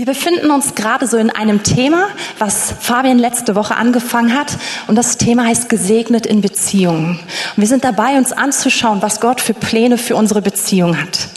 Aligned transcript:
Wir 0.00 0.06
befinden 0.06 0.50
uns 0.50 0.74
gerade 0.74 1.06
so 1.06 1.18
in 1.18 1.28
einem 1.28 1.62
Thema, 1.62 2.08
was 2.38 2.72
Fabian 2.80 3.18
letzte 3.18 3.54
Woche 3.54 3.76
angefangen 3.76 4.32
hat. 4.32 4.56
Und 4.86 4.96
das 4.96 5.18
Thema 5.18 5.44
heißt 5.44 5.68
gesegnet 5.68 6.24
in 6.24 6.40
Beziehungen. 6.40 7.20
Und 7.54 7.60
wir 7.60 7.66
sind 7.66 7.84
dabei, 7.84 8.16
uns 8.16 8.32
anzuschauen, 8.32 9.02
was 9.02 9.20
Gott 9.20 9.42
für 9.42 9.52
Pläne 9.52 9.98
für 9.98 10.16
unsere 10.16 10.40
Beziehung 10.40 10.98
hat. 10.98 11.28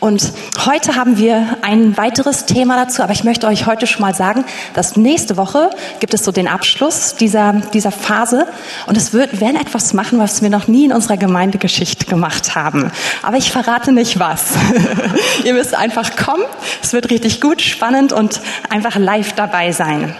Und 0.00 0.32
heute 0.66 0.96
haben 0.96 1.18
wir 1.18 1.58
ein 1.62 1.96
weiteres 1.96 2.46
Thema 2.46 2.76
dazu, 2.76 3.02
aber 3.02 3.12
ich 3.12 3.24
möchte 3.24 3.46
euch 3.46 3.66
heute 3.66 3.86
schon 3.86 4.02
mal 4.02 4.14
sagen, 4.14 4.44
dass 4.74 4.96
nächste 4.96 5.36
Woche 5.36 5.70
gibt 6.00 6.14
es 6.14 6.24
so 6.24 6.32
den 6.32 6.48
Abschluss 6.48 7.14
dieser, 7.16 7.52
dieser 7.72 7.90
Phase. 7.90 8.46
Und 8.86 8.96
es 8.96 9.12
wird, 9.12 9.40
werden 9.40 9.56
etwas 9.56 9.92
machen, 9.94 10.18
was 10.18 10.42
wir 10.42 10.50
noch 10.50 10.68
nie 10.68 10.86
in 10.86 10.92
unserer 10.92 11.16
Gemeindegeschichte 11.16 12.06
gemacht 12.06 12.54
haben. 12.54 12.90
Aber 13.22 13.36
ich 13.36 13.50
verrate 13.50 13.92
nicht 13.92 14.18
was. 14.18 14.52
Ihr 15.44 15.54
müsst 15.54 15.74
einfach 15.74 16.16
kommen. 16.16 16.44
Es 16.82 16.92
wird 16.92 17.10
richtig 17.10 17.40
gut, 17.40 17.62
spannend 17.62 18.12
und 18.12 18.40
einfach 18.68 18.96
live 18.96 19.32
dabei 19.32 19.72
sein. 19.72 20.14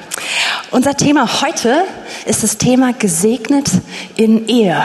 Unser 0.71 0.97
Thema 0.97 1.43
heute 1.43 1.85
ist 2.27 2.43
das 2.43 2.59
Thema 2.59 2.93
gesegnet 2.93 3.71
in 4.17 4.49
Ehe. 4.49 4.85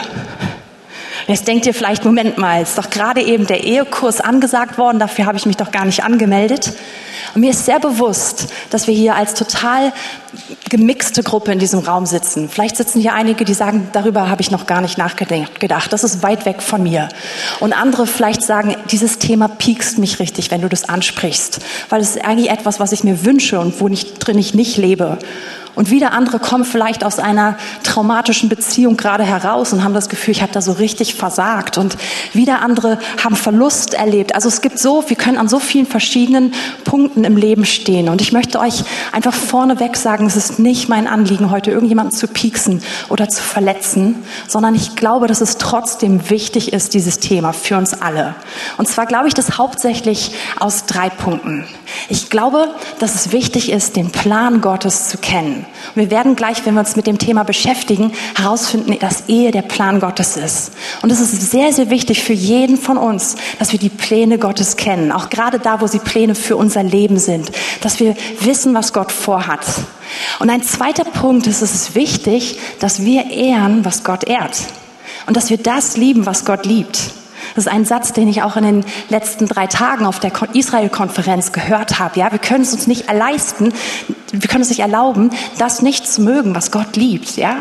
Jetzt 1.30 1.48
denkt 1.48 1.68
ihr 1.68 1.76
vielleicht, 1.76 2.06
Moment 2.06 2.40
mal, 2.40 2.64
ist 2.64 2.76
doch 2.80 2.90
gerade 2.90 3.22
eben 3.22 3.46
der 3.46 3.64
Ehekurs 3.64 4.20
angesagt 4.20 4.80
worden, 4.80 4.98
dafür 4.98 5.28
habe 5.28 5.38
ich 5.38 5.46
mich 5.46 5.58
doch 5.58 5.70
gar 5.70 5.86
nicht 5.86 6.04
angemeldet. 6.04 6.74
Und 7.36 7.42
mir 7.42 7.52
ist 7.52 7.66
sehr 7.66 7.80
bewusst, 7.80 8.48
dass 8.72 8.88
wir 8.88 8.96
hier 8.96 9.14
als 9.14 9.36
total 9.36 9.94
gemixte 10.70 11.22
Gruppe 11.22 11.52
in 11.52 11.60
diesem 11.60 11.82
Raum 11.82 12.08
sitzen. 12.08 12.50
Vielleicht 12.50 12.78
sitzen 12.78 13.00
hier 13.00 13.14
einige, 13.14 13.46
die 13.46 13.54
sagen, 13.54 13.90
darüber 13.94 14.28
habe 14.28 14.42
ich 14.42 14.50
noch 14.50 14.66
gar 14.66 14.82
nicht 14.82 14.98
nachgedacht. 14.98 15.94
Das 15.94 16.04
ist 16.04 16.24
weit 16.24 16.48
weg 16.48 16.64
von 16.64 16.82
mir. 16.82 17.10
Und 17.60 17.74
andere 17.74 18.08
vielleicht 18.08 18.42
sagen, 18.42 18.76
dieses 18.90 19.20
Thema 19.20 19.50
piekst 19.50 20.00
mich 20.00 20.18
richtig, 20.18 20.50
wenn 20.50 20.62
du 20.62 20.68
das 20.68 20.90
ansprichst, 20.90 21.60
weil 21.90 22.02
es 22.02 22.16
ist 22.16 22.26
eigentlich 22.26 22.50
etwas, 22.50 22.80
was 22.80 22.92
ich 22.92 23.04
mir 23.04 23.24
wünsche 23.24 23.60
und 23.60 23.80
wo 23.80 23.88
ich, 23.88 24.16
drin 24.16 24.40
ich 24.40 24.56
nicht 24.56 24.78
lebe. 24.78 25.20
Und 25.80 25.92
wieder 25.92 26.12
andere 26.12 26.40
kommen 26.40 26.66
vielleicht 26.66 27.06
aus 27.06 27.20
einer 27.20 27.56
traumatischen 27.84 28.50
Beziehung 28.50 28.98
gerade 28.98 29.24
heraus 29.24 29.72
und 29.72 29.82
haben 29.82 29.94
das 29.94 30.10
Gefühl, 30.10 30.34
ich 30.34 30.42
habe 30.42 30.52
da 30.52 30.62
so 30.62 30.74
richtig 30.74 31.16
versagt. 31.16 31.78
Und 31.78 31.96
wieder 32.34 32.62
andere 32.62 33.00
haben 33.24 33.38
Verlust 33.38 33.94
erlebt. 33.94 34.36
Also 34.36 34.50
es 34.50 34.60
gibt 34.60 34.78
so, 34.78 35.06
wir 35.08 35.16
können 35.16 35.38
an 35.38 35.48
so 35.48 35.58
vielen 35.58 35.86
verschiedenen 35.86 36.54
Punkten 36.84 37.24
im 37.24 37.38
Leben 37.38 37.66
stehen. 37.66 38.10
Und 38.10 38.20
ich 38.20 38.34
möchte 38.34 38.60
euch 38.60 38.84
einfach 39.14 39.34
vorneweg 39.34 39.96
sagen, 39.96 40.26
es 40.26 40.36
ist 40.36 40.60
nicht 40.60 40.90
mein 40.90 41.08
Anliegen, 41.08 41.50
heute 41.50 41.72
irgendjemanden 41.72 42.14
zu 42.14 42.28
pieksen 42.28 42.82
oder 43.08 43.30
zu 43.30 43.42
verletzen, 43.42 44.16
sondern 44.50 44.76
ich 44.76 44.98
glaube, 44.98 45.28
dass 45.28 45.40
es 45.40 45.56
trotzdem 45.60 46.30
wichtig 46.30 46.74
ist, 46.74 46.94
dieses 46.94 47.20
Thema 47.20 47.54
für 47.54 47.78
uns 47.78 47.94
alle. 47.94 48.36
Und 48.78 48.90
zwar 48.90 49.06
glaube 49.06 49.30
ich 49.30 49.34
das 49.34 49.58
hauptsächlich 49.58 50.34
aus 50.60 50.88
drei 50.88 51.10
Punkten. 51.10 51.64
Ich 52.10 52.30
glaube, 52.30 52.68
dass 53.00 53.16
es 53.16 53.32
wichtig 53.32 53.72
ist, 53.72 53.96
den 53.96 54.12
Plan 54.12 54.60
Gottes 54.60 55.08
zu 55.08 55.18
kennen. 55.18 55.66
Und 55.96 56.02
wir 56.02 56.12
werden 56.12 56.36
gleich, 56.36 56.66
wenn 56.66 56.74
wir 56.74 56.82
uns 56.82 56.96
mit 56.96 57.08
dem 57.08 57.18
Thema 57.18 57.44
beschäftigen, 57.44 58.12
herausfinden, 58.36 58.98
dass 59.00 59.28
Ehe 59.28 59.52
der 59.52 59.62
Plan 59.62 60.00
Gottes 60.00 60.38
ist. 60.38 60.72
Und 61.02 61.12
es 61.12 61.20
ist 61.20 61.52
sehr, 61.52 61.74
sehr 61.74 61.90
wichtig 61.90 62.24
für 62.24 62.34
jeden 62.34 62.78
von 62.78 62.98
uns, 62.98 63.36
dass 63.58 63.72
wir 63.72 63.80
die 63.80 63.90
Pläne 63.90 64.38
Gottes 64.38 64.76
kennen. 64.76 65.12
Auch 65.12 65.30
gerade 65.30 65.60
da, 65.60 65.82
wo 65.82 65.88
sie 65.88 66.00
Pläne 66.00 66.36
für 66.36 66.58
unser 66.58 66.84
Leben 66.84 67.20
sind. 67.20 67.52
Dass 67.82 68.00
wir 68.00 68.16
wissen, 68.42 68.74
was 68.74 68.94
Gott 68.94 69.12
vorhat. 69.12 69.66
Und 70.40 70.50
ein 70.50 70.64
zweiter 70.64 71.06
Punkt 71.06 71.48
ist, 71.48 71.62
es 71.62 71.74
ist 71.74 71.96
wichtig, 71.96 72.60
dass 72.80 73.04
wir 73.04 73.30
ehren, 73.30 73.86
was 73.86 74.04
Gott 74.04 74.28
ehrt. 74.28 74.58
Und 75.28 75.38
dass 75.38 75.50
wir 75.50 75.58
das 75.58 75.98
lieben, 75.98 76.26
was 76.26 76.46
Gott 76.46 76.66
liebt. 76.66 77.12
Das 77.60 77.66
ist 77.66 77.74
ein 77.74 77.84
Satz, 77.84 78.14
den 78.14 78.30
ich 78.30 78.42
auch 78.42 78.56
in 78.56 78.64
den 78.64 78.86
letzten 79.10 79.46
drei 79.46 79.68
Tagen 79.68 80.06
auf 80.06 80.22
der 80.22 80.32
Israel-Konferenz 80.54 81.52
gehört 81.52 82.00
habe. 82.00 82.18
Ja, 82.18 82.32
wir 82.32 82.40
können 82.40 82.62
es 82.62 82.72
uns 82.72 82.88
nicht 82.88 83.12
leisten, 83.12 83.74
wir 84.32 84.48
können 84.48 84.62
es 84.62 84.70
nicht 84.70 84.80
erlauben, 84.80 85.32
das 85.58 85.82
nicht 85.82 86.08
zu 86.08 86.22
mögen, 86.22 86.56
was 86.56 86.72
Gott 86.72 86.96
liebt. 86.96 87.36
Ja, 87.36 87.58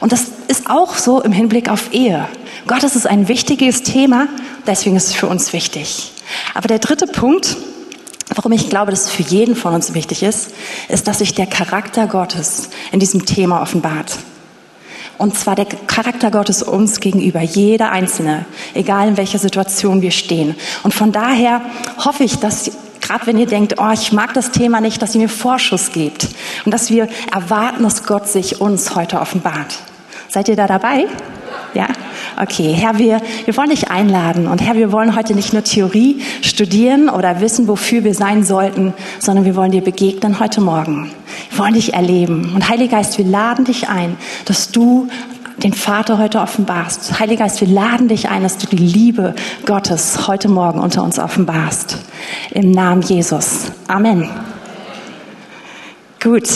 und 0.00 0.10
das 0.10 0.24
ist 0.48 0.68
auch 0.68 0.96
so 0.96 1.22
im 1.22 1.30
Hinblick 1.30 1.68
auf 1.68 1.92
Ehe. 1.92 2.26
Gott, 2.66 2.82
das 2.82 2.96
ist 2.96 3.06
ein 3.06 3.28
wichtiges 3.28 3.84
Thema, 3.84 4.26
deswegen 4.66 4.96
ist 4.96 5.10
es 5.10 5.14
für 5.14 5.28
uns 5.28 5.52
wichtig. 5.52 6.10
Aber 6.54 6.66
der 6.66 6.80
dritte 6.80 7.06
Punkt, 7.06 7.56
warum 8.34 8.50
ich 8.50 8.68
glaube, 8.68 8.90
dass 8.90 9.04
es 9.04 9.10
für 9.10 9.22
jeden 9.22 9.54
von 9.54 9.74
uns 9.74 9.94
wichtig 9.94 10.24
ist, 10.24 10.50
ist, 10.88 11.06
dass 11.06 11.18
sich 11.20 11.36
der 11.36 11.46
Charakter 11.46 12.08
Gottes 12.08 12.68
in 12.90 12.98
diesem 12.98 13.26
Thema 13.26 13.62
offenbart. 13.62 14.18
Und 15.18 15.36
zwar 15.38 15.54
der 15.54 15.64
Charakter 15.64 16.30
Gottes 16.30 16.62
uns 16.62 17.00
gegenüber, 17.00 17.40
jeder 17.40 17.90
Einzelne, 17.90 18.44
egal 18.74 19.08
in 19.08 19.16
welcher 19.16 19.38
Situation 19.38 20.02
wir 20.02 20.10
stehen. 20.10 20.54
Und 20.82 20.92
von 20.92 21.12
daher 21.12 21.62
hoffe 22.04 22.24
ich, 22.24 22.38
dass 22.38 22.70
gerade 23.00 23.26
wenn 23.26 23.38
ihr 23.38 23.46
denkt, 23.46 23.76
oh, 23.78 23.90
ich 23.92 24.12
mag 24.12 24.34
das 24.34 24.50
Thema 24.50 24.80
nicht, 24.80 25.00
dass 25.00 25.14
ihr 25.14 25.20
mir 25.20 25.28
Vorschuss 25.28 25.92
gebt 25.92 26.28
und 26.64 26.72
dass 26.72 26.90
wir 26.90 27.08
erwarten, 27.32 27.82
dass 27.82 28.04
Gott 28.04 28.28
sich 28.28 28.60
uns 28.60 28.94
heute 28.94 29.20
offenbart. 29.20 29.78
Seid 30.36 30.50
ihr 30.50 30.56
da 30.56 30.66
dabei? 30.66 31.06
Ja? 31.72 31.86
Okay, 32.38 32.74
Herr, 32.74 32.98
wir, 32.98 33.22
wir 33.46 33.56
wollen 33.56 33.70
dich 33.70 33.90
einladen. 33.90 34.48
Und 34.48 34.60
Herr, 34.60 34.74
wir 34.74 34.92
wollen 34.92 35.16
heute 35.16 35.34
nicht 35.34 35.54
nur 35.54 35.64
Theorie 35.64 36.20
studieren 36.42 37.08
oder 37.08 37.40
wissen, 37.40 37.68
wofür 37.68 38.04
wir 38.04 38.12
sein 38.12 38.44
sollten, 38.44 38.92
sondern 39.18 39.46
wir 39.46 39.56
wollen 39.56 39.70
dir 39.70 39.80
begegnen 39.80 40.38
heute 40.38 40.60
Morgen. 40.60 41.10
Wir 41.48 41.58
wollen 41.58 41.72
dich 41.72 41.94
erleben. 41.94 42.52
Und 42.54 42.68
Heiliger 42.68 42.98
Geist, 42.98 43.16
wir 43.16 43.24
laden 43.24 43.64
dich 43.64 43.88
ein, 43.88 44.18
dass 44.44 44.70
du 44.70 45.08
den 45.62 45.72
Vater 45.72 46.18
heute 46.18 46.40
offenbarst. 46.40 47.18
Heiliger 47.18 47.44
Geist, 47.44 47.62
wir 47.62 47.68
laden 47.68 48.08
dich 48.08 48.28
ein, 48.28 48.42
dass 48.42 48.58
du 48.58 48.66
die 48.66 48.76
Liebe 48.76 49.34
Gottes 49.64 50.28
heute 50.28 50.48
Morgen 50.50 50.80
unter 50.80 51.02
uns 51.02 51.18
offenbarst. 51.18 51.96
Im 52.50 52.72
Namen 52.72 53.00
Jesus. 53.00 53.72
Amen. 53.88 54.28
Gut. 56.22 56.46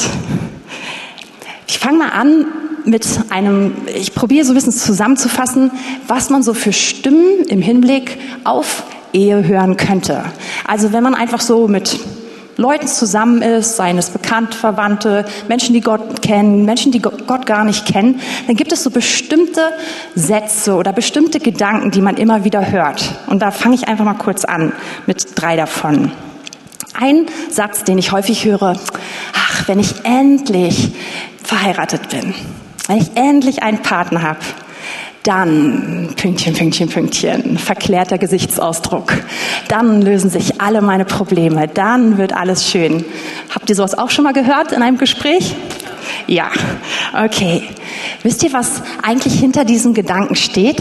Ich 1.67 1.79
fange 1.79 1.97
mal 1.97 2.11
an 2.11 2.45
mit 2.85 3.07
einem, 3.31 3.73
ich 3.95 4.15
probiere 4.15 4.45
so 4.45 4.53
ein 4.53 4.55
bisschen 4.55 4.73
zusammenzufassen, 4.73 5.71
was 6.07 6.31
man 6.31 6.43
so 6.43 6.55
für 6.55 6.73
Stimmen 6.73 7.45
im 7.49 7.63
Hinblick 7.63 8.19
auf 8.45 8.85
Ehe 9.13 9.47
hören 9.47 9.77
könnte. 9.77 10.25
Also 10.67 10.93
wenn 10.93 11.03
man 11.03 11.15
einfach 11.15 11.41
so 11.41 11.69
mit 11.69 11.99
Leuten 12.57 12.87
zusammen 12.87 13.41
ist, 13.41 13.77
seien 13.77 13.97
es 13.97 14.11
Bekannte, 14.11 14.57
Verwandte, 14.57 15.25
Menschen, 15.49 15.73
die 15.73 15.81
Gott 15.81 16.21
kennen, 16.21 16.67
Menschen, 16.67 16.93
die 16.93 17.01
Gott 17.01 17.47
gar 17.47 17.65
nicht 17.65 17.87
kennen, 17.87 18.21
dann 18.47 18.57
gibt 18.57 18.71
es 18.71 18.83
so 18.83 18.91
bestimmte 18.91 19.63
Sätze 20.15 20.75
oder 20.75 20.93
bestimmte 20.93 21.41
Gedanken, 21.41 21.91
die 21.91 22.03
man 22.03 22.17
immer 22.17 22.45
wieder 22.45 22.71
hört. 22.71 23.15
Und 23.29 23.41
da 23.41 23.51
fange 23.51 23.77
ich 23.77 23.89
einfach 23.89 24.05
mal 24.05 24.15
kurz 24.15 24.45
an 24.45 24.73
mit 25.07 25.27
drei 25.37 25.57
davon. 25.57 26.13
Ein 26.93 27.27
Satz, 27.51 27.85
den 27.85 27.97
ich 27.97 28.13
häufig 28.13 28.45
höre, 28.45 28.79
ach, 29.33 29.69
wenn 29.69 29.79
ich 29.79 30.05
endlich 30.05 30.93
verheiratet 31.43 32.11
bin, 32.11 32.35
wenn 32.91 32.99
ich 32.99 33.11
endlich 33.15 33.63
einen 33.63 33.83
Partner 33.83 34.23
habe, 34.23 34.41
dann, 35.23 36.09
Pünktchen, 36.17 36.55
Pünktchen, 36.55 36.89
Pünktchen, 36.89 37.57
verklärter 37.57 38.19
Gesichtsausdruck. 38.19 39.13
Dann 39.69 40.03
lösen 40.03 40.29
sich 40.29 40.61
alle 40.61 40.83
meine 40.83 41.05
Probleme. 41.05 41.69
Dann 41.69 42.19
wird 42.19 42.33
alles 42.33 42.69
schön. 42.69 43.05
Habt 43.55 43.71
ihr 43.71 43.77
sowas 43.77 43.97
auch 43.97 44.11
schon 44.11 44.25
mal 44.25 44.33
gehört 44.33 44.73
in 44.73 44.83
einem 44.83 44.99
Gespräch? 44.99 45.55
Ja, 46.27 46.51
okay. 47.25 47.63
Wisst 48.25 48.43
ihr, 48.43 48.53
was 48.53 48.83
eigentlich 49.03 49.39
hinter 49.39 49.65
diesem 49.65 49.95
Gedanken 49.95 50.35
steht? 50.35 50.79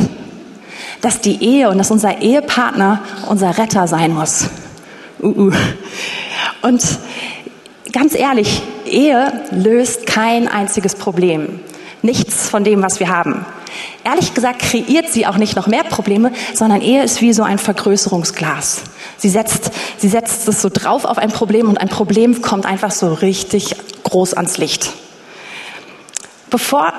Dass 1.02 1.22
die 1.22 1.44
Ehe 1.44 1.70
und 1.70 1.78
dass 1.78 1.92
unser 1.92 2.24
Ehepartner 2.24 3.04
unser 3.28 3.56
Retter 3.56 3.88
sein 3.88 4.16
muss. 4.16 4.48
Uh, 5.22 5.28
uh. 5.28 5.52
Und 6.64 6.82
ganz 7.92 8.16
ehrlich, 8.16 8.64
Ehe 8.90 9.44
löst 9.52 10.06
kein 10.06 10.48
einziges 10.48 10.96
Problem. 10.96 11.60
Nichts 12.02 12.50
von 12.50 12.64
dem, 12.64 12.82
was 12.82 13.00
wir 13.00 13.10
haben. 13.10 13.46
Ehrlich 14.04 14.34
gesagt 14.34 14.60
kreiert 14.60 15.10
sie 15.10 15.28
auch 15.28 15.38
nicht 15.38 15.56
noch 15.56 15.68
mehr 15.68 15.84
Probleme, 15.84 16.32
sondern 16.54 16.82
Ehe 16.82 17.04
ist 17.04 17.22
wie 17.22 17.34
so 17.34 17.44
ein 17.44 17.58
Vergrößerungsglas. 17.58 18.82
Sie 19.18 19.30
setzt, 19.30 19.72
sie 19.98 20.08
setzt 20.08 20.48
es 20.48 20.62
so 20.62 20.70
drauf 20.70 21.06
auf 21.06 21.18
ein 21.18 21.32
Problem 21.32 21.68
und 21.68 21.80
ein 21.80 21.90
Problem 21.90 22.42
kommt 22.42 22.66
einfach 22.66 22.92
so 22.92 23.14
richtig 23.14 23.76
groß 24.04 24.34
ans 24.34 24.58
Licht. 24.58 24.92
Bevor 26.50 26.94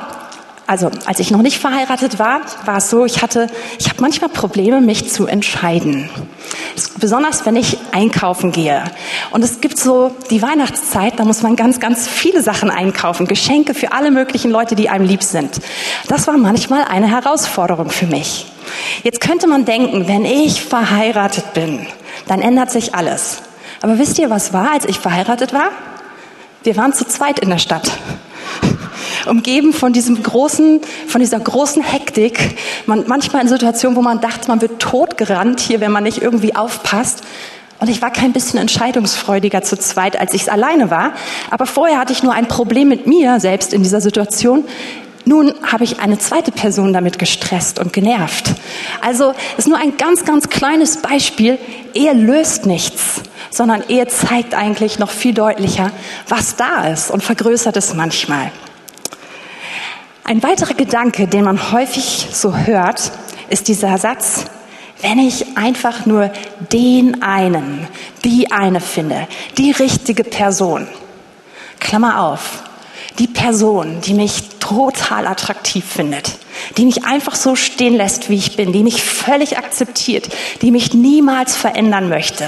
also 0.70 0.88
als 1.04 1.18
ich 1.18 1.32
noch 1.32 1.42
nicht 1.42 1.58
verheiratet 1.58 2.20
war, 2.20 2.42
war 2.64 2.76
es 2.76 2.90
so, 2.90 3.04
ich 3.04 3.22
hatte, 3.22 3.48
ich 3.80 3.88
habe 3.88 4.00
manchmal 4.00 4.30
Probleme, 4.30 4.80
mich 4.80 5.10
zu 5.10 5.26
entscheiden. 5.26 6.08
Besonders 7.00 7.44
wenn 7.44 7.56
ich 7.56 7.76
einkaufen 7.90 8.52
gehe. 8.52 8.84
Und 9.32 9.42
es 9.42 9.60
gibt 9.60 9.80
so 9.80 10.14
die 10.30 10.42
Weihnachtszeit, 10.42 11.18
da 11.18 11.24
muss 11.24 11.42
man 11.42 11.56
ganz, 11.56 11.80
ganz 11.80 12.06
viele 12.06 12.40
Sachen 12.40 12.70
einkaufen. 12.70 13.26
Geschenke 13.26 13.74
für 13.74 13.90
alle 13.90 14.12
möglichen 14.12 14.52
Leute, 14.52 14.76
die 14.76 14.88
einem 14.88 15.06
lieb 15.06 15.24
sind. 15.24 15.60
Das 16.06 16.28
war 16.28 16.38
manchmal 16.38 16.84
eine 16.84 17.08
Herausforderung 17.08 17.90
für 17.90 18.06
mich. 18.06 18.46
Jetzt 19.02 19.20
könnte 19.20 19.48
man 19.48 19.64
denken, 19.64 20.06
wenn 20.06 20.24
ich 20.24 20.62
verheiratet 20.62 21.52
bin, 21.52 21.84
dann 22.28 22.40
ändert 22.40 22.70
sich 22.70 22.94
alles. 22.94 23.38
Aber 23.82 23.98
wisst 23.98 24.20
ihr, 24.20 24.30
was 24.30 24.52
war, 24.52 24.70
als 24.70 24.84
ich 24.84 25.00
verheiratet 25.00 25.52
war? 25.52 25.72
Wir 26.62 26.76
waren 26.76 26.92
zu 26.92 27.04
zweit 27.08 27.40
in 27.40 27.50
der 27.50 27.58
Stadt 27.58 27.90
umgeben 29.26 29.72
von 29.72 29.92
diesem 29.92 30.22
großen, 30.22 30.80
von 31.06 31.20
dieser 31.20 31.40
großen 31.40 31.82
Hektik. 31.82 32.56
Man, 32.86 33.04
manchmal 33.06 33.42
in 33.42 33.48
Situationen, 33.48 33.96
wo 33.96 34.02
man 34.02 34.20
dachte, 34.20 34.48
man 34.48 34.60
wird 34.60 34.80
totgerannt 34.80 35.60
hier, 35.60 35.80
wenn 35.80 35.92
man 35.92 36.04
nicht 36.04 36.22
irgendwie 36.22 36.54
aufpasst. 36.56 37.22
Und 37.80 37.88
ich 37.88 38.02
war 38.02 38.10
kein 38.10 38.32
bisschen 38.32 38.58
entscheidungsfreudiger 38.58 39.62
zu 39.62 39.78
zweit, 39.78 40.20
als 40.20 40.34
ich 40.34 40.42
es 40.42 40.48
alleine 40.48 40.90
war. 40.90 41.14
Aber 41.50 41.64
vorher 41.64 41.98
hatte 41.98 42.12
ich 42.12 42.22
nur 42.22 42.34
ein 42.34 42.46
Problem 42.46 42.88
mit 42.88 43.06
mir 43.06 43.40
selbst 43.40 43.72
in 43.72 43.82
dieser 43.82 44.02
Situation. 44.02 44.64
Nun 45.24 45.54
habe 45.62 45.84
ich 45.84 46.00
eine 46.00 46.18
zweite 46.18 46.50
Person 46.50 46.92
damit 46.92 47.18
gestresst 47.18 47.78
und 47.78 47.92
genervt. 47.92 48.52
Also 49.00 49.34
ist 49.56 49.68
nur 49.68 49.78
ein 49.78 49.96
ganz, 49.96 50.24
ganz 50.24 50.48
kleines 50.48 50.98
Beispiel. 50.98 51.58
Ehe 51.94 52.12
löst 52.12 52.66
nichts, 52.66 53.22
sondern 53.50 53.82
Ehe 53.88 54.06
zeigt 54.08 54.54
eigentlich 54.54 54.98
noch 54.98 55.10
viel 55.10 55.34
deutlicher, 55.34 55.90
was 56.28 56.56
da 56.56 56.88
ist 56.88 57.10
und 57.10 57.22
vergrößert 57.22 57.76
es 57.76 57.94
manchmal. 57.94 58.50
Ein 60.24 60.42
weiterer 60.42 60.74
Gedanke, 60.74 61.26
den 61.26 61.44
man 61.44 61.72
häufig 61.72 62.28
so 62.32 62.56
hört, 62.56 63.12
ist 63.48 63.68
dieser 63.68 63.98
Satz, 63.98 64.44
wenn 65.02 65.18
ich 65.18 65.56
einfach 65.56 66.06
nur 66.06 66.30
den 66.72 67.22
einen, 67.22 67.86
die 68.24 68.52
eine 68.52 68.80
finde, 68.80 69.26
die 69.56 69.70
richtige 69.70 70.24
Person. 70.24 70.86
Klammer 71.80 72.22
auf, 72.22 72.62
die 73.18 73.26
Person, 73.26 74.00
die 74.02 74.14
mich 74.14 74.48
total 74.60 75.26
attraktiv 75.26 75.84
findet, 75.84 76.38
die 76.76 76.84
mich 76.84 77.04
einfach 77.04 77.34
so 77.34 77.56
stehen 77.56 77.96
lässt, 77.96 78.30
wie 78.30 78.36
ich 78.36 78.56
bin, 78.56 78.72
die 78.72 78.82
mich 78.82 79.02
völlig 79.02 79.58
akzeptiert, 79.58 80.28
die 80.62 80.70
mich 80.70 80.94
niemals 80.94 81.56
verändern 81.56 82.08
möchte. 82.08 82.46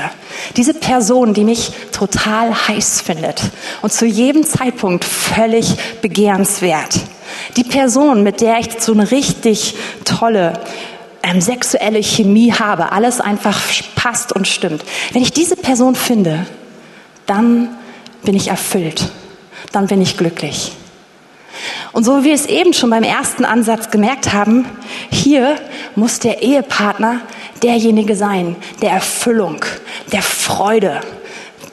Diese 0.56 0.75
Person, 0.75 1.34
die 1.34 1.44
mich 1.44 1.72
total 1.90 2.68
heiß 2.68 3.00
findet 3.00 3.42
und 3.80 3.92
zu 3.92 4.06
jedem 4.06 4.44
Zeitpunkt 4.44 5.04
völlig 5.04 5.75
begehrenswert. 6.00 7.00
Die 7.56 7.64
Person, 7.64 8.23
mit 8.23 8.40
der 8.40 8.58
ich 8.58 8.81
so 8.81 8.93
eine 8.93 9.11
richtig 9.11 9.75
tolle 10.05 10.55
ähm, 11.23 11.40
sexuelle 11.40 12.02
Chemie 12.02 12.52
habe, 12.52 12.93
alles 12.93 13.20
einfach 13.20 13.61
passt 13.94 14.32
und 14.32 14.49
stimmt. 14.49 14.82
Wenn 15.12 15.23
ich 15.23 15.32
diese 15.32 15.56
Person 15.56 15.94
finde, 15.94 16.46
dann 17.26 17.76
bin 18.25 18.34
ich 18.34 18.49
erfüllt, 18.49 19.11
dann 19.73 19.87
bin 19.87 20.02
ich 20.02 20.17
glücklich. 20.17 20.73
Und 21.93 22.05
so 22.05 22.20
wie 22.20 22.25
wir 22.25 22.34
es 22.34 22.46
eben 22.46 22.73
schon 22.73 22.90
beim 22.90 23.02
ersten 23.02 23.44
Ansatz 23.44 23.90
gemerkt 23.90 24.32
haben, 24.32 24.64
hier 25.11 25.56
muss 25.94 26.19
der 26.19 26.43
Ehepartner 26.43 27.20
derjenige 27.62 28.17
sein, 28.17 28.56
der 28.81 28.90
Erfüllung, 28.90 29.64
der 30.12 30.23
Freude 30.23 31.00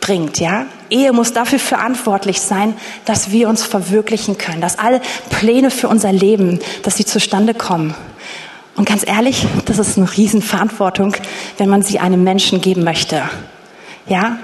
bringt, 0.02 0.40
ja? 0.40 0.66
Ehe 0.92 1.14
muss 1.14 1.34
dafür 1.34 1.60
verantwortlich 1.60 2.42
sein, 2.42 2.74
dass 3.06 3.32
wir 3.32 3.50
uns 3.50 3.64
verwirklichen 3.64 4.38
können, 4.38 4.62
dass 4.62 4.80
alle 4.80 5.02
Pläne 5.30 5.72
für 5.72 5.88
unser 5.88 6.12
Leben, 6.12 6.60
dass 6.84 6.98
sie 6.98 7.06
zustande 7.06 7.54
kommen. 7.54 7.96
Und 8.76 8.88
ganz 8.88 9.06
ehrlich, 9.06 9.46
das 9.66 9.78
ist 9.78 9.98
eine 9.98 10.10
Riesenverantwortung, 10.16 11.16
wenn 11.58 11.70
man 11.70 11.82
sie 11.82 12.00
einem 12.00 12.24
Menschen 12.24 12.62
geben 12.62 12.84
möchte. 12.84 13.24
Ja, 14.08 14.38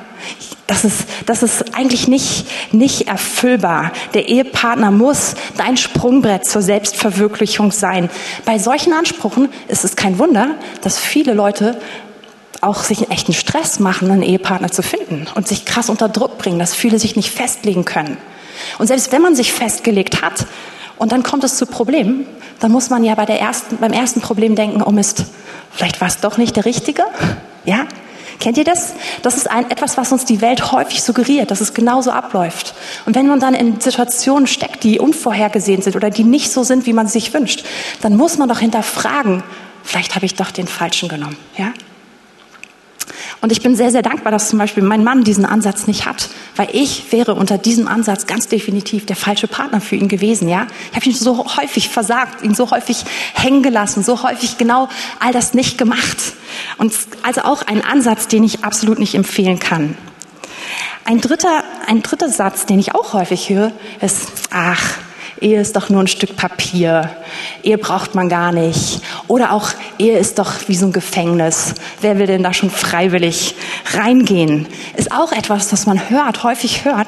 das 0.68 0.84
ist, 0.84 1.06
das 1.26 1.44
ist 1.44 1.76
eigentlich 1.76 2.08
nicht, 2.08 2.46
nicht 2.74 3.08
erfüllbar. 3.08 3.92
Der 4.14 4.28
Ehepartner 4.28 4.90
muss 4.90 5.36
dein 5.58 5.78
Sprungbrett 5.78 6.46
zur 6.46 6.62
Selbstverwirklichung 6.62 7.72
sein. 7.72 8.10
Bei 8.46 8.58
solchen 8.58 8.92
Ansprüchen 8.94 9.50
ist 9.68 9.86
es 9.86 9.96
kein 9.96 10.18
Wunder, 10.18 10.56
dass 10.82 10.98
viele 10.98 11.34
Leute 11.34 11.80
auch 12.63 12.84
sich 12.84 13.00
einen 13.00 13.12
echten 13.12 13.34
Stress 13.34 13.80
machen, 13.80 14.12
einen 14.12 14.22
Ehepartner 14.22 14.72
zu 14.72 14.81
finden 14.81 15.28
und 15.36 15.48
sich 15.48 15.66
krass 15.66 15.90
unter 15.90 16.10
Druck 16.10 16.38
bringen, 16.38 16.60
dass 16.60 16.74
viele 16.74 17.00
sich 17.00 17.16
nicht 17.16 17.31
festlegen 17.31 17.86
können. 17.86 18.18
Und 18.78 18.88
selbst 18.88 19.12
wenn 19.12 19.22
man 19.22 19.36
sich 19.36 19.54
festgelegt 19.54 20.22
hat 20.22 20.46
und 20.98 21.12
dann 21.12 21.24
kommt 21.24 21.44
es 21.44 21.57
zu 21.57 21.66
Problemen, 21.66 22.25
dann 22.60 22.72
muss 22.72 22.90
man 22.90 23.04
ja 23.04 23.16
bei 23.16 23.25
der 23.25 23.40
ersten, 23.40 23.78
beim 23.78 23.94
ersten 23.94 24.22
Problem 24.22 24.56
denken, 24.56 24.81
oh 24.81 24.92
Mist, 24.92 25.25
vielleicht 25.72 26.00
war 26.02 26.07
es 26.07 26.19
doch 26.19 26.38
nicht 26.38 26.56
der 26.56 26.66
Richtige. 26.66 27.04
Ja? 27.66 27.86
Kennt 28.40 28.58
ihr 28.58 28.63
das? 28.63 28.94
Das 29.22 29.38
ist 29.38 29.50
ein, 29.50 29.69
etwas, 29.72 29.98
was 29.98 30.12
uns 30.12 30.25
die 30.25 30.42
Welt 30.42 30.72
häufig 30.72 31.04
suggeriert, 31.04 31.51
dass 31.51 31.62
es 31.62 31.74
genauso 31.74 32.12
abläuft. 32.12 32.74
Und 33.06 33.16
wenn 33.16 33.28
man 33.28 33.40
dann 33.40 33.54
in 33.54 33.80
Situationen 33.80 34.48
steckt, 34.48 34.84
die 34.84 35.00
unvorhergesehen 35.00 35.81
sind 35.81 35.96
oder 35.96 36.10
die 36.10 36.24
nicht 36.24 36.51
so 36.51 36.63
sind, 36.63 36.86
wie 36.86 36.94
man 36.94 37.08
sich 37.08 37.34
wünscht, 37.34 37.66
dann 38.01 38.18
muss 38.18 38.38
man 38.38 38.50
doch 38.50 38.60
hinterfragen, 38.60 39.44
vielleicht 39.84 40.16
habe 40.16 40.25
ich 40.25 40.36
doch 40.36 40.51
den 40.51 40.68
Falschen 40.68 41.10
genommen. 41.10 41.38
Ja? 41.58 41.72
Und 43.46 43.52
ich 43.52 43.62
bin 43.62 43.76
sehr, 43.76 43.92
sehr 43.92 44.02
dankbar, 44.02 44.32
dass 44.32 44.50
zum 44.50 44.58
Beispiel 44.58 44.82
mein 44.82 45.04
Mann 45.04 45.24
diesen 45.24 45.46
Ansatz 45.46 45.86
nicht 45.86 46.08
hat, 46.08 46.30
weil 46.56 46.68
ich 46.72 47.12
wäre 47.12 47.36
unter 47.36 47.60
diesem 47.60 47.88
Ansatz 47.88 48.26
ganz 48.26 48.48
definitiv 48.48 49.06
der 49.06 49.16
falsche 49.16 49.48
Partner 49.48 49.82
für 49.82 49.96
ihn 49.96 50.08
gewesen. 50.08 50.50
Ja, 50.50 50.66
ich 50.90 50.96
habe 50.96 51.06
ihn 51.06 51.14
so 51.14 51.46
häufig 51.56 51.90
versagt, 51.90 52.44
ihn 52.44 52.56
so 52.56 52.72
häufig 52.72 53.06
hängen 53.36 53.62
gelassen, 53.62 54.04
so 54.04 54.24
häufig 54.24 54.58
genau 54.58 54.90
all 55.20 55.32
das 55.32 55.54
nicht 55.54 55.78
gemacht. 55.78 56.18
Und 56.80 56.92
also 57.22 57.42
auch 57.42 57.62
ein 57.62 57.86
Ansatz, 57.86 58.28
den 58.28 58.44
ich 58.44 58.64
absolut 58.64 58.98
nicht 58.98 59.14
empfehlen 59.14 59.60
kann. 59.60 59.96
Ein 61.04 61.22
dritter, 61.22 61.64
ein 61.86 62.02
dritter 62.02 62.30
Satz, 62.30 62.66
den 62.66 62.80
ich 62.80 62.96
auch 62.96 63.14
häufig 63.14 63.50
höre, 63.50 63.74
ist, 64.02 64.28
ach, 64.50 64.98
Ehe 65.42 65.60
ist 65.60 65.76
doch 65.76 65.90
nur 65.90 66.02
ein 66.02 66.08
Stück 66.08 66.38
Papier. 66.38 67.10
Ehe 67.62 67.78
braucht 67.78 68.16
man 68.16 68.30
gar 68.30 68.52
nicht. 68.52 69.02
Oder 69.28 69.52
auch, 69.52 69.70
Ehe 70.00 70.18
ist 70.18 70.40
doch 70.40 70.54
wie 70.68 70.76
so 70.76 70.86
ein 70.86 70.94
Gefängnis. 70.94 71.76
Wer 72.00 72.18
will 72.18 72.28
denn 72.28 72.44
da 72.44 72.54
schon 72.54 72.70
freiwillig 72.70 73.56
reingehen? 73.94 74.68
Ist 74.96 75.12
auch 75.12 75.34
etwas, 75.34 75.68
das 75.68 75.86
man 75.86 76.10
hört, 76.10 76.44
häufig 76.44 76.86
hört. 76.86 77.08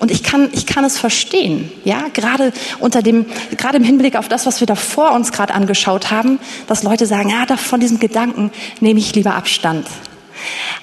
Und 0.00 0.10
ich 0.10 0.22
kann, 0.22 0.48
ich 0.52 0.66
kann 0.66 0.84
es 0.84 0.98
verstehen. 0.98 1.70
Ja, 1.84 2.06
gerade 2.12 2.52
unter 2.80 3.02
dem, 3.02 3.26
gerade 3.56 3.78
im 3.78 3.84
Hinblick 3.84 4.16
auf 4.16 4.28
das, 4.28 4.46
was 4.46 4.60
wir 4.60 4.66
da 4.66 4.74
vor 4.74 5.12
uns 5.12 5.32
gerade 5.32 5.54
angeschaut 5.54 6.10
haben, 6.10 6.40
dass 6.66 6.82
Leute 6.82 7.06
sagen, 7.06 7.30
ja, 7.30 7.56
von 7.56 7.80
diesen 7.80 8.00
Gedanken 8.00 8.50
nehme 8.80 8.98
ich 8.98 9.14
lieber 9.14 9.34
Abstand. 9.34 9.86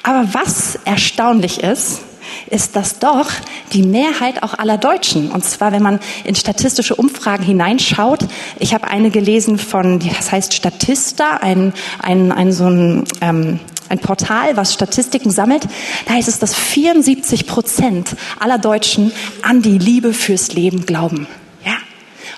Aber 0.04 0.28
was 0.34 0.80
erstaunlich 0.86 1.62
ist, 1.62 2.02
ist 2.50 2.76
das 2.76 3.00
doch 3.00 3.30
die 3.74 3.84
Mehrheit 3.84 4.44
auch 4.44 4.54
aller 4.54 4.78
Deutschen. 4.78 5.32
Und 5.32 5.44
zwar, 5.44 5.72
wenn 5.72 5.84
man 5.84 6.00
in 6.24 6.36
statistische 6.36 6.96
Umfragen 6.96 7.44
hineinschaut. 7.44 8.26
Ich 8.60 8.74
habe 8.74 8.88
eine 8.88 9.10
gelesen 9.10 9.58
von, 9.58 10.00
das 10.00 10.32
heißt 10.32 10.54
Statista, 10.54 11.38
ein, 11.38 11.74
ein, 12.00 12.32
ein 12.32 12.52
so 12.52 12.66
ein, 12.66 13.04
ähm, 13.22 13.60
ein 13.90 14.00
Portal, 14.00 14.58
was 14.58 14.74
Statistiken 14.74 15.32
sammelt. 15.32 15.64
Da 16.06 16.14
heißt 16.14 16.28
es, 16.28 16.40
dass 16.40 16.54
74 16.54 17.48
Prozent 17.48 18.16
aller 18.40 18.58
Deutschen 18.58 19.12
an 19.42 19.62
die 19.62 19.78
Liebe 19.78 20.14
fürs 20.14 20.54
Leben 20.54 20.86
glauben. 20.86 21.28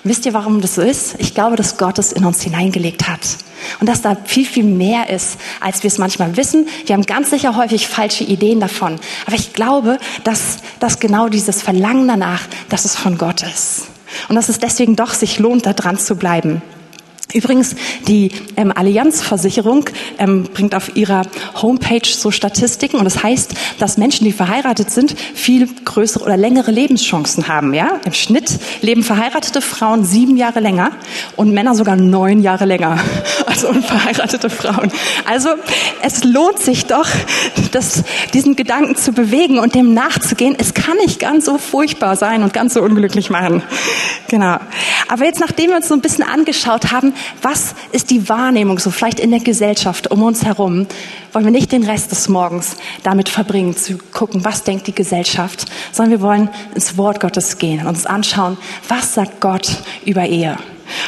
Und 0.04 0.10
wisst 0.10 0.26
ihr, 0.26 0.34
warum 0.34 0.60
das 0.60 0.76
so 0.76 0.82
ist? 0.82 1.16
Ich 1.18 1.34
glaube, 1.34 1.56
dass 1.56 1.76
Gott 1.76 1.98
es 1.98 2.12
in 2.12 2.24
uns 2.24 2.42
hineingelegt 2.42 3.08
hat. 3.08 3.20
Und 3.80 3.88
dass 3.88 4.02
da 4.02 4.16
viel, 4.24 4.46
viel 4.46 4.64
mehr 4.64 5.10
ist, 5.10 5.38
als 5.60 5.82
wir 5.82 5.88
es 5.88 5.98
manchmal 5.98 6.36
wissen. 6.36 6.68
Wir 6.86 6.94
haben 6.94 7.04
ganz 7.04 7.30
sicher 7.30 7.56
häufig 7.56 7.88
falsche 7.88 8.24
Ideen 8.24 8.60
davon. 8.60 8.98
Aber 9.26 9.36
ich 9.36 9.52
glaube, 9.52 9.98
dass, 10.24 10.58
dass 10.78 11.00
genau 11.00 11.28
dieses 11.28 11.62
Verlangen 11.62 12.06
danach, 12.06 12.42
dass 12.68 12.84
es 12.84 12.94
von 12.94 13.18
Gott 13.18 13.42
ist. 13.42 13.88
Und 14.28 14.36
dass 14.36 14.48
es 14.48 14.58
deswegen 14.58 14.96
doch 14.96 15.12
sich 15.12 15.38
lohnt, 15.38 15.66
da 15.66 15.72
dran 15.72 15.98
zu 15.98 16.16
bleiben. 16.16 16.62
Übrigens, 17.34 17.76
die 18.06 18.30
ähm, 18.56 18.72
Allianzversicherung 18.74 19.84
ähm, 20.18 20.44
bringt 20.44 20.74
auf 20.74 20.96
ihrer 20.96 21.26
Homepage 21.60 22.06
so 22.06 22.30
Statistiken 22.30 22.96
und 22.96 23.04
das 23.04 23.22
heißt, 23.22 23.52
dass 23.78 23.98
Menschen, 23.98 24.24
die 24.24 24.32
verheiratet 24.32 24.90
sind, 24.90 25.14
viel 25.34 25.68
größere 25.84 26.24
oder 26.24 26.38
längere 26.38 26.70
Lebenschancen 26.70 27.46
haben. 27.46 27.74
Ja, 27.74 28.00
im 28.06 28.14
Schnitt 28.14 28.58
leben 28.80 29.02
verheiratete 29.02 29.60
Frauen 29.60 30.04
sieben 30.04 30.38
Jahre 30.38 30.60
länger 30.60 30.92
und 31.36 31.52
Männer 31.52 31.74
sogar 31.74 31.96
neun 31.96 32.42
Jahre 32.42 32.64
länger 32.64 32.98
als 33.46 33.62
unverheiratete 33.62 34.48
Frauen. 34.48 34.90
Also 35.26 35.50
es 36.00 36.24
lohnt 36.24 36.60
sich 36.60 36.86
doch, 36.86 37.08
das, 37.72 38.04
diesen 38.32 38.56
Gedanken 38.56 38.96
zu 38.96 39.12
bewegen 39.12 39.58
und 39.58 39.74
dem 39.74 39.92
nachzugehen. 39.92 40.56
Es 40.58 40.72
kann 40.72 40.96
nicht 40.96 41.20
ganz 41.20 41.44
so 41.44 41.58
furchtbar 41.58 42.16
sein 42.16 42.42
und 42.42 42.54
ganz 42.54 42.72
so 42.72 42.80
unglücklich 42.80 43.28
machen. 43.28 43.62
Genau. 44.28 44.56
Aber 45.08 45.24
jetzt, 45.26 45.40
nachdem 45.40 45.70
wir 45.70 45.76
uns 45.76 45.88
so 45.88 45.94
ein 45.94 46.00
bisschen 46.00 46.24
angeschaut 46.24 46.90
haben, 46.90 47.12
was 47.42 47.74
ist 47.92 48.10
die 48.10 48.28
Wahrnehmung 48.28 48.78
so 48.78 48.90
vielleicht 48.90 49.20
in 49.20 49.30
der 49.30 49.40
Gesellschaft 49.40 50.10
um 50.10 50.22
uns 50.22 50.44
herum, 50.44 50.86
wollen 51.32 51.44
wir 51.44 51.52
nicht 51.52 51.72
den 51.72 51.84
Rest 51.84 52.10
des 52.10 52.28
Morgens 52.28 52.76
damit 53.02 53.28
verbringen, 53.28 53.76
zu 53.76 53.98
gucken, 54.12 54.44
was 54.44 54.64
denkt 54.64 54.86
die 54.86 54.94
Gesellschaft, 54.94 55.66
sondern 55.92 56.18
wir 56.18 56.20
wollen 56.20 56.50
ins 56.74 56.96
Wort 56.96 57.20
Gottes 57.20 57.58
gehen 57.58 57.80
und 57.80 57.88
uns 57.88 58.06
anschauen, 58.06 58.56
was 58.88 59.14
sagt 59.14 59.40
Gott 59.40 59.68
über 60.04 60.26
Ehe. 60.26 60.56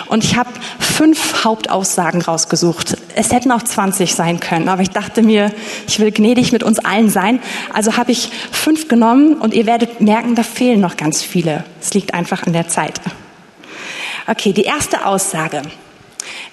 Und 0.06 0.24
ich 0.24 0.36
habe 0.36 0.50
fünf 0.78 1.44
Hauptaussagen 1.44 2.20
rausgesucht. 2.22 2.96
Es 3.14 3.32
hätten 3.32 3.50
auch 3.52 3.62
20 3.62 4.14
sein 4.14 4.40
können, 4.40 4.68
aber 4.68 4.82
ich 4.82 4.90
dachte 4.90 5.22
mir, 5.22 5.52
ich 5.86 5.98
will 6.00 6.10
gnädig 6.10 6.52
mit 6.52 6.62
uns 6.62 6.78
allen 6.78 7.08
sein. 7.08 7.40
Also 7.72 7.96
habe 7.96 8.12
ich 8.12 8.30
fünf 8.52 8.88
genommen 8.88 9.34
und 9.34 9.54
ihr 9.54 9.66
werdet 9.66 10.00
merken, 10.00 10.34
da 10.34 10.42
fehlen 10.42 10.80
noch 10.80 10.96
ganz 10.96 11.22
viele. 11.22 11.64
Es 11.80 11.94
liegt 11.94 12.14
einfach 12.14 12.42
an 12.46 12.52
der 12.52 12.68
Zeit. 12.68 13.00
Okay, 14.26 14.52
die 14.52 14.64
erste 14.64 15.06
Aussage 15.06 15.62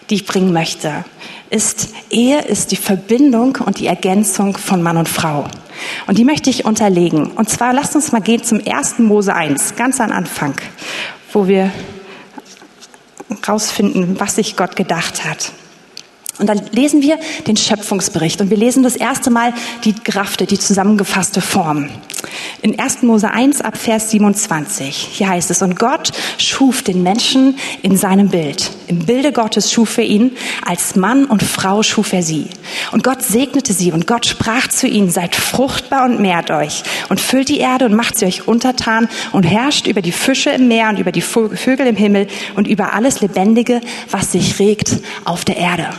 die 0.09 0.15
ich 0.15 0.25
bringen 0.25 0.53
möchte, 0.53 1.05
ist, 1.49 1.89
Ehe 2.09 2.41
ist 2.41 2.71
die 2.71 2.77
Verbindung 2.77 3.57
und 3.65 3.79
die 3.79 3.87
Ergänzung 3.87 4.57
von 4.57 4.81
Mann 4.81 4.97
und 4.97 5.09
Frau. 5.09 5.45
Und 6.07 6.17
die 6.17 6.25
möchte 6.25 6.49
ich 6.49 6.65
unterlegen. 6.65 7.31
Und 7.31 7.49
zwar 7.49 7.73
lasst 7.73 7.95
uns 7.95 8.11
mal 8.11 8.21
gehen 8.21 8.43
zum 8.43 8.61
1. 8.65 8.99
Mose 8.99 9.33
1, 9.33 9.75
ganz 9.75 9.99
am 9.99 10.11
Anfang, 10.11 10.55
wo 11.31 11.47
wir 11.47 11.71
rausfinden, 13.47 14.19
was 14.19 14.35
sich 14.35 14.55
Gott 14.55 14.75
gedacht 14.75 15.25
hat. 15.25 15.51
Und 16.39 16.47
dann 16.47 16.61
lesen 16.71 17.01
wir 17.01 17.17
den 17.47 17.57
Schöpfungsbericht 17.57 18.41
und 18.41 18.49
wir 18.49 18.57
lesen 18.57 18.83
das 18.83 18.95
erste 18.95 19.29
Mal 19.29 19.53
die 19.85 19.95
Grafte, 19.95 20.45
die 20.45 20.59
zusammengefasste 20.59 21.41
Form. 21.41 21.89
In 22.61 22.79
1. 22.79 23.03
Mose 23.03 23.29
1 23.29 23.61
ab 23.61 23.77
Vers 23.77 24.11
27. 24.11 24.95
Hier 25.13 25.29
heißt 25.29 25.51
es, 25.51 25.61
und 25.61 25.77
Gott 25.77 26.11
schuf 26.37 26.81
den 26.81 27.03
Menschen 27.03 27.57
in 27.81 27.97
seinem 27.97 28.29
Bild. 28.29 28.71
Im 28.87 28.99
Bilde 29.05 29.31
Gottes 29.31 29.71
schuf 29.71 29.97
er 29.97 30.05
ihn, 30.05 30.31
als 30.65 30.95
Mann 30.95 31.25
und 31.25 31.43
Frau 31.43 31.83
schuf 31.83 32.13
er 32.13 32.23
sie. 32.23 32.47
Und 32.91 33.03
Gott 33.03 33.23
segnete 33.23 33.73
sie 33.73 33.91
und 33.91 34.07
Gott 34.07 34.25
sprach 34.25 34.67
zu 34.67 34.87
ihnen, 34.87 35.09
seid 35.09 35.35
fruchtbar 35.35 36.05
und 36.05 36.19
mehrt 36.19 36.51
euch 36.51 36.83
und 37.09 37.19
füllt 37.19 37.49
die 37.49 37.59
Erde 37.59 37.85
und 37.85 37.93
macht 37.93 38.17
sie 38.17 38.25
euch 38.25 38.47
untertan 38.47 39.09
und 39.31 39.43
herrscht 39.43 39.87
über 39.87 40.01
die 40.01 40.11
Fische 40.11 40.49
im 40.51 40.67
Meer 40.67 40.89
und 40.89 40.99
über 40.99 41.11
die 41.11 41.21
Vögel 41.21 41.87
im 41.87 41.95
Himmel 41.95 42.27
und 42.55 42.67
über 42.67 42.93
alles 42.93 43.21
Lebendige, 43.21 43.81
was 44.09 44.31
sich 44.31 44.59
regt 44.59 44.97
auf 45.25 45.45
der 45.45 45.57
Erde. 45.57 45.89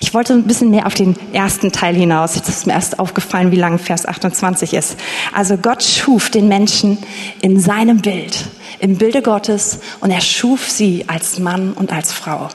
Ich 0.00 0.14
wollte 0.14 0.34
ein 0.34 0.44
bisschen 0.44 0.70
mehr 0.70 0.86
auf 0.86 0.94
den 0.94 1.16
ersten 1.32 1.72
Teil 1.72 1.94
hinaus. 1.94 2.34
Jetzt 2.34 2.48
ist 2.48 2.66
mir 2.66 2.72
erst 2.72 2.98
aufgefallen, 2.98 3.50
wie 3.50 3.56
lang 3.56 3.78
Vers 3.78 4.06
28 4.06 4.74
ist. 4.74 4.96
Also 5.34 5.56
Gott 5.56 5.82
schuf 5.82 6.30
den 6.30 6.48
Menschen 6.48 6.98
in 7.40 7.60
seinem 7.60 7.98
Bild, 7.98 8.46
im 8.78 8.96
Bilde 8.96 9.22
Gottes, 9.22 9.80
und 10.00 10.10
er 10.10 10.20
schuf 10.20 10.68
sie 10.68 11.04
als 11.08 11.38
Mann 11.38 11.72
und 11.72 11.92
als 11.92 12.12
Frau. 12.12 12.48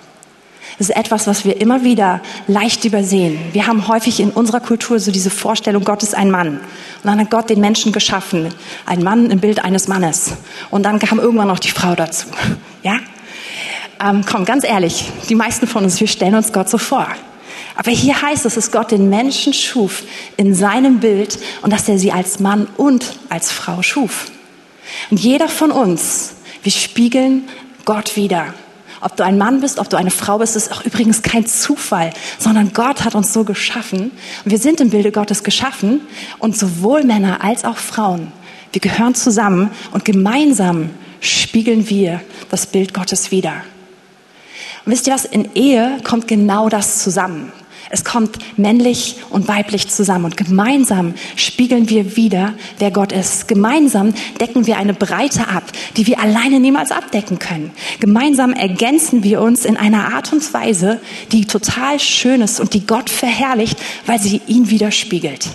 Das 0.78 0.90
ist 0.90 0.96
etwas, 0.96 1.28
was 1.28 1.46
wir 1.46 1.62
immer 1.62 1.84
wieder 1.84 2.22
leicht 2.48 2.84
übersehen. 2.86 3.38
Wir 3.52 3.68
haben 3.68 3.88
häufig 3.88 4.20
in 4.20 4.32
unserer 4.32 4.60
Kultur 4.60 5.00
so 5.00 5.12
diese 5.12 5.30
Vorstellung, 5.30 5.84
Gott 5.84 6.04
ist 6.04 6.16
ein 6.16 6.32
Mann. 6.32 6.58
Und 6.58 6.62
dann 7.04 7.20
hat 7.20 7.30
Gott 7.30 7.50
den 7.50 7.60
Menschen 7.60 7.92
geschaffen. 7.92 8.54
Ein 8.86 9.04
Mann 9.04 9.30
im 9.30 9.40
Bild 9.40 9.64
eines 9.64 9.88
Mannes. 9.88 10.34
Und 10.72 10.84
dann 10.84 11.00
kam 11.00 11.20
irgendwann 11.20 11.48
noch 11.48 11.60
die 11.60 11.70
Frau 11.70 11.96
dazu. 11.96 12.28
Ja? 12.82 13.00
Ähm, 14.02 14.24
komm, 14.26 14.46
ganz 14.46 14.64
ehrlich, 14.64 15.12
die 15.30 15.36
meisten 15.36 15.68
von 15.68 15.84
uns, 15.84 16.00
wir 16.00 16.08
stellen 16.08 16.36
uns 16.36 16.52
Gott 16.52 16.70
so 16.70 16.78
vor. 16.78 17.08
Aber 17.76 17.92
hier 17.92 18.22
heißt 18.22 18.46
es, 18.46 18.56
dass 18.56 18.72
Gott 18.72 18.92
den 18.92 19.10
Menschen 19.10 19.54
schuf 19.54 20.04
in 20.38 20.54
seinem 20.54 21.00
Bild 21.00 21.40
und 21.62 21.74
dass 21.74 21.90
er 21.90 21.98
sie 21.98 22.12
als 22.12 22.40
Mann 22.40 22.68
und 22.78 23.18
als 23.30 23.52
Frau 23.52 23.82
schuf. 23.82 24.32
Und 25.10 25.20
jeder 25.20 25.48
von 25.48 25.72
uns, 25.72 26.34
wir 26.62 26.72
spiegeln 26.72 27.44
Gott 27.86 28.16
wieder. 28.16 28.54
Ob 29.02 29.18
du 29.18 29.26
ein 29.26 29.38
Mann 29.38 29.60
bist, 29.60 29.80
ob 29.80 29.90
du 29.90 29.98
eine 29.98 30.12
Frau 30.12 30.38
bist, 30.38 30.56
ist 30.56 30.72
auch 30.72 30.86
übrigens 30.86 31.24
kein 31.24 31.46
Zufall, 31.46 32.12
sondern 32.40 32.72
Gott 32.74 33.04
hat 33.04 33.16
uns 33.16 33.34
so 33.34 33.44
geschaffen. 33.44 34.12
Und 34.46 34.52
wir 34.52 34.60
sind 34.60 34.80
im 34.80 34.92
Bilde 34.92 35.12
Gottes 35.12 35.44
geschaffen 35.44 36.02
und 36.40 36.58
sowohl 36.58 37.04
Männer 37.04 37.44
als 37.44 37.66
auch 37.66 37.78
Frauen, 37.78 38.32
wir 38.72 38.82
gehören 38.82 39.14
zusammen 39.14 39.72
und 39.92 40.06
gemeinsam 40.06 40.90
spiegeln 41.20 41.90
wir 41.90 42.22
das 42.50 42.66
Bild 42.66 42.94
Gottes 42.94 43.30
wieder. 43.30 43.64
Und 44.86 44.92
wisst 44.92 45.08
ihr 45.08 45.14
was? 45.14 45.26
In 45.26 45.56
Ehe 45.56 45.98
kommt 46.04 46.28
genau 46.28 46.70
das 46.70 47.00
zusammen. 47.00 47.52
Es 47.90 48.04
kommt 48.04 48.40
männlich 48.58 49.18
und 49.30 49.48
weiblich 49.48 49.88
zusammen 49.88 50.26
und 50.26 50.36
gemeinsam 50.36 51.14
spiegeln 51.36 51.90
wir 51.90 52.16
wieder, 52.16 52.54
wer 52.80 52.90
Gott 52.90 53.12
ist. 53.12 53.48
Gemeinsam 53.48 54.16
decken 54.42 54.66
wir 54.66 54.78
eine 54.78 54.96
Breite 54.96 55.48
ab, 55.48 55.64
die 55.96 56.08
wir 56.08 56.20
alleine 56.20 56.60
niemals 56.60 56.92
abdecken 56.92 57.38
können. 57.38 57.70
Gemeinsam 58.00 58.54
ergänzen 58.54 59.24
wir 59.24 59.42
uns 59.42 59.64
in 59.64 59.78
einer 59.78 60.16
Art 60.16 60.34
und 60.34 60.54
Weise, 60.56 61.02
die 61.32 61.46
total 61.46 62.00
schön 62.00 62.42
ist 62.42 62.60
und 62.60 62.74
die 62.74 62.88
Gott 62.88 63.12
verherrlicht, 63.12 63.78
weil 64.08 64.20
sie 64.20 64.42
ihn 64.48 64.72
widerspiegelt. 64.72 65.50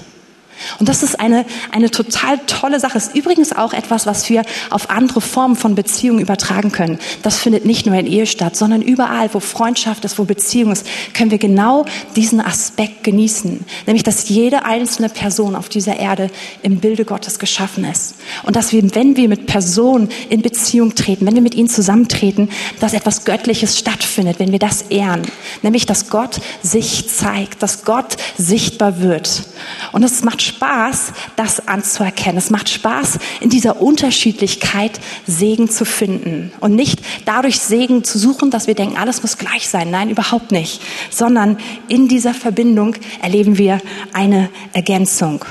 Und 0.79 0.89
das 0.89 1.03
ist 1.03 1.21
eine, 1.21 1.45
eine 1.73 1.91
total 1.91 2.39
tolle 2.47 2.81
Sache. 2.81 2.99
Ist 2.99 3.15
übrigens 3.15 3.53
auch 3.53 3.73
etwas, 3.73 4.07
was 4.07 4.29
wir 4.29 4.43
auf 4.71 4.91
andere 4.91 5.21
Formen 5.21 5.57
von 5.57 5.75
Beziehungen 5.75 6.21
übertragen 6.21 6.73
können. 6.73 6.99
Das 7.23 7.39
findet 7.39 7.65
nicht 7.65 7.87
nur 7.87 7.95
in 7.95 8.07
Ehe 8.07 8.27
statt, 8.27 8.57
sondern 8.57 8.83
überall, 8.83 9.33
wo 9.33 9.41
Freundschaft 9.41 10.05
ist, 10.05 10.19
wo 10.19 10.25
Beziehung 10.25 10.73
ist, 10.73 10.87
können 11.15 11.31
wir 11.31 11.39
genau 11.39 11.85
diesen 12.17 12.41
Aspekt 12.41 13.05
genießen. 13.05 13.65
Nämlich, 13.87 14.03
dass 14.03 14.29
jede 14.29 14.65
einzelne 14.65 15.09
Person 15.09 15.55
auf 15.55 15.69
dieser 15.69 15.97
Erde 15.97 16.31
im 16.63 16.79
Bilde 16.79 17.05
Gottes 17.05 17.39
geschaffen 17.39 17.85
ist. 17.85 18.17
Und 18.45 18.57
dass 18.57 18.73
wir, 18.73 18.83
wenn 18.95 19.17
wir 19.17 19.29
mit 19.29 19.47
Personen 19.47 20.09
in 20.29 20.43
Beziehung 20.43 20.95
treten, 20.95 21.27
wenn 21.27 21.35
wir 21.35 21.43
mit 21.43 21.55
ihnen 21.55 21.69
zusammentreten, 21.69 22.51
dass 22.81 22.95
etwas 22.95 23.25
Göttliches 23.25 23.79
stattfindet, 23.79 24.39
wenn 24.39 24.53
wir 24.53 24.59
das 24.59 24.83
ehren. 24.83 25.23
Nämlich, 25.63 25.87
dass 25.87 26.11
Gott 26.11 26.41
sich 26.63 27.09
zeigt, 27.09 27.63
dass 27.63 27.85
Gott 27.85 28.17
sichtbar 28.37 29.01
wird. 29.01 29.45
Und 29.93 30.03
es 30.03 30.23
macht 30.23 30.43
Spaß, 30.49 31.13
das 31.37 31.69
anzuerkennen. 31.69 32.39
Es 32.39 32.51
macht 32.51 32.69
Spaß, 32.69 33.19
in 33.41 33.51
dieser 33.51 33.81
Unterschiedlichkeit 33.81 34.99
Segen 35.27 35.71
zu 35.71 35.85
finden 35.85 36.53
und 36.61 36.75
nicht 36.75 37.01
dadurch 37.25 37.61
Segen 37.61 38.05
zu 38.05 38.19
suchen, 38.19 38.51
dass 38.51 38.67
wir 38.67 38.75
denken, 38.75 38.97
alles 38.97 39.23
muss 39.23 39.39
gleich 39.39 39.69
sein. 39.69 39.91
Nein, 39.91 40.11
überhaupt 40.11 40.53
nicht. 40.53 40.81
Sondern 41.11 41.59
in 41.89 42.09
dieser 42.09 42.35
Verbindung 42.35 42.97
erleben 43.23 43.59
wir 43.59 43.81
eine 44.13 44.51
Ergänzung. 44.73 45.45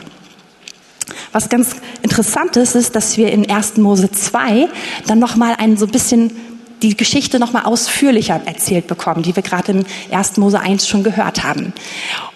Was 1.31 1.49
ganz 1.49 1.75
interessant 2.01 2.57
ist, 2.57 2.75
ist, 2.75 2.95
dass 2.95 3.17
wir 3.17 3.31
in 3.31 3.49
1. 3.49 3.77
Mose 3.77 4.11
2 4.11 4.67
dann 5.07 5.19
nochmal 5.19 5.55
ein 5.57 5.77
so 5.77 5.85
ein 5.85 5.91
bisschen 5.91 6.31
die 6.81 6.95
Geschichte 6.95 7.39
noch 7.39 7.53
mal 7.53 7.63
ausführlicher 7.63 8.41
erzählt 8.45 8.87
bekommen, 8.87 9.23
die 9.23 9.35
wir 9.35 9.43
gerade 9.43 9.71
im 9.71 9.85
1. 10.11 10.37
Mose 10.37 10.59
1 10.59 10.87
schon 10.87 11.03
gehört 11.03 11.43
haben. 11.43 11.73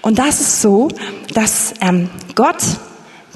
Und 0.02 0.20
das 0.20 0.42
ist 0.42 0.62
so, 0.62 0.90
dass 1.34 1.74
ähm, 1.82 2.10
Gott 2.36 2.62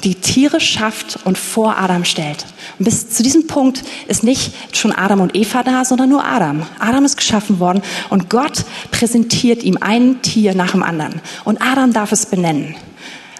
die 0.03 0.15
Tiere 0.15 0.59
schafft 0.59 1.19
und 1.24 1.38
vor 1.38 1.77
Adam 1.77 2.05
stellt. 2.05 2.45
Und 2.77 2.85
bis 2.85 3.09
zu 3.09 3.24
diesem 3.24 3.47
Punkt 3.47 3.83
ist 4.07 4.24
nicht 4.24 4.53
schon 4.75 4.91
Adam 4.91 5.21
und 5.21 5.35
Eva 5.35 5.63
da, 5.63 5.85
sondern 5.85 6.09
nur 6.09 6.25
Adam. 6.25 6.63
Adam 6.79 7.05
ist 7.05 7.17
geschaffen 7.17 7.59
worden 7.59 7.81
und 8.09 8.29
Gott 8.29 8.65
präsentiert 8.91 9.63
ihm 9.63 9.77
ein 9.79 10.21
Tier 10.21 10.53
nach 10.53 10.71
dem 10.71 10.83
anderen. 10.83 11.21
Und 11.43 11.62
Adam 11.62 11.93
darf 11.93 12.12
es 12.12 12.25
benennen. 12.25 12.75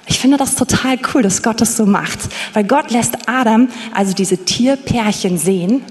Ich 0.08 0.20
finde 0.20 0.38
das 0.38 0.56
total 0.56 0.98
cool, 1.14 1.24
dass 1.24 1.42
Gott 1.42 1.62
das 1.62 1.78
so 1.78 1.86
macht, 1.86 2.20
weil 2.54 2.64
Gott 2.64 2.92
lässt 2.92 3.28
Adam 3.28 3.70
also 3.94 4.14
diese 4.14 4.38
Tierpärchen 4.38 5.38
sehen 5.38 5.82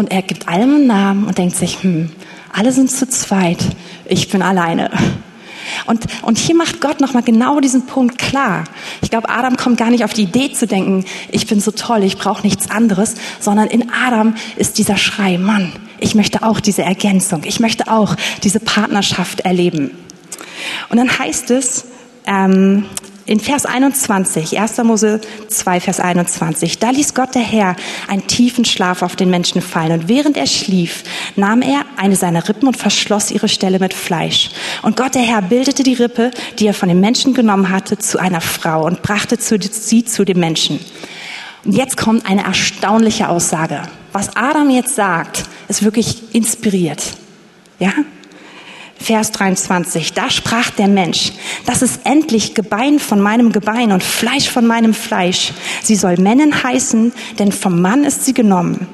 und 0.00 0.10
er 0.10 0.22
gibt 0.22 0.48
allem 0.48 0.74
einen 0.74 0.86
Namen 0.86 1.26
und 1.26 1.38
denkt 1.38 1.56
sich, 1.56 1.82
hm, 1.82 2.10
alle 2.52 2.72
sind 2.72 2.90
zu 2.90 3.06
zweit, 3.08 3.58
ich 4.06 4.28
bin 4.28 4.42
alleine. 4.42 4.90
Und, 5.86 6.06
und 6.22 6.38
hier 6.38 6.56
macht 6.56 6.80
Gott 6.80 7.00
nochmal 7.00 7.22
genau 7.22 7.60
diesen 7.60 7.86
Punkt 7.86 8.18
klar. 8.18 8.64
Ich 9.02 9.10
glaube, 9.10 9.28
Adam 9.28 9.56
kommt 9.56 9.76
gar 9.76 9.90
nicht 9.90 10.04
auf 10.04 10.12
die 10.12 10.22
Idee 10.22 10.52
zu 10.52 10.66
denken, 10.66 11.04
ich 11.30 11.46
bin 11.46 11.60
so 11.60 11.70
toll, 11.70 12.02
ich 12.02 12.16
brauche 12.16 12.42
nichts 12.42 12.70
anderes, 12.70 13.14
sondern 13.38 13.68
in 13.68 13.90
Adam 13.92 14.34
ist 14.56 14.78
dieser 14.78 14.96
Schrei, 14.96 15.38
Mann, 15.38 15.72
ich 15.98 16.14
möchte 16.14 16.42
auch 16.42 16.60
diese 16.60 16.82
Ergänzung, 16.82 17.42
ich 17.44 17.60
möchte 17.60 17.90
auch 17.90 18.16
diese 18.42 18.58
Partnerschaft 18.58 19.40
erleben. 19.40 19.90
Und 20.88 20.96
dann 20.96 21.18
heißt 21.18 21.50
es, 21.50 21.84
ähm, 22.26 22.86
in 23.26 23.40
Vers 23.40 23.66
21, 23.66 24.58
1. 24.58 24.78
Mose 24.84 25.20
2, 25.48 25.80
Vers 25.80 26.00
21, 26.00 26.78
da 26.78 26.90
ließ 26.90 27.14
Gott 27.14 27.34
der 27.34 27.42
Herr 27.42 27.76
einen 28.08 28.26
tiefen 28.26 28.64
Schlaf 28.64 29.02
auf 29.02 29.16
den 29.16 29.30
Menschen 29.30 29.62
fallen. 29.62 29.92
Und 29.92 30.08
während 30.08 30.36
er 30.36 30.46
schlief, 30.46 31.04
nahm 31.36 31.62
er 31.62 31.84
eine 31.96 32.16
seiner 32.16 32.48
Rippen 32.48 32.66
und 32.68 32.76
verschloss 32.76 33.30
ihre 33.30 33.48
Stelle 33.48 33.78
mit 33.78 33.94
Fleisch. 33.94 34.50
Und 34.82 34.96
Gott 34.96 35.14
der 35.14 35.22
Herr 35.22 35.42
bildete 35.42 35.82
die 35.82 35.94
Rippe, 35.94 36.30
die 36.58 36.66
er 36.66 36.74
von 36.74 36.88
dem 36.88 37.00
Menschen 37.00 37.34
genommen 37.34 37.70
hatte, 37.70 37.98
zu 37.98 38.18
einer 38.18 38.40
Frau 38.40 38.84
und 38.86 39.02
brachte 39.02 39.36
sie 39.38 40.04
zu 40.04 40.24
dem 40.24 40.40
Menschen. 40.40 40.80
Und 41.64 41.72
jetzt 41.72 41.96
kommt 41.96 42.26
eine 42.26 42.44
erstaunliche 42.44 43.28
Aussage. 43.28 43.82
Was 44.12 44.36
Adam 44.36 44.70
jetzt 44.70 44.94
sagt, 44.96 45.44
ist 45.68 45.84
wirklich 45.84 46.34
inspiriert. 46.34 47.02
Ja? 47.78 47.92
Vers 49.02 49.32
23, 49.32 50.12
da 50.12 50.28
sprach 50.28 50.70
der 50.70 50.88
Mensch, 50.88 51.32
das 51.64 51.80
ist 51.80 52.00
endlich 52.04 52.54
Gebein 52.54 52.98
von 52.98 53.20
meinem 53.20 53.50
Gebein 53.50 53.92
und 53.92 54.04
Fleisch 54.04 54.50
von 54.50 54.66
meinem 54.66 54.92
Fleisch. 54.92 55.52
Sie 55.82 55.96
soll 55.96 56.18
Männin 56.18 56.62
heißen, 56.62 57.12
denn 57.38 57.50
vom 57.50 57.80
Mann 57.80 58.04
ist 58.04 58.26
sie 58.26 58.34
genommen. 58.34 58.86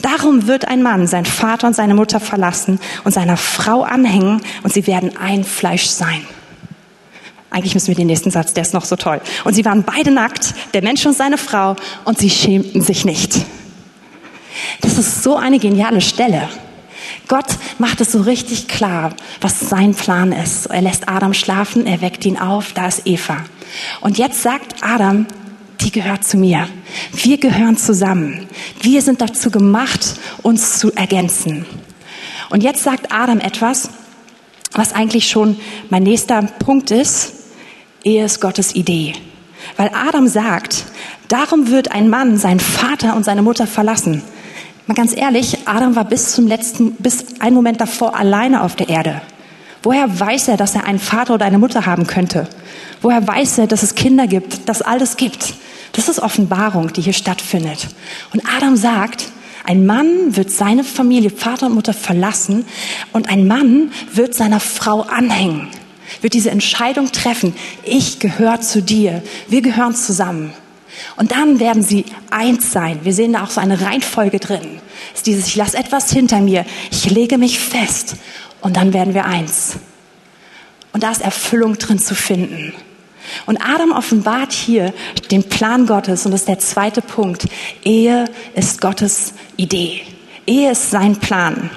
Darum 0.00 0.46
wird 0.46 0.66
ein 0.66 0.82
Mann 0.82 1.06
sein 1.06 1.26
Vater 1.26 1.66
und 1.66 1.76
seine 1.76 1.94
Mutter 1.94 2.18
verlassen 2.18 2.80
und 3.04 3.12
seiner 3.12 3.36
Frau 3.36 3.82
anhängen 3.82 4.40
und 4.62 4.72
sie 4.72 4.86
werden 4.86 5.16
ein 5.18 5.44
Fleisch 5.44 5.86
sein. 5.86 6.26
Eigentlich 7.50 7.74
müssen 7.74 7.88
wir 7.88 7.94
den 7.94 8.06
nächsten 8.06 8.30
Satz, 8.30 8.54
der 8.54 8.62
ist 8.62 8.72
noch 8.72 8.86
so 8.86 8.96
toll. 8.96 9.20
Und 9.44 9.52
sie 9.52 9.66
waren 9.66 9.82
beide 9.82 10.10
nackt, 10.10 10.54
der 10.72 10.82
Mensch 10.82 11.04
und 11.04 11.14
seine 11.14 11.36
Frau, 11.36 11.76
und 12.06 12.18
sie 12.18 12.30
schämten 12.30 12.80
sich 12.80 13.04
nicht. 13.04 13.44
Das 14.80 14.96
ist 14.96 15.22
so 15.22 15.36
eine 15.36 15.58
geniale 15.58 16.00
Stelle. 16.00 16.48
Gott 17.28 17.46
macht 17.78 18.00
es 18.00 18.12
so 18.12 18.20
richtig 18.20 18.68
klar, 18.68 19.14
was 19.40 19.60
sein 19.60 19.94
Plan 19.94 20.32
ist. 20.32 20.66
Er 20.66 20.82
lässt 20.82 21.08
Adam 21.08 21.34
schlafen, 21.34 21.86
er 21.86 22.00
weckt 22.00 22.24
ihn 22.26 22.38
auf, 22.38 22.72
da 22.72 22.88
ist 22.88 23.02
Eva. 23.06 23.44
Und 24.00 24.18
jetzt 24.18 24.42
sagt 24.42 24.82
Adam, 24.82 25.26
die 25.80 25.90
gehört 25.90 26.24
zu 26.24 26.36
mir. 26.36 26.68
Wir 27.12 27.38
gehören 27.38 27.76
zusammen. 27.76 28.46
Wir 28.80 29.02
sind 29.02 29.20
dazu 29.20 29.50
gemacht, 29.50 30.14
uns 30.42 30.78
zu 30.78 30.92
ergänzen. 30.92 31.66
Und 32.50 32.62
jetzt 32.62 32.84
sagt 32.84 33.12
Adam 33.12 33.40
etwas, 33.40 33.90
was 34.72 34.92
eigentlich 34.92 35.28
schon 35.28 35.58
mein 35.90 36.02
nächster 36.02 36.42
Punkt 36.42 36.90
ist. 36.90 37.32
Ehe 38.04 38.24
ist 38.24 38.40
Gottes 38.40 38.74
Idee. 38.74 39.14
Weil 39.76 39.90
Adam 39.94 40.28
sagt, 40.28 40.84
darum 41.28 41.70
wird 41.70 41.92
ein 41.92 42.10
Mann 42.10 42.36
seinen 42.36 42.60
Vater 42.60 43.16
und 43.16 43.24
seine 43.24 43.42
Mutter 43.42 43.66
verlassen 43.66 44.22
Mal 44.86 44.94
ganz 44.94 45.16
ehrlich, 45.16 45.58
Adam 45.66 45.94
war 45.94 46.04
bis 46.04 46.32
zum 46.32 46.46
letzten, 46.46 46.92
bis 46.96 47.40
einen 47.40 47.54
Moment 47.54 47.80
davor 47.80 48.16
alleine 48.16 48.62
auf 48.62 48.74
der 48.74 48.88
Erde. 48.88 49.22
Woher 49.82 50.20
weiß 50.20 50.48
er, 50.48 50.56
dass 50.56 50.74
er 50.74 50.84
einen 50.84 50.98
Vater 50.98 51.34
oder 51.34 51.46
eine 51.46 51.58
Mutter 51.58 51.86
haben 51.86 52.06
könnte? 52.06 52.48
Woher 53.00 53.26
weiß 53.26 53.58
er, 53.58 53.66
dass 53.66 53.82
es 53.82 53.94
Kinder 53.94 54.26
gibt, 54.26 54.68
dass 54.68 54.82
alles 54.82 55.16
gibt? 55.16 55.54
Das 55.92 56.08
ist 56.08 56.20
Offenbarung, 56.20 56.92
die 56.92 57.02
hier 57.02 57.12
stattfindet. 57.12 57.88
Und 58.32 58.42
Adam 58.56 58.76
sagt, 58.76 59.26
ein 59.64 59.86
Mann 59.86 60.36
wird 60.36 60.50
seine 60.50 60.82
Familie, 60.84 61.30
Vater 61.30 61.66
und 61.66 61.74
Mutter 61.74 61.92
verlassen 61.92 62.64
und 63.12 63.28
ein 63.28 63.46
Mann 63.46 63.92
wird 64.12 64.34
seiner 64.34 64.58
Frau 64.58 65.02
anhängen, 65.02 65.68
wird 66.20 66.34
diese 66.34 66.50
Entscheidung 66.50 67.12
treffen, 67.12 67.54
ich 67.84 68.18
gehöre 68.18 68.60
zu 68.60 68.82
dir, 68.82 69.22
wir 69.48 69.62
gehören 69.62 69.94
zusammen. 69.94 70.52
Und 71.16 71.32
dann 71.32 71.60
werden 71.60 71.82
sie 71.82 72.04
eins 72.30 72.72
sein. 72.72 73.00
Wir 73.02 73.12
sehen 73.12 73.32
da 73.32 73.44
auch 73.44 73.50
so 73.50 73.60
eine 73.60 73.80
Reihenfolge 73.80 74.38
drin. 74.38 74.80
Es 75.12 75.20
ist 75.20 75.26
dieses, 75.26 75.46
ich 75.46 75.56
lasse 75.56 75.76
etwas 75.76 76.10
hinter 76.10 76.40
mir, 76.40 76.64
ich 76.90 77.10
lege 77.10 77.38
mich 77.38 77.58
fest 77.58 78.16
und 78.60 78.76
dann 78.76 78.92
werden 78.92 79.14
wir 79.14 79.26
eins. 79.26 79.76
Und 80.92 81.02
da 81.02 81.10
ist 81.10 81.22
Erfüllung 81.22 81.78
drin 81.78 81.98
zu 81.98 82.14
finden. 82.14 82.74
Und 83.46 83.58
Adam 83.62 83.92
offenbart 83.92 84.52
hier 84.52 84.92
den 85.30 85.44
Plan 85.44 85.86
Gottes 85.86 86.26
und 86.26 86.32
das 86.32 86.42
ist 86.42 86.48
der 86.48 86.58
zweite 86.58 87.00
Punkt. 87.02 87.46
Ehe 87.84 88.26
ist 88.54 88.80
Gottes 88.80 89.34
Idee. 89.56 90.02
Ehe 90.46 90.72
ist 90.72 90.90
sein 90.90 91.16
Plan. 91.16 91.70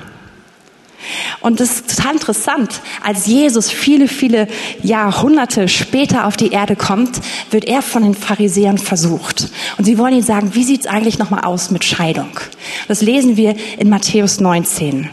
Und 1.42 1.60
das 1.60 1.72
ist 1.72 1.96
total 1.98 2.14
interessant. 2.14 2.82
Als 3.04 3.26
Jesus 3.26 3.72
viele, 3.72 4.08
viele 4.08 4.48
Jahrhunderte 4.84 5.68
später 5.68 6.26
auf 6.26 6.38
die 6.38 6.52
Erde 6.52 6.76
kommt, 6.76 7.22
wird 7.52 7.66
er 7.66 7.82
von 7.82 8.04
den 8.04 8.14
Pharisäern 8.14 8.78
versucht. 8.78 9.50
Und 9.78 9.86
sie 9.86 9.98
wollen 9.98 10.16
ihn 10.16 10.24
sagen, 10.24 10.56
wie 10.56 10.64
sieht 10.64 10.82
es 10.82 10.88
eigentlich 10.88 11.20
nochmal 11.20 11.44
aus 11.44 11.72
mit 11.72 11.84
Scheidung? 11.84 12.40
Das 12.88 13.02
lesen 13.02 13.38
wir 13.38 13.56
in 13.78 13.90
Matthäus 13.90 14.40
19. 14.40 15.10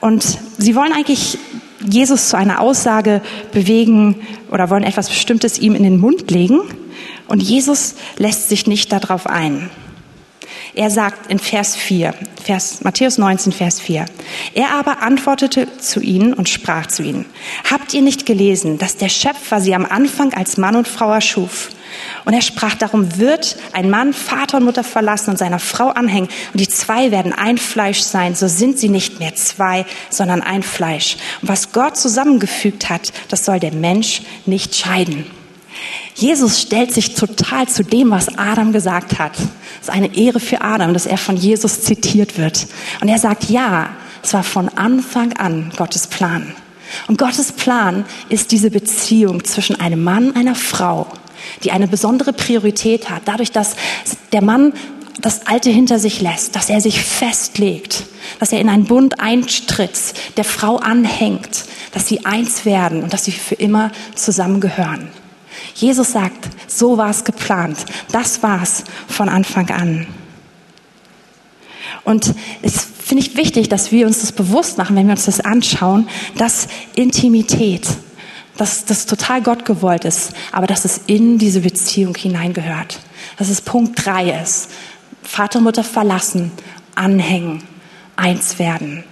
Und 0.00 0.38
sie 0.58 0.74
wollen 0.74 0.92
eigentlich 0.92 1.38
Jesus 1.86 2.28
zu 2.28 2.36
einer 2.36 2.60
Aussage 2.60 3.20
bewegen 3.52 4.16
oder 4.50 4.70
wollen 4.70 4.84
etwas 4.84 5.08
Bestimmtes 5.08 5.58
ihm 5.58 5.74
in 5.74 5.82
den 5.82 5.98
Mund 5.98 6.30
legen. 6.30 6.60
Und 7.28 7.42
Jesus 7.42 7.94
lässt 8.16 8.48
sich 8.48 8.66
nicht 8.66 8.92
darauf 8.92 9.26
ein. 9.26 9.70
Er 10.74 10.90
sagt 10.90 11.30
in 11.30 11.38
Vers 11.38 11.76
4, 11.76 12.14
Vers, 12.42 12.82
Matthäus 12.82 13.18
19, 13.18 13.52
Vers 13.52 13.80
4, 13.80 14.06
er 14.54 14.70
aber 14.72 15.02
antwortete 15.02 15.66
zu 15.78 16.00
ihnen 16.00 16.34
und 16.34 16.48
sprach 16.48 16.86
zu 16.86 17.02
ihnen, 17.02 17.26
habt 17.70 17.94
ihr 17.94 18.02
nicht 18.02 18.26
gelesen, 18.26 18.78
dass 18.78 18.96
der 18.96 19.08
Schöpfer 19.08 19.60
sie 19.60 19.74
am 19.74 19.86
Anfang 19.86 20.34
als 20.34 20.56
Mann 20.56 20.76
und 20.76 20.88
Frau 20.88 21.12
erschuf? 21.12 21.70
Und 22.24 22.34
er 22.34 22.42
sprach, 22.42 22.74
darum 22.74 23.18
wird 23.18 23.56
ein 23.72 23.90
Mann 23.90 24.12
Vater 24.12 24.58
und 24.58 24.64
Mutter 24.64 24.84
verlassen 24.84 25.30
und 25.30 25.38
seiner 25.38 25.58
Frau 25.58 25.88
anhängen 25.88 26.28
und 26.52 26.60
die 26.60 26.68
zwei 26.68 27.10
werden 27.10 27.32
ein 27.32 27.58
Fleisch 27.58 28.00
sein. 28.00 28.34
So 28.34 28.48
sind 28.48 28.78
sie 28.78 28.88
nicht 28.88 29.20
mehr 29.20 29.34
zwei, 29.34 29.86
sondern 30.10 30.42
ein 30.42 30.62
Fleisch. 30.62 31.16
Und 31.42 31.48
was 31.48 31.72
Gott 31.72 31.96
zusammengefügt 31.96 32.90
hat, 32.90 33.12
das 33.28 33.44
soll 33.44 33.60
der 33.60 33.72
Mensch 33.72 34.22
nicht 34.46 34.74
scheiden. 34.74 35.26
Jesus 36.14 36.60
stellt 36.60 36.92
sich 36.92 37.14
total 37.14 37.68
zu 37.68 37.82
dem, 37.82 38.10
was 38.10 38.38
Adam 38.38 38.72
gesagt 38.72 39.18
hat. 39.18 39.32
Es 39.36 39.88
ist 39.88 39.90
eine 39.90 40.16
Ehre 40.16 40.40
für 40.40 40.60
Adam, 40.60 40.92
dass 40.92 41.06
er 41.06 41.18
von 41.18 41.36
Jesus 41.36 41.82
zitiert 41.82 42.38
wird. 42.38 42.66
Und 43.00 43.08
er 43.08 43.18
sagt, 43.18 43.50
ja, 43.50 43.90
es 44.22 44.32
war 44.32 44.42
von 44.42 44.68
Anfang 44.70 45.32
an 45.34 45.72
Gottes 45.76 46.06
Plan. 46.06 46.54
Und 47.08 47.18
Gottes 47.18 47.52
Plan 47.52 48.04
ist 48.28 48.52
diese 48.52 48.70
Beziehung 48.70 49.44
zwischen 49.44 49.78
einem 49.80 50.02
Mann 50.02 50.30
und 50.30 50.36
einer 50.36 50.54
Frau, 50.54 51.06
die 51.62 51.72
eine 51.72 51.88
besondere 51.88 52.32
Priorität 52.32 53.10
hat, 53.10 53.22
dadurch, 53.26 53.50
dass 53.50 53.76
der 54.32 54.42
Mann 54.42 54.72
das 55.20 55.46
Alte 55.46 55.70
hinter 55.70 55.98
sich 55.98 56.20
lässt, 56.20 56.56
dass 56.56 56.70
er 56.70 56.80
sich 56.80 57.02
festlegt, 57.02 58.04
dass 58.40 58.52
er 58.52 58.60
in 58.60 58.68
einen 58.68 58.84
Bund 58.84 59.20
eintritt, 59.20 60.14
der 60.36 60.44
Frau 60.44 60.76
anhängt, 60.76 61.64
dass 61.92 62.08
sie 62.08 62.24
eins 62.26 62.64
werden 62.64 63.02
und 63.02 63.12
dass 63.12 63.24
sie 63.24 63.32
für 63.32 63.54
immer 63.54 63.92
zusammengehören. 64.14 65.08
Jesus 65.74 66.12
sagt, 66.12 66.48
so 66.66 66.98
war 66.98 67.10
es 67.10 67.24
geplant. 67.24 67.78
Das 68.12 68.42
war 68.42 68.62
es 68.62 68.84
von 69.08 69.28
Anfang 69.28 69.70
an. 69.70 70.06
Und 72.04 72.34
es 72.62 72.86
finde 73.04 73.24
ich 73.24 73.36
wichtig, 73.36 73.68
dass 73.68 73.92
wir 73.92 74.06
uns 74.06 74.20
das 74.20 74.32
bewusst 74.32 74.78
machen, 74.78 74.96
wenn 74.96 75.06
wir 75.06 75.12
uns 75.12 75.24
das 75.24 75.40
anschauen, 75.40 76.08
dass 76.36 76.68
Intimität, 76.94 77.86
dass 78.56 78.84
das 78.84 79.06
total 79.06 79.42
Gott 79.42 79.64
gewollt 79.64 80.04
ist, 80.04 80.32
aber 80.52 80.66
dass 80.66 80.84
es 80.84 81.00
in 81.06 81.38
diese 81.38 81.60
Beziehung 81.60 82.14
hineingehört. 82.14 83.00
Dass 83.38 83.48
es 83.48 83.60
Punkt 83.60 84.04
drei 84.04 84.30
ist. 84.42 84.70
Vater 85.22 85.58
und 85.58 85.64
Mutter 85.64 85.82
verlassen, 85.82 86.52
anhängen, 86.94 87.62
eins 88.16 88.58
werden. 88.58 89.04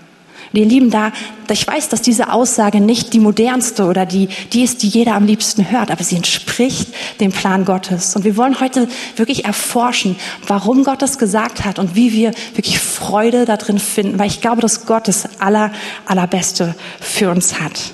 Und 0.53 0.59
ihr 0.59 0.67
Lieben, 0.67 0.91
da, 0.91 1.13
ich 1.51 1.67
weiß, 1.67 1.89
dass 1.89 2.03
diese 2.03 2.31
Aussage 2.31 2.81
nicht 2.81 3.13
die 3.15 3.21
modernste 3.21 3.85
oder 3.85 4.05
die, 4.05 4.29
die 4.53 4.63
ist, 4.63 4.83
die 4.83 4.89
jeder 4.89 5.15
am 5.15 5.25
liebsten 5.25 5.71
hört, 5.71 5.91
aber 5.91 6.05
sie 6.05 6.17
entspricht 6.17 6.89
dem 7.21 7.33
Plan 7.33 7.65
Gottes. 7.65 8.15
Und 8.17 8.25
wir 8.25 8.37
wollen 8.37 8.61
heute 8.61 8.87
wirklich 9.17 9.47
erforschen, 9.47 10.17
warum 10.47 10.85
Gott 10.85 11.01
das 11.01 11.19
gesagt 11.19 11.65
hat 11.65 11.79
und 11.79 11.95
wie 11.95 12.13
wir 12.13 12.33
wirklich 12.55 12.79
Freude 12.79 13.47
darin 13.47 13.79
finden, 13.79 14.19
weil 14.19 14.27
ich 14.27 14.41
glaube, 14.41 14.61
dass 14.61 14.85
Gott 14.85 15.09
das 15.09 15.41
aller, 15.41 15.73
allerbeste 16.07 16.75
für 17.01 17.31
uns 17.31 17.61
hat. 17.61 17.93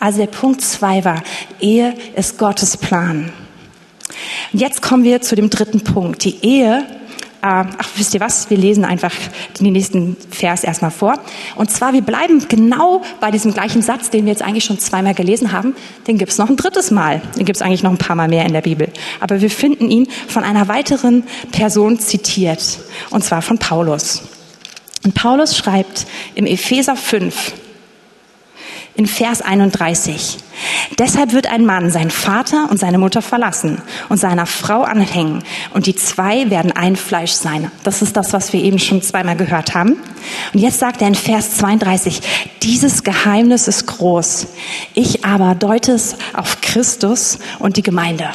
Also 0.00 0.18
der 0.18 0.26
Punkt 0.26 0.60
zwei 0.60 1.04
war, 1.04 1.22
Ehe 1.60 1.94
ist 2.14 2.38
Gottes 2.38 2.76
Plan. 2.76 3.32
Und 4.52 4.60
jetzt 4.60 4.82
kommen 4.82 5.04
wir 5.04 5.20
zu 5.22 5.36
dem 5.36 5.50
dritten 5.50 5.82
Punkt. 5.82 6.24
Die 6.24 6.44
Ehe 6.44 6.86
ach, 7.40 7.88
wisst 7.96 8.14
ihr 8.14 8.20
was? 8.20 8.50
Wir 8.50 8.56
lesen 8.56 8.84
einfach 8.84 9.12
den 9.60 9.72
nächsten 9.72 10.16
Vers 10.30 10.64
erstmal 10.64 10.90
vor. 10.90 11.14
Und 11.56 11.70
zwar, 11.70 11.92
wir 11.92 12.02
bleiben 12.02 12.46
genau 12.48 13.02
bei 13.20 13.30
diesem 13.30 13.52
gleichen 13.52 13.82
Satz, 13.82 14.10
den 14.10 14.24
wir 14.24 14.32
jetzt 14.32 14.42
eigentlich 14.42 14.64
schon 14.64 14.78
zweimal 14.78 15.14
gelesen 15.14 15.52
haben. 15.52 15.74
Den 16.06 16.18
gibt 16.18 16.32
es 16.32 16.38
noch 16.38 16.48
ein 16.48 16.56
drittes 16.56 16.90
Mal. 16.90 17.22
Den 17.36 17.44
gibt 17.44 17.56
es 17.56 17.62
eigentlich 17.62 17.82
noch 17.82 17.90
ein 17.90 17.98
paar 17.98 18.16
Mal 18.16 18.28
mehr 18.28 18.44
in 18.44 18.52
der 18.52 18.62
Bibel. 18.62 18.88
Aber 19.20 19.40
wir 19.40 19.50
finden 19.50 19.90
ihn 19.90 20.08
von 20.26 20.44
einer 20.44 20.68
weiteren 20.68 21.24
Person 21.52 21.98
zitiert. 21.98 22.80
Und 23.10 23.24
zwar 23.24 23.42
von 23.42 23.58
Paulus. 23.58 24.22
Und 25.04 25.14
Paulus 25.14 25.56
schreibt 25.56 26.06
im 26.34 26.46
Epheser 26.46 26.96
5, 26.96 27.52
in 28.98 29.06
Vers 29.06 29.42
31. 29.42 30.38
Deshalb 30.98 31.32
wird 31.32 31.46
ein 31.46 31.64
Mann 31.64 31.92
seinen 31.92 32.10
Vater 32.10 32.66
und 32.68 32.80
seine 32.80 32.98
Mutter 32.98 33.22
verlassen 33.22 33.80
und 34.08 34.18
seiner 34.18 34.44
Frau 34.44 34.82
anhängen 34.82 35.44
und 35.72 35.86
die 35.86 35.94
zwei 35.94 36.50
werden 36.50 36.72
ein 36.72 36.96
Fleisch 36.96 37.30
sein. 37.30 37.70
Das 37.84 38.02
ist 38.02 38.16
das, 38.16 38.32
was 38.32 38.52
wir 38.52 38.60
eben 38.60 38.80
schon 38.80 39.00
zweimal 39.00 39.36
gehört 39.36 39.74
haben. 39.74 39.96
Und 40.52 40.58
jetzt 40.58 40.80
sagt 40.80 41.00
er 41.00 41.06
in 41.06 41.14
Vers 41.14 41.58
32, 41.58 42.20
dieses 42.64 43.04
Geheimnis 43.04 43.68
ist 43.68 43.86
groß. 43.86 44.48
Ich 44.94 45.24
aber 45.24 45.54
deute 45.54 45.92
es 45.92 46.16
auf 46.34 46.60
Christus 46.60 47.38
und 47.60 47.76
die 47.76 47.84
Gemeinde. 47.84 48.30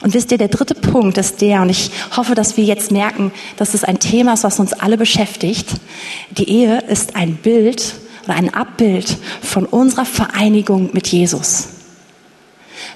Und 0.00 0.14
wisst 0.14 0.32
ihr, 0.32 0.38
der 0.38 0.48
dritte 0.48 0.74
Punkt 0.74 1.18
ist 1.18 1.42
der, 1.42 1.60
und 1.60 1.68
ich 1.68 1.90
hoffe, 2.16 2.34
dass 2.34 2.56
wir 2.56 2.64
jetzt 2.64 2.90
merken, 2.92 3.30
dass 3.58 3.74
es 3.74 3.84
ein 3.84 3.98
Thema 3.98 4.32
ist, 4.32 4.44
was 4.44 4.58
uns 4.58 4.72
alle 4.72 4.96
beschäftigt. 4.96 5.68
Die 6.30 6.48
Ehe 6.48 6.78
ist 6.88 7.14
ein 7.14 7.36
Bild 7.36 7.94
oder 8.26 8.34
ein 8.34 8.52
Abbild 8.52 9.16
von 9.42 9.64
unserer 9.64 10.04
Vereinigung 10.04 10.90
mit 10.92 11.08
Jesus. 11.08 11.68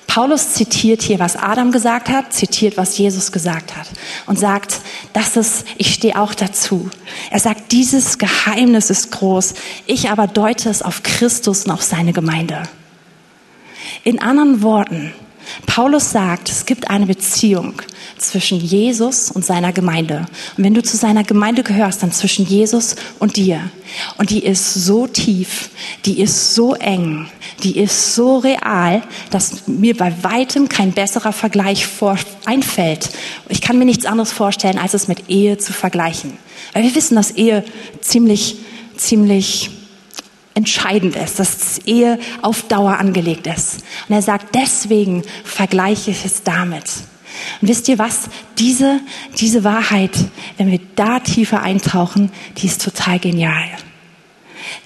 Paulus 0.06 0.54
zitiert 0.54 1.02
hier, 1.02 1.20
was 1.20 1.36
Adam 1.36 1.70
gesagt 1.70 2.08
hat, 2.08 2.32
zitiert, 2.32 2.76
was 2.76 2.98
Jesus 2.98 3.30
gesagt 3.30 3.76
hat 3.76 3.86
und 4.26 4.38
sagt, 4.38 4.80
das 5.12 5.36
ist, 5.36 5.64
ich 5.78 5.94
stehe 5.94 6.20
auch 6.20 6.34
dazu. 6.34 6.90
Er 7.30 7.38
sagt, 7.38 7.70
dieses 7.70 8.18
Geheimnis 8.18 8.90
ist 8.90 9.12
groß. 9.12 9.54
Ich 9.86 10.10
aber 10.10 10.26
deute 10.26 10.68
es 10.68 10.82
auf 10.82 11.04
Christus 11.04 11.64
und 11.64 11.70
auf 11.70 11.82
seine 11.82 12.12
Gemeinde. 12.12 12.64
In 14.02 14.20
anderen 14.20 14.62
Worten, 14.62 15.14
Paulus 15.66 16.10
sagt, 16.10 16.48
es 16.48 16.66
gibt 16.66 16.90
eine 16.90 17.06
Beziehung 17.06 17.82
zwischen 18.18 18.60
Jesus 18.60 19.30
und 19.30 19.44
seiner 19.44 19.72
Gemeinde. 19.72 20.26
Und 20.56 20.64
wenn 20.64 20.74
du 20.74 20.82
zu 20.82 20.96
seiner 20.96 21.24
Gemeinde 21.24 21.62
gehörst, 21.62 22.02
dann 22.02 22.12
zwischen 22.12 22.46
Jesus 22.46 22.96
und 23.18 23.36
dir. 23.36 23.60
Und 24.18 24.30
die 24.30 24.44
ist 24.44 24.74
so 24.74 25.06
tief, 25.06 25.70
die 26.04 26.20
ist 26.20 26.54
so 26.54 26.74
eng, 26.74 27.28
die 27.62 27.78
ist 27.78 28.14
so 28.14 28.38
real, 28.38 29.02
dass 29.30 29.66
mir 29.66 29.96
bei 29.96 30.12
weitem 30.22 30.68
kein 30.68 30.92
besserer 30.92 31.32
Vergleich 31.32 31.86
vor 31.86 32.16
einfällt. 32.44 33.10
Ich 33.48 33.60
kann 33.60 33.78
mir 33.78 33.84
nichts 33.84 34.06
anderes 34.06 34.32
vorstellen, 34.32 34.78
als 34.78 34.94
es 34.94 35.08
mit 35.08 35.28
Ehe 35.28 35.58
zu 35.58 35.72
vergleichen. 35.72 36.32
Weil 36.72 36.84
wir 36.84 36.94
wissen, 36.94 37.16
dass 37.16 37.32
Ehe 37.32 37.64
ziemlich, 38.00 38.56
ziemlich 38.96 39.70
entscheidend 40.54 41.16
ist, 41.16 41.38
dass 41.38 41.78
Ehe 41.86 42.18
auf 42.42 42.62
Dauer 42.68 42.98
angelegt 42.98 43.46
ist. 43.46 43.84
Und 44.08 44.14
er 44.14 44.22
sagt, 44.22 44.54
deswegen 44.54 45.22
vergleiche 45.44 46.10
ich 46.10 46.24
es 46.24 46.42
damit. 46.42 46.84
Und 47.60 47.68
wisst 47.68 47.88
ihr 47.88 47.98
was? 47.98 48.28
Diese, 48.58 49.00
diese 49.38 49.64
Wahrheit, 49.64 50.12
wenn 50.56 50.70
wir 50.70 50.80
da 50.96 51.20
tiefer 51.20 51.62
eintauchen, 51.62 52.30
die 52.58 52.66
ist 52.66 52.82
total 52.82 53.18
genial. 53.18 53.68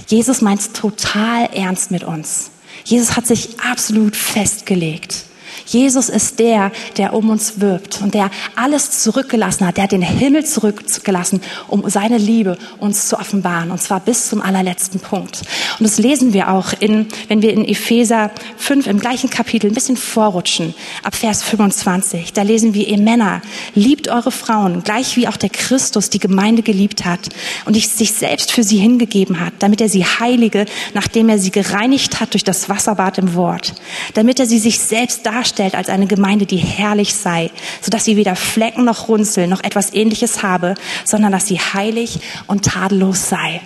Jesus 0.08 0.40
meint 0.40 0.60
es 0.60 0.72
total 0.72 1.46
ernst 1.54 1.90
mit 1.90 2.04
uns. 2.04 2.50
Jesus 2.84 3.16
hat 3.16 3.26
sich 3.26 3.60
absolut 3.60 4.16
festgelegt. 4.16 5.24
Jesus 5.66 6.08
ist 6.08 6.38
der, 6.38 6.72
der 6.96 7.14
um 7.14 7.30
uns 7.30 7.60
wirbt 7.60 8.00
und 8.02 8.14
der 8.14 8.30
alles 8.54 9.02
zurückgelassen 9.02 9.66
hat. 9.66 9.76
Der 9.76 9.84
hat 9.84 9.92
den 9.92 10.02
Himmel 10.02 10.44
zurückgelassen, 10.44 11.40
um 11.68 11.88
seine 11.88 12.18
Liebe 12.18 12.58
uns 12.78 13.08
zu 13.08 13.18
offenbaren. 13.18 13.70
Und 13.70 13.80
zwar 13.80 14.00
bis 14.00 14.28
zum 14.28 14.42
allerletzten 14.42 15.00
Punkt. 15.00 15.42
Und 15.78 15.84
das 15.84 15.98
lesen 15.98 16.32
wir 16.32 16.50
auch 16.50 16.72
in, 16.78 17.06
wenn 17.28 17.42
wir 17.42 17.52
in 17.52 17.64
Epheser 17.64 18.30
5 18.58 18.86
im 18.86 19.00
gleichen 19.00 19.30
Kapitel 19.30 19.70
ein 19.70 19.74
bisschen 19.74 19.96
vorrutschen, 19.96 20.74
ab 21.02 21.14
Vers 21.14 21.42
25. 21.42 22.32
Da 22.32 22.42
lesen 22.42 22.74
wir, 22.74 22.86
ihr 22.86 22.98
Männer, 22.98 23.40
liebt 23.74 24.08
eure 24.08 24.30
Frauen, 24.30 24.82
gleich 24.82 25.16
wie 25.16 25.28
auch 25.28 25.36
der 25.36 25.50
Christus 25.50 26.10
die 26.10 26.18
Gemeinde 26.18 26.62
geliebt 26.62 27.04
hat 27.04 27.30
und 27.64 27.74
sich 27.74 28.12
selbst 28.12 28.52
für 28.52 28.62
sie 28.62 28.76
hingegeben 28.76 29.40
hat, 29.40 29.54
damit 29.60 29.80
er 29.80 29.88
sie 29.88 30.04
heilige, 30.04 30.66
nachdem 30.92 31.28
er 31.28 31.38
sie 31.38 31.50
gereinigt 31.50 32.20
hat 32.20 32.34
durch 32.34 32.44
das 32.44 32.68
Wasserbad 32.68 33.18
im 33.18 33.34
Wort, 33.34 33.74
damit 34.14 34.38
er 34.38 34.46
sie 34.46 34.58
sich 34.58 34.78
selbst 34.78 35.24
darstellt 35.24 35.53
als 35.60 35.88
eine 35.88 36.06
Gemeinde, 36.06 36.46
die 36.46 36.56
herrlich 36.56 37.14
sei, 37.14 37.50
sodass 37.80 38.04
sie 38.04 38.16
weder 38.16 38.36
Flecken 38.36 38.84
noch 38.84 39.08
Runzeln 39.08 39.50
noch 39.50 39.62
etwas 39.62 39.94
ähnliches 39.94 40.42
habe, 40.42 40.74
sondern 41.04 41.32
dass 41.32 41.46
sie 41.46 41.58
heilig 41.58 42.18
und 42.46 42.64
tadellos 42.64 43.28
sei. 43.28 43.60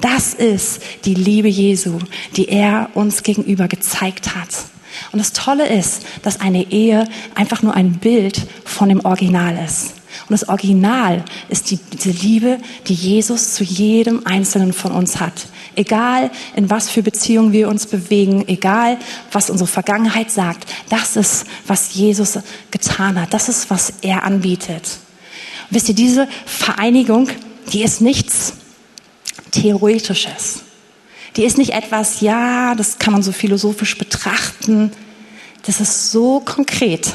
Das 0.00 0.34
ist 0.34 0.82
die 1.04 1.14
Liebe 1.14 1.48
Jesu, 1.48 1.98
die 2.36 2.48
er 2.48 2.90
uns 2.94 3.22
gegenüber 3.22 3.68
gezeigt 3.68 4.34
hat. 4.34 4.48
Und 5.12 5.18
das 5.18 5.32
Tolle 5.32 5.66
ist, 5.66 6.04
dass 6.22 6.40
eine 6.40 6.70
Ehe 6.70 7.06
einfach 7.34 7.62
nur 7.62 7.74
ein 7.74 7.94
Bild 7.94 8.46
von 8.64 8.88
dem 8.88 9.04
Original 9.04 9.58
ist. 9.64 9.94
Und 10.30 10.40
das 10.40 10.48
Original 10.48 11.24
ist 11.48 11.72
die, 11.72 11.80
diese 11.92 12.10
Liebe, 12.10 12.58
die 12.86 12.94
Jesus 12.94 13.54
zu 13.54 13.64
jedem 13.64 14.24
Einzelnen 14.28 14.72
von 14.72 14.92
uns 14.92 15.18
hat. 15.18 15.48
Egal, 15.74 16.30
in 16.54 16.70
was 16.70 16.88
für 16.88 17.02
Beziehungen 17.02 17.50
wir 17.50 17.68
uns 17.68 17.86
bewegen, 17.86 18.46
egal, 18.46 18.98
was 19.32 19.50
unsere 19.50 19.66
Vergangenheit 19.66 20.30
sagt, 20.30 20.70
das 20.88 21.16
ist, 21.16 21.46
was 21.66 21.94
Jesus 21.94 22.38
getan 22.70 23.20
hat. 23.20 23.34
Das 23.34 23.48
ist, 23.48 23.70
was 23.70 23.92
er 24.02 24.22
anbietet. 24.22 24.98
Und 25.68 25.74
wisst 25.74 25.88
ihr, 25.88 25.96
diese 25.96 26.28
Vereinigung, 26.46 27.28
die 27.72 27.82
ist 27.82 28.00
nichts 28.00 28.52
Theoretisches. 29.50 30.60
Die 31.34 31.42
ist 31.42 31.58
nicht 31.58 31.72
etwas, 31.72 32.20
ja, 32.20 32.76
das 32.76 33.00
kann 33.00 33.14
man 33.14 33.24
so 33.24 33.32
philosophisch 33.32 33.98
betrachten. 33.98 34.92
Das 35.66 35.80
ist 35.80 36.12
so 36.12 36.38
konkret, 36.38 37.14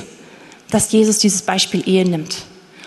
dass 0.69 0.91
Jesus 0.91 1.19
dieses 1.19 1.43
Beispiel 1.43 1.81
Ehe 1.87 2.03
nimmt. 2.03 2.43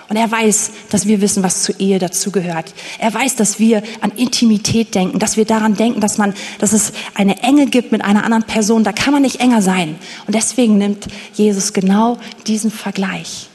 Und 0.08 0.16
er 0.16 0.30
weiß, 0.30 0.70
dass 0.88 1.06
wir 1.06 1.20
wissen, 1.20 1.42
was 1.42 1.62
zur 1.62 1.78
Ehe 1.78 1.98
dazugehört. 1.98 2.72
Er 2.98 3.12
weiß, 3.12 3.36
dass 3.36 3.58
wir 3.58 3.82
an 4.00 4.10
Intimität 4.12 4.94
denken, 4.94 5.18
dass 5.18 5.36
wir 5.36 5.44
daran 5.44 5.74
denken, 5.74 6.00
dass 6.00 6.16
man, 6.16 6.32
dass 6.58 6.72
es 6.72 6.92
eine 7.14 7.42
Enge 7.42 7.66
gibt 7.66 7.92
mit 7.92 8.02
einer 8.02 8.24
anderen 8.24 8.44
Person. 8.44 8.84
Da 8.84 8.92
kann 8.92 9.12
man 9.12 9.22
nicht 9.22 9.40
enger 9.40 9.60
sein. 9.60 9.96
Und 10.26 10.34
deswegen 10.34 10.78
nimmt 10.78 11.08
Jesus 11.34 11.74
genau 11.74 12.16
diesen 12.46 12.70
Vergleich, 12.70 13.50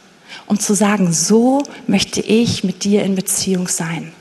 um 0.46 0.60
zu 0.60 0.76
sagen, 0.76 1.12
so 1.12 1.64
möchte 1.88 2.22
ich 2.22 2.64
mit 2.64 2.84
dir 2.84 3.04
in 3.04 3.16
Beziehung 3.16 3.68
sein. 3.68 4.12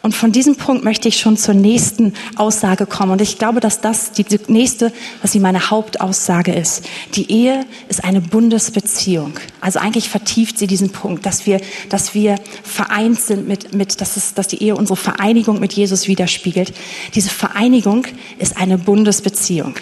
Und 0.00 0.14
von 0.14 0.30
diesem 0.30 0.54
Punkt 0.54 0.84
möchte 0.84 1.08
ich 1.08 1.18
schon 1.18 1.36
zur 1.36 1.54
nächsten 1.54 2.14
Aussage 2.36 2.86
kommen. 2.86 3.12
Und 3.12 3.20
ich 3.20 3.38
glaube, 3.38 3.58
dass 3.58 3.80
das 3.80 4.12
die 4.12 4.24
nächste, 4.46 4.92
was 5.22 5.32
sie 5.32 5.40
meine 5.40 5.70
Hauptaussage 5.70 6.52
ist. 6.52 6.84
Die 7.14 7.30
Ehe 7.30 7.66
ist 7.88 8.04
eine 8.04 8.20
Bundesbeziehung. 8.20 9.34
Also 9.60 9.80
eigentlich 9.80 10.08
vertieft 10.08 10.56
sie 10.58 10.68
diesen 10.68 10.90
Punkt, 10.90 11.26
dass 11.26 11.46
wir, 11.46 11.60
dass 11.88 12.14
wir 12.14 12.36
vereint 12.62 13.20
sind 13.20 13.48
mit, 13.48 13.74
mit 13.74 14.00
dass, 14.00 14.16
es, 14.16 14.34
dass 14.34 14.46
die 14.46 14.62
Ehe 14.62 14.76
unsere 14.76 14.96
Vereinigung 14.96 15.58
mit 15.58 15.72
Jesus 15.72 16.06
widerspiegelt. 16.06 16.72
Diese 17.14 17.30
Vereinigung 17.30 18.06
ist 18.38 18.56
eine 18.56 18.78
Bundesbeziehung. 18.78 19.74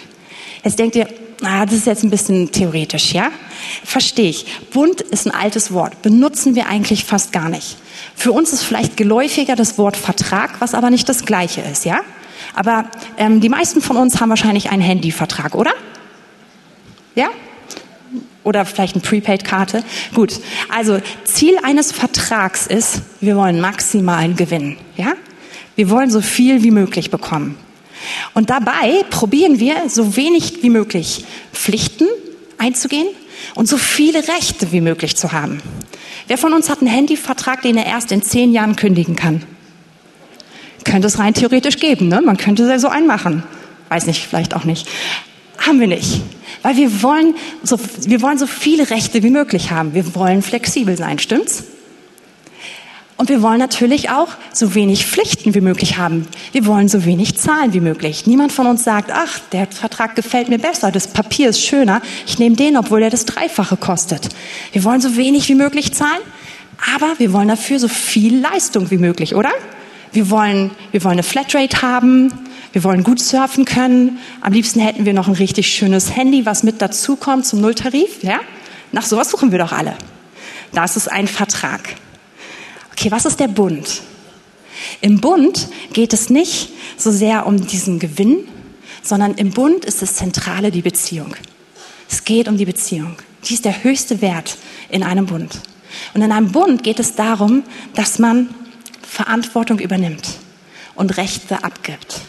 Jetzt 0.63 0.79
denkt 0.79 0.95
ihr, 0.95 1.07
ah, 1.43 1.65
das 1.65 1.75
ist 1.75 1.87
jetzt 1.87 2.03
ein 2.03 2.09
bisschen 2.09 2.51
theoretisch, 2.51 3.13
ja? 3.13 3.29
Verstehe 3.83 4.29
ich. 4.29 4.45
Bund 4.71 5.01
ist 5.01 5.25
ein 5.27 5.33
altes 5.33 5.71
Wort, 5.71 6.01
benutzen 6.01 6.55
wir 6.55 6.67
eigentlich 6.67 7.05
fast 7.05 7.31
gar 7.31 7.49
nicht. 7.49 7.77
Für 8.15 8.31
uns 8.31 8.53
ist 8.53 8.63
vielleicht 8.63 8.97
geläufiger 8.97 9.55
das 9.55 9.77
Wort 9.77 9.97
Vertrag, 9.97 10.59
was 10.59 10.73
aber 10.73 10.89
nicht 10.89 11.07
das 11.09 11.25
gleiche 11.25 11.61
ist, 11.61 11.85
ja? 11.85 12.01
Aber 12.53 12.85
ähm, 13.17 13.41
die 13.41 13.49
meisten 13.49 13.81
von 13.81 13.97
uns 13.97 14.19
haben 14.19 14.29
wahrscheinlich 14.29 14.69
einen 14.69 14.81
Handyvertrag, 14.81 15.55
oder? 15.55 15.73
Ja? 17.15 17.29
Oder 18.43 18.65
vielleicht 18.65 18.95
eine 18.95 19.03
Prepaid-Karte. 19.03 19.83
Gut. 20.13 20.39
Also 20.73 20.99
Ziel 21.25 21.57
eines 21.63 21.91
Vertrags 21.91 22.65
ist, 22.65 23.01
wir 23.19 23.35
wollen 23.35 23.59
maximalen 23.59 24.35
Gewinn, 24.35 24.77
ja? 24.95 25.13
Wir 25.75 25.89
wollen 25.89 26.09
so 26.09 26.21
viel 26.21 26.63
wie 26.63 26.71
möglich 26.71 27.11
bekommen. 27.11 27.55
Und 28.33 28.49
dabei 28.49 29.03
probieren 29.09 29.59
wir 29.59 29.89
so 29.89 30.15
wenig 30.15 30.63
wie 30.63 30.69
möglich 30.69 31.25
Pflichten 31.53 32.07
einzugehen 32.57 33.07
und 33.55 33.67
so 33.67 33.77
viele 33.77 34.27
Rechte 34.27 34.71
wie 34.71 34.81
möglich 34.81 35.15
zu 35.15 35.31
haben. 35.31 35.61
Wer 36.27 36.37
von 36.37 36.53
uns 36.53 36.69
hat 36.69 36.79
einen 36.79 36.89
Handyvertrag, 36.89 37.61
den 37.61 37.77
er 37.77 37.85
erst 37.85 38.11
in 38.11 38.21
zehn 38.21 38.51
Jahren 38.51 38.75
kündigen 38.75 39.15
kann? 39.15 39.43
Könnte 40.83 41.07
es 41.07 41.19
rein 41.19 41.33
theoretisch 41.33 41.77
geben, 41.77 42.07
ne? 42.07 42.21
Man 42.21 42.37
könnte 42.37 42.79
so 42.79 42.87
einen 42.87 43.07
machen. 43.07 43.43
Weiß 43.89 44.05
nicht, 44.05 44.25
vielleicht 44.25 44.55
auch 44.55 44.63
nicht. 44.63 44.87
Haben 45.57 45.79
wir 45.79 45.87
nicht. 45.87 46.21
Weil 46.61 46.77
wir 46.77 47.01
wollen 47.03 47.35
so, 47.63 47.79
wir 48.05 48.21
wollen 48.21 48.37
so 48.37 48.47
viele 48.47 48.89
Rechte 48.89 49.23
wie 49.23 49.29
möglich 49.29 49.71
haben. 49.71 49.93
Wir 49.93 50.15
wollen 50.15 50.41
flexibel 50.41 50.97
sein, 50.97 51.19
stimmt's? 51.19 51.63
Und 53.17 53.29
wir 53.29 53.41
wollen 53.41 53.57
natürlich 53.57 54.11
auch 54.11 54.29
so 54.53 54.75
wenig 54.75 55.07
Pflichten 55.07 55.55
wie 55.55 55.61
möglich 55.61 55.97
haben. 55.97 56.27
Wir 56.51 56.67
wollen 56.67 56.87
so 56.87 57.03
wenig 57.03 57.35
zahlen 57.37 57.73
wie 57.73 57.79
möglich. 57.79 58.27
Niemand 58.27 58.51
von 58.51 58.67
uns 58.67 58.83
sagt, 58.83 59.11
ach, 59.11 59.39
der 59.51 59.65
Vertrag 59.65 60.15
gefällt 60.15 60.49
mir 60.49 60.59
besser, 60.59 60.91
das 60.91 61.07
Papier 61.07 61.49
ist 61.49 61.61
schöner, 61.61 62.01
ich 62.27 62.37
nehme 62.37 62.55
den, 62.55 62.77
obwohl 62.77 63.01
er 63.01 63.09
das 63.09 63.25
Dreifache 63.25 63.75
kostet. 63.75 64.29
Wir 64.71 64.83
wollen 64.83 65.01
so 65.01 65.17
wenig 65.17 65.49
wie 65.49 65.55
möglich 65.55 65.93
zahlen, 65.93 66.21
aber 66.95 67.17
wir 67.17 67.33
wollen 67.33 67.47
dafür 67.47 67.79
so 67.79 67.87
viel 67.87 68.39
Leistung 68.39 68.91
wie 68.91 68.99
möglich, 68.99 69.33
oder? 69.33 69.51
Wir 70.11 70.29
wollen, 70.29 70.69
wir 70.91 71.03
wollen 71.03 71.13
eine 71.13 71.23
Flatrate 71.23 71.81
haben, 71.81 72.31
wir 72.71 72.83
wollen 72.83 73.03
gut 73.03 73.19
surfen 73.19 73.65
können. 73.65 74.19
Am 74.41 74.53
liebsten 74.53 74.79
hätten 74.79 75.05
wir 75.05 75.13
noch 75.13 75.27
ein 75.27 75.33
richtig 75.33 75.67
schönes 75.67 76.15
Handy, 76.15 76.45
was 76.45 76.61
mit 76.61 76.83
dazukommt 76.83 77.47
zum 77.47 77.61
Nulltarif, 77.61 78.21
ja? 78.21 78.39
Nach 78.91 79.03
sowas 79.03 79.31
suchen 79.31 79.51
wir 79.51 79.57
doch 79.57 79.71
alle. 79.71 79.95
Das 80.71 80.95
ist 80.95 81.11
ein 81.11 81.27
Vertrag. 81.27 81.81
Okay, 82.97 83.11
was 83.11 83.25
ist 83.25 83.39
der 83.39 83.47
Bund? 83.47 84.01
Im 85.01 85.21
Bund 85.21 85.67
geht 85.93 86.13
es 86.13 86.31
nicht 86.31 86.69
so 86.97 87.11
sehr 87.11 87.45
um 87.45 87.67
diesen 87.67 87.99
Gewinn, 87.99 88.47
sondern 89.03 89.35
im 89.35 89.51
Bund 89.51 89.85
ist 89.85 90.01
das 90.01 90.15
Zentrale 90.15 90.71
die 90.71 90.81
Beziehung. 90.81 91.35
Es 92.09 92.23
geht 92.23 92.47
um 92.47 92.57
die 92.57 92.65
Beziehung. 92.65 93.17
Die 93.43 93.53
ist 93.53 93.65
der 93.65 93.83
höchste 93.83 94.21
Wert 94.21 94.57
in 94.89 95.03
einem 95.03 95.27
Bund. 95.27 95.59
Und 96.15 96.23
in 96.23 96.31
einem 96.31 96.51
Bund 96.51 96.81
geht 96.81 96.99
es 96.99 97.13
darum, 97.13 97.61
dass 97.93 98.17
man 98.17 98.49
Verantwortung 99.07 99.77
übernimmt 99.77 100.29
und 100.95 101.17
Rechte 101.17 101.63
abgibt. 101.63 102.21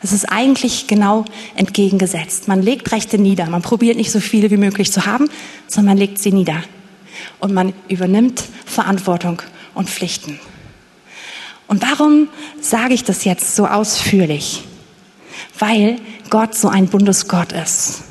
Es 0.00 0.12
ist 0.12 0.24
eigentlich 0.24 0.86
genau 0.86 1.26
entgegengesetzt. 1.54 2.48
Man 2.48 2.62
legt 2.62 2.92
Rechte 2.92 3.18
nieder. 3.18 3.44
Man 3.50 3.60
probiert 3.60 3.98
nicht 3.98 4.10
so 4.10 4.20
viele 4.20 4.50
wie 4.50 4.56
möglich 4.56 4.90
zu 4.90 5.04
haben, 5.04 5.28
sondern 5.66 5.96
man 5.96 5.98
legt 5.98 6.18
sie 6.18 6.32
nieder. 6.32 6.62
Und 7.40 7.52
man 7.52 7.74
übernimmt 7.88 8.42
Verantwortung 8.64 9.42
und 9.78 9.88
Pflichten. 9.88 10.40
Und 11.68 11.82
warum 11.82 12.28
sage 12.60 12.94
ich 12.94 13.04
das 13.04 13.24
jetzt 13.24 13.54
so 13.54 13.66
ausführlich? 13.66 14.64
Weil 15.56 16.00
Gott 16.30 16.56
so 16.56 16.68
ein 16.68 16.88
Bundesgott 16.88 17.52
ist. 17.52 18.02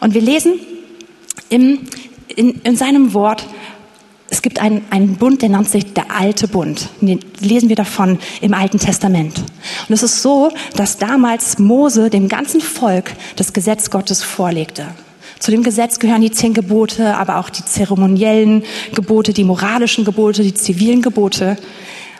Und 0.00 0.14
wir 0.14 0.22
lesen 0.22 0.54
im, 1.50 1.86
in, 2.28 2.62
in 2.62 2.74
seinem 2.74 3.12
Wort, 3.12 3.46
es 4.30 4.40
gibt 4.40 4.60
einen, 4.60 4.82
einen 4.88 5.16
Bund, 5.16 5.42
der 5.42 5.50
nennt 5.50 5.68
sich 5.68 5.92
der 5.92 6.10
alte 6.10 6.48
Bund. 6.48 6.88
Den 7.02 7.20
lesen 7.40 7.68
wir 7.68 7.76
davon 7.76 8.18
im 8.40 8.54
Alten 8.54 8.78
Testament. 8.78 9.40
Und 9.88 9.94
es 9.94 10.02
ist 10.02 10.22
so, 10.22 10.50
dass 10.74 10.96
damals 10.96 11.58
Mose 11.58 12.08
dem 12.08 12.28
ganzen 12.28 12.62
Volk 12.62 13.12
das 13.36 13.52
Gesetz 13.52 13.90
Gottes 13.90 14.22
vorlegte. 14.22 14.86
Zu 15.40 15.50
dem 15.50 15.62
Gesetz 15.62 15.98
gehören 15.98 16.20
die 16.20 16.30
zehn 16.30 16.52
Gebote, 16.52 17.16
aber 17.16 17.38
auch 17.38 17.48
die 17.48 17.64
zeremoniellen 17.64 18.62
Gebote, 18.94 19.32
die 19.32 19.42
moralischen 19.42 20.04
Gebote, 20.04 20.42
die 20.42 20.52
zivilen 20.52 21.00
Gebote. 21.00 21.56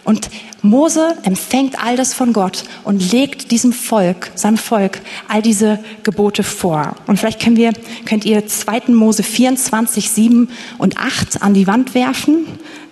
Und 0.04 0.30
Mose 0.62 1.16
empfängt 1.22 1.82
all 1.84 1.96
das 1.96 2.14
von 2.14 2.32
Gott 2.32 2.64
und 2.82 3.12
legt 3.12 3.50
diesem 3.50 3.74
Volk, 3.74 4.30
seinem 4.34 4.56
Volk, 4.56 5.02
all 5.28 5.42
diese 5.42 5.78
Gebote 6.02 6.42
vor. 6.42 6.96
Und 7.06 7.18
vielleicht 7.18 7.42
können 7.42 7.56
wir, 7.56 7.72
könnt 8.06 8.24
ihr 8.24 8.46
2. 8.46 8.84
Mose 8.88 9.22
24, 9.22 10.10
7 10.10 10.48
und 10.78 10.96
8 10.96 11.42
an 11.42 11.52
die 11.52 11.66
Wand 11.66 11.94
werfen. 11.94 12.46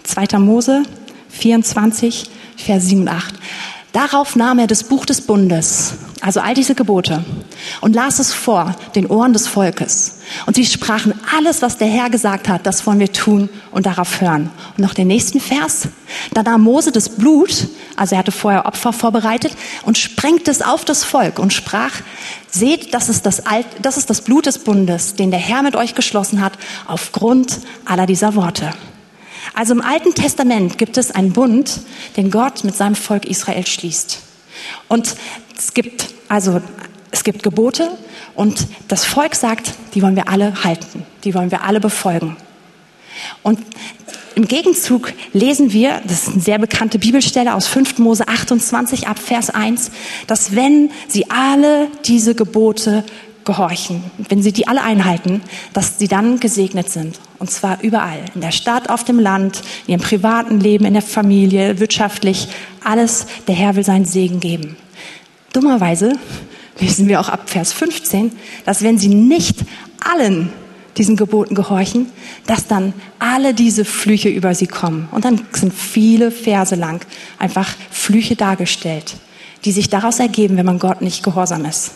2. 0.05 0.39
Mose 0.39 0.83
24, 1.31 2.25
Vers 2.57 2.87
7 2.87 3.01
und 3.01 3.09
8. 3.09 3.35
Darauf 3.93 4.37
nahm 4.37 4.59
er 4.59 4.67
das 4.67 4.85
Buch 4.85 5.07
des 5.07 5.23
Bundes, 5.23 5.95
also 6.21 6.41
all 6.41 6.53
diese 6.53 6.75
Gebote, 6.75 7.25
und 7.81 7.95
las 7.95 8.19
es 8.19 8.35
vor 8.35 8.77
den 8.95 9.07
Ohren 9.07 9.33
des 9.33 9.47
Volkes. 9.47 10.18
Und 10.47 10.57
sie 10.57 10.67
sprachen 10.67 11.15
alles, 11.37 11.63
was 11.63 11.79
der 11.79 11.89
Herr 11.89 12.11
gesagt 12.11 12.49
hat, 12.49 12.67
das 12.67 12.87
wollen 12.87 13.01
wir 13.01 13.13
tun 13.13 13.49
und 13.71 13.87
darauf 13.87 14.21
hören. 14.21 14.51
Und 14.77 14.83
noch 14.83 14.95
den 14.95 15.09
nächsten 15.09 15.41
Vers. 15.41 15.89
Da 16.35 16.43
nahm 16.43 16.63
Mose 16.63 16.93
das 16.93 17.09
Blut, 17.09 17.69
also 17.97 18.15
er 18.15 18.21
hatte 18.21 18.33
vorher 18.33 18.67
Opfer 18.67 18.93
vorbereitet, 18.93 19.53
und 19.85 19.99
sprengte 19.99 20.51
es 20.51 20.63
auf 20.63 20.85
das 20.85 21.05
Volk 21.05 21.39
und 21.39 21.53
sprach, 21.53 21.93
seht, 22.51 22.95
das 22.95 23.09
ist 23.09 23.27
das, 23.27 23.47
Alt, 23.47 23.67
das 23.83 23.97
ist 23.97 24.11
das 24.11 24.23
Blut 24.23 24.47
des 24.47 24.59
Bundes, 24.59 25.15
den 25.15 25.31
der 25.31 25.41
Herr 25.41 25.63
mit 25.63 25.77
euch 25.77 25.95
geschlossen 25.95 26.41
hat, 26.41 26.53
aufgrund 26.87 27.59
aller 27.85 28.07
dieser 28.07 28.35
Worte. 28.35 28.73
Also 29.55 29.75
im 29.75 29.81
Alten 29.81 30.15
Testament 30.15 30.79
gibt 30.79 30.99
es 30.99 31.11
einen 31.11 31.33
Bund, 31.33 31.81
den 32.17 32.31
Gott 32.31 32.65
mit 32.65 32.77
seinem 32.77 32.95
Volk 32.95 33.25
Israel 33.25 33.67
schließt. 33.67 34.21
Und 34.89 35.15
es 35.57 35.75
gibt 35.75 36.09
also 36.29 36.61
es 37.11 37.25
gibt 37.25 37.43
Gebote 37.43 37.91
und 38.35 38.67
das 38.89 39.05
Volk 39.05 39.35
sagt, 39.35 39.73
die 39.95 40.03
wollen 40.03 40.17
wir 40.17 40.29
alle 40.29 40.65
halten, 40.65 41.05
die 41.25 41.35
wollen 41.35 41.51
wir 41.51 41.63
alle 41.63 41.81
befolgen. 41.81 42.37
Und 43.43 43.59
im 44.35 44.47
Gegenzug 44.47 45.13
lesen 45.33 45.73
wir, 45.73 46.01
das 46.07 46.29
ist 46.29 46.29
eine 46.29 46.41
sehr 46.41 46.59
bekannte 46.59 47.01
Bibelstelle 47.01 47.55
aus 47.55 47.67
5. 47.67 47.99
Mose 47.99 48.29
28 48.29 49.09
ab 49.09 49.19
Vers 49.19 49.51
1, 49.51 49.91
dass 50.29 50.55
wenn 50.55 50.91
sie 51.09 51.29
alle 51.29 51.89
diese 52.05 52.37
Gebote 52.37 53.03
gehorchen, 53.45 54.05
wenn 54.29 54.43
sie 54.43 54.53
die 54.53 54.69
alle 54.69 54.83
einhalten, 54.83 55.41
dass 55.73 55.99
sie 55.99 56.07
dann 56.07 56.39
gesegnet 56.39 56.91
sind. 56.91 57.19
Und 57.39 57.51
zwar 57.51 57.83
überall. 57.83 58.21
In 58.35 58.43
der 58.43 58.53
Stadt, 58.53 58.91
auf 58.91 59.05
dem 59.05 59.19
Land, 59.19 59.63
in 59.87 59.95
ihrem 59.95 60.03
privaten 60.03 60.61
Leben, 60.61 60.85
in 60.85 60.93
der 60.93 61.03
Familie, 61.03 61.81
wirtschaftlich. 61.81 62.49
Alles. 62.85 63.27
Der 63.49 63.55
Herr 63.55 63.75
will 63.75 63.85
seinen 63.85 64.05
Segen 64.05 64.39
geben. 64.39 64.77
Dummerweise 65.53 66.13
lesen 66.81 67.09
wir 67.09 67.21
auch 67.21 67.29
ab 67.29 67.51
Vers 67.51 67.73
15, 67.73 68.33
dass 68.65 68.83
wenn 68.83 68.99
sie 68.99 69.09
nicht 69.09 69.59
allen 70.01 70.53
diesen 70.97 71.17
Geboten 71.17 71.55
gehorchen, 71.55 72.11
dass 72.47 72.67
dann 72.67 72.93
alle 73.19 73.55
diese 73.55 73.85
Flüche 73.85 74.29
über 74.29 74.55
sie 74.55 74.67
kommen. 74.67 75.09
Und 75.13 75.25
dann 75.25 75.41
sind 75.53 75.73
viele 75.73 76.31
Verse 76.31 76.75
lang 76.75 77.05
einfach 77.39 77.69
Flüche 77.91 78.37
dargestellt, 78.37 79.15
die 79.65 79.73
sich 79.73 79.89
daraus 79.89 80.19
ergeben, 80.19 80.57
wenn 80.57 80.67
man 80.67 80.79
Gott 80.79 81.01
nicht 81.01 81.23
gehorsam 81.23 81.65
ist. 81.65 81.93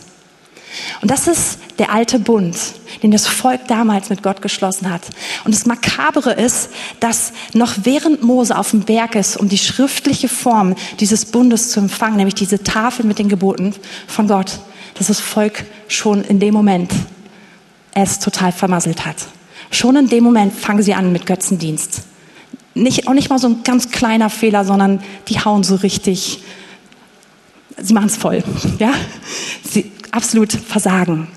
Und 1.01 1.11
das 1.11 1.27
ist 1.27 1.59
der 1.77 1.91
alte 1.91 2.17
Bund, 2.17 2.57
den 3.03 3.11
das 3.11 3.27
Volk 3.27 3.67
damals 3.67 4.09
mit 4.09 4.23
Gott 4.23 4.41
geschlossen 4.41 4.89
hat. 4.89 5.01
Und 5.43 5.53
das 5.53 5.65
Makabere 5.65 6.33
ist, 6.33 6.69
dass 6.99 7.33
noch 7.53 7.73
während 7.83 8.23
Mose 8.23 8.57
auf 8.57 8.71
dem 8.71 8.81
Berg 8.81 9.15
ist, 9.15 9.37
um 9.37 9.49
die 9.49 9.57
schriftliche 9.57 10.29
Form 10.29 10.75
dieses 10.99 11.25
Bundes 11.25 11.69
zu 11.69 11.79
empfangen, 11.79 12.17
nämlich 12.17 12.35
diese 12.35 12.63
Tafel 12.63 13.05
mit 13.05 13.19
den 13.19 13.29
Geboten 13.29 13.75
von 14.07 14.27
Gott, 14.27 14.59
dass 14.95 15.07
das 15.07 15.19
Volk 15.19 15.65
schon 15.87 16.23
in 16.23 16.39
dem 16.39 16.53
Moment 16.53 16.91
es 17.93 18.19
total 18.19 18.51
vermasselt 18.51 19.05
hat. 19.05 19.17
Schon 19.71 19.95
in 19.95 20.07
dem 20.07 20.23
Moment 20.23 20.53
fangen 20.53 20.83
sie 20.83 20.93
an 20.93 21.11
mit 21.11 21.25
Götzendienst. 21.25 22.03
Nicht, 22.75 23.07
auch 23.07 23.13
nicht 23.13 23.29
mal 23.29 23.39
so 23.39 23.47
ein 23.47 23.63
ganz 23.63 23.91
kleiner 23.91 24.29
Fehler, 24.29 24.65
sondern 24.65 25.01
die 25.27 25.39
hauen 25.39 25.63
so 25.63 25.75
richtig, 25.75 26.43
sie 27.77 27.93
machen 27.93 28.07
es 28.07 28.17
voll. 28.17 28.43
Ja? 28.79 28.93
Sie 29.63 29.91
absolut 30.11 30.51
versagen. 30.51 31.27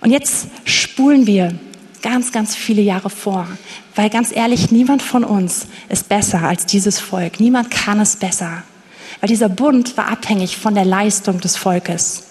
Und 0.00 0.10
jetzt 0.10 0.48
spulen 0.64 1.26
wir 1.26 1.54
ganz, 2.02 2.32
ganz 2.32 2.54
viele 2.54 2.82
Jahre 2.82 3.10
vor. 3.10 3.48
Weil 3.94 4.10
ganz 4.10 4.30
ehrlich, 4.34 4.70
niemand 4.70 5.02
von 5.02 5.24
uns 5.24 5.66
ist 5.88 6.08
besser 6.08 6.42
als 6.42 6.66
dieses 6.66 7.00
Volk. 7.00 7.40
Niemand 7.40 7.70
kann 7.70 7.98
es 8.00 8.16
besser. 8.16 8.62
Weil 9.24 9.28
dieser 9.28 9.48
Bund 9.48 9.96
war 9.96 10.08
abhängig 10.08 10.58
von 10.58 10.74
der 10.74 10.84
Leistung 10.84 11.40
des 11.40 11.56
Volkes. 11.56 12.24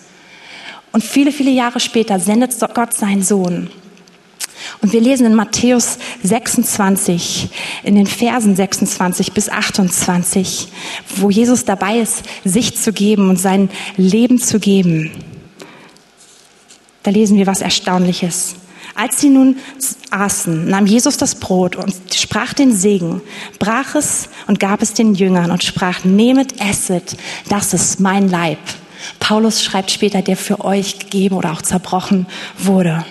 Und 0.91 1.03
viele, 1.03 1.31
viele 1.31 1.49
Jahre 1.49 1.79
später 1.79 2.19
sendet 2.19 2.53
Gott 2.75 2.93
seinen 2.93 3.23
Sohn. 3.23 3.71
Und 4.79 4.93
wir 4.93 5.01
lesen 5.01 5.25
in 5.25 5.33
Matthäus 5.33 5.97
26, 6.21 7.49
in 7.81 7.95
den 7.95 8.05
Versen 8.05 8.55
26 8.55 9.31
bis 9.31 9.49
28, 9.49 10.67
wo 11.15 11.31
Jesus 11.31 11.65
dabei 11.65 11.97
ist, 11.97 12.25
sich 12.45 12.77
zu 12.77 12.93
geben 12.93 13.27
und 13.31 13.39
sein 13.39 13.71
Leben 13.97 14.37
zu 14.37 14.59
geben. 14.59 15.09
Da 17.01 17.09
lesen 17.09 17.39
wir 17.39 17.47
was 17.47 17.61
Erstaunliches. 17.61 18.53
Als 18.95 19.19
sie 19.19 19.29
nun 19.29 19.57
aßen, 20.11 20.67
nahm 20.69 20.85
Jesus 20.85 21.17
das 21.17 21.35
Brot 21.35 21.75
und 21.75 21.93
sprach 22.13 22.53
den 22.53 22.75
Segen, 22.75 23.21
brach 23.57 23.95
es 23.95 24.29
und 24.47 24.59
gab 24.59 24.81
es 24.81 24.93
den 24.93 25.15
Jüngern 25.15 25.49
und 25.49 25.63
sprach, 25.63 26.03
nehmet, 26.03 26.61
esset, 26.61 27.17
das 27.49 27.73
ist 27.73 27.99
mein 27.99 28.29
Leib. 28.29 28.59
Paulus 29.19 29.63
schreibt 29.63 29.91
später, 29.91 30.21
der 30.21 30.37
für 30.37 30.63
euch 30.63 30.99
gegeben 30.99 31.35
oder 31.35 31.51
auch 31.51 31.61
zerbrochen 31.61 32.27
wurde. 32.59 33.03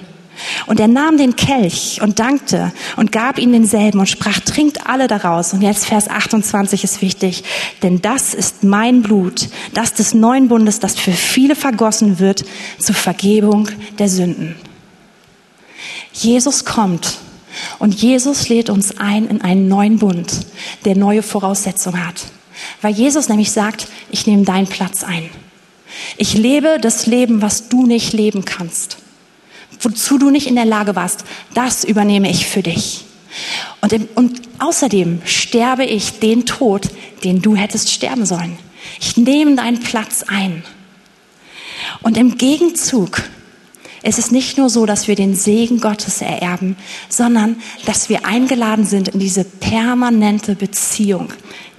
Und 0.66 0.81
er 0.81 0.88
nahm 0.88 1.18
den 1.18 1.37
Kelch 1.37 2.01
und 2.03 2.18
dankte 2.18 2.73
und 2.97 3.12
gab 3.12 3.38
ihnen 3.38 3.53
denselben 3.53 4.01
und 4.01 4.09
sprach, 4.09 4.40
trinkt 4.40 4.87
alle 4.87 5.07
daraus. 5.07 5.53
Und 5.53 5.62
jetzt 5.62 5.87
Vers 5.87 6.09
28 6.09 6.85
ist 6.85 7.03
wichtig, 7.03 7.45
denn 7.83 8.01
das 8.03 8.35
ist 8.35 8.64
mein 8.64 9.03
Blut, 9.03 9.49
das 9.75 9.95
des 9.95 10.14
neuen 10.14 10.49
Bundes, 10.49 10.81
das 10.81 10.97
für 10.97 11.12
viele 11.12 11.55
vergossen 11.55 12.18
wird 12.18 12.45
zur 12.79 12.95
Vergebung 12.95 13.68
der 13.99 14.09
Sünden. 14.09 14.57
Jesus 16.12 16.64
kommt 16.64 17.18
und 17.79 17.94
Jesus 17.94 18.48
lädt 18.48 18.70
uns 18.70 18.98
ein 18.98 19.27
in 19.29 19.40
einen 19.40 19.68
neuen 19.68 19.98
Bund, 19.98 20.33
der 20.85 20.96
neue 20.96 21.22
Voraussetzungen 21.22 22.07
hat. 22.07 22.25
Weil 22.81 22.94
Jesus 22.94 23.29
nämlich 23.29 23.51
sagt, 23.51 23.88
ich 24.11 24.27
nehme 24.27 24.44
deinen 24.44 24.66
Platz 24.66 25.05
ein. 25.05 25.31
Ich 26.16 26.35
lebe 26.35 26.79
das 26.81 27.07
Leben, 27.07 27.42
was 27.42 27.68
du 27.68 27.87
nicht 27.87 28.12
leben 28.12 28.44
kannst. 28.44 28.98
Wozu 29.81 30.18
du 30.18 30.31
nicht 30.31 30.46
in 30.46 30.55
der 30.55 30.64
Lage 30.64 30.94
warst, 30.94 31.25
das 31.55 31.85
übernehme 31.85 32.31
ich 32.31 32.46
für 32.46 32.62
dich. 32.62 33.05
Und, 33.81 33.92
im, 33.92 34.09
und 34.14 34.40
außerdem 34.59 35.22
sterbe 35.25 35.85
ich 35.85 36.20
den 36.20 36.46
Tod, 36.46 36.88
den 37.25 37.42
du 37.42 37.57
hättest 37.57 37.90
sterben 37.90 38.27
sollen. 38.27 38.59
Ich 39.01 39.16
nehme 39.16 39.57
deinen 39.57 39.81
Platz 39.81 40.25
ein. 40.27 40.62
Und 42.03 42.16
im 42.16 42.37
Gegenzug 42.37 43.22
es 44.03 44.19
ist 44.19 44.33
nicht 44.33 44.59
nur 44.59 44.69
so, 44.69 44.85
dass 44.85 45.07
wir 45.07 45.15
den 45.15 45.37
Segen 45.37 45.81
Gottes 45.81 46.23
ererben, 46.23 46.77
sondern 47.09 47.62
dass 47.87 48.09
wir 48.09 48.27
eingeladen 48.27 48.85
sind 48.85 49.09
in 49.09 49.21
diese 49.21 49.45
permanente 49.45 50.57
Beziehung, 50.57 51.33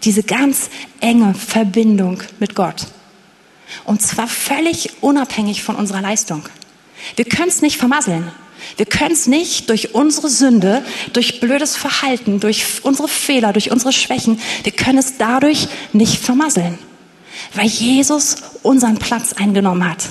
diese 0.03 0.23
ganz 0.23 0.69
enge 1.01 1.33
Verbindung 1.33 2.23
mit 2.39 2.55
Gott. 2.55 2.87
Und 3.83 4.01
zwar 4.01 4.27
völlig 4.27 4.91
unabhängig 5.01 5.63
von 5.63 5.75
unserer 5.75 6.01
Leistung. 6.01 6.43
Wir 7.17 7.25
können 7.25 7.49
es 7.49 7.61
nicht 7.61 7.77
vermasseln. 7.77 8.31
Wir 8.77 8.85
können 8.85 9.11
es 9.11 9.27
nicht 9.27 9.69
durch 9.69 9.93
unsere 9.93 10.29
Sünde, 10.29 10.85
durch 11.11 11.41
blödes 11.41 11.75
Verhalten, 11.75 12.39
durch 12.39 12.65
unsere 12.83 13.09
Fehler, 13.09 13.51
durch 13.51 13.71
unsere 13.71 13.91
Schwächen, 13.91 14.39
wir 14.63 14.71
können 14.71 14.99
es 14.99 15.17
dadurch 15.17 15.67
nicht 15.91 16.23
vermasseln, 16.23 16.79
weil 17.53 17.67
Jesus 17.67 18.37
unseren 18.61 18.97
Platz 18.97 19.33
eingenommen 19.33 19.89
hat. 19.89 20.07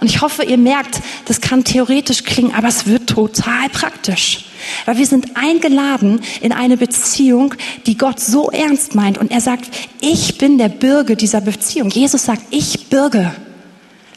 Und 0.00 0.08
ich 0.08 0.20
hoffe, 0.22 0.44
ihr 0.44 0.58
merkt, 0.58 1.00
das 1.26 1.40
kann 1.40 1.64
theoretisch 1.64 2.24
klingen, 2.24 2.54
aber 2.54 2.68
es 2.68 2.86
wird 2.86 3.08
total 3.08 3.68
praktisch. 3.70 4.46
Weil 4.86 4.98
wir 4.98 5.06
sind 5.06 5.36
eingeladen 5.36 6.20
in 6.40 6.52
eine 6.52 6.76
Beziehung, 6.76 7.54
die 7.86 7.96
Gott 7.96 8.20
so 8.20 8.50
ernst 8.50 8.94
meint. 8.94 9.18
Und 9.18 9.30
er 9.30 9.40
sagt, 9.40 9.70
ich 10.00 10.38
bin 10.38 10.58
der 10.58 10.68
Bürger 10.68 11.16
dieser 11.16 11.40
Beziehung. 11.40 11.90
Jesus 11.90 12.24
sagt, 12.24 12.42
ich 12.50 12.88
bürge. 12.88 13.32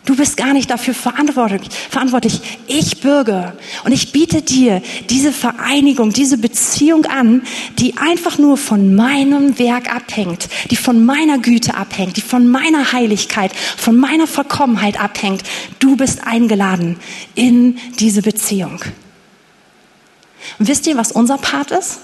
Du 0.06 0.18
bist 0.18 0.36
gar 0.36 0.52
nicht 0.52 0.70
dafür 0.70 0.94
verantwortlich. 0.94 2.42
Ich 2.68 3.00
bürge. 3.00 3.54
Und 3.86 3.94
ich 3.94 4.12
biete 4.12 4.42
dir 4.42 4.82
diese 5.10 5.32
Vereinigung, 5.32 6.12
diese 6.12 6.38
Beziehung 6.38 7.06
an, 7.06 7.44
die 7.80 7.96
einfach 7.96 8.38
nur 8.38 8.58
von 8.58 8.96
meinem 8.96 9.58
Werk 9.60 9.96
abhängt, 9.96 10.50
die 10.72 10.76
von 10.76 11.06
meiner 11.06 11.38
Güte 11.38 11.76
abhängt, 11.76 12.18
die 12.18 12.22
von 12.22 12.50
meiner 12.50 12.92
Heiligkeit, 12.92 13.54
von 13.56 13.96
meiner 13.96 14.28
Vollkommenheit 14.28 15.02
abhängt. 15.02 15.44
Du 15.80 15.96
bist 15.96 16.28
eingeladen 16.28 17.00
in 17.34 17.78
diese 18.00 18.22
Beziehung. 18.22 18.82
Und 20.60 20.68
wisst 20.68 20.86
ihr, 20.86 20.98
was 20.98 21.14
unser 21.14 21.38
Part 21.38 21.72
ist? 21.72 22.00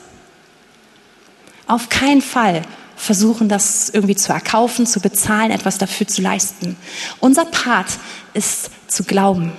Auf 1.68 1.90
keinen 1.90 2.22
Fall 2.22 2.62
versuchen, 3.00 3.48
das 3.50 3.90
irgendwie 3.90 4.16
zu 4.16 4.34
erkaufen, 4.34 4.86
zu 4.86 5.00
bezahlen, 5.00 5.52
etwas 5.52 5.78
dafür 5.78 6.08
zu 6.08 6.22
leisten. 6.22 6.76
Unser 7.20 7.46
Part 7.46 7.88
ist 8.34 8.70
zu 8.88 9.04
glauben, 9.04 9.54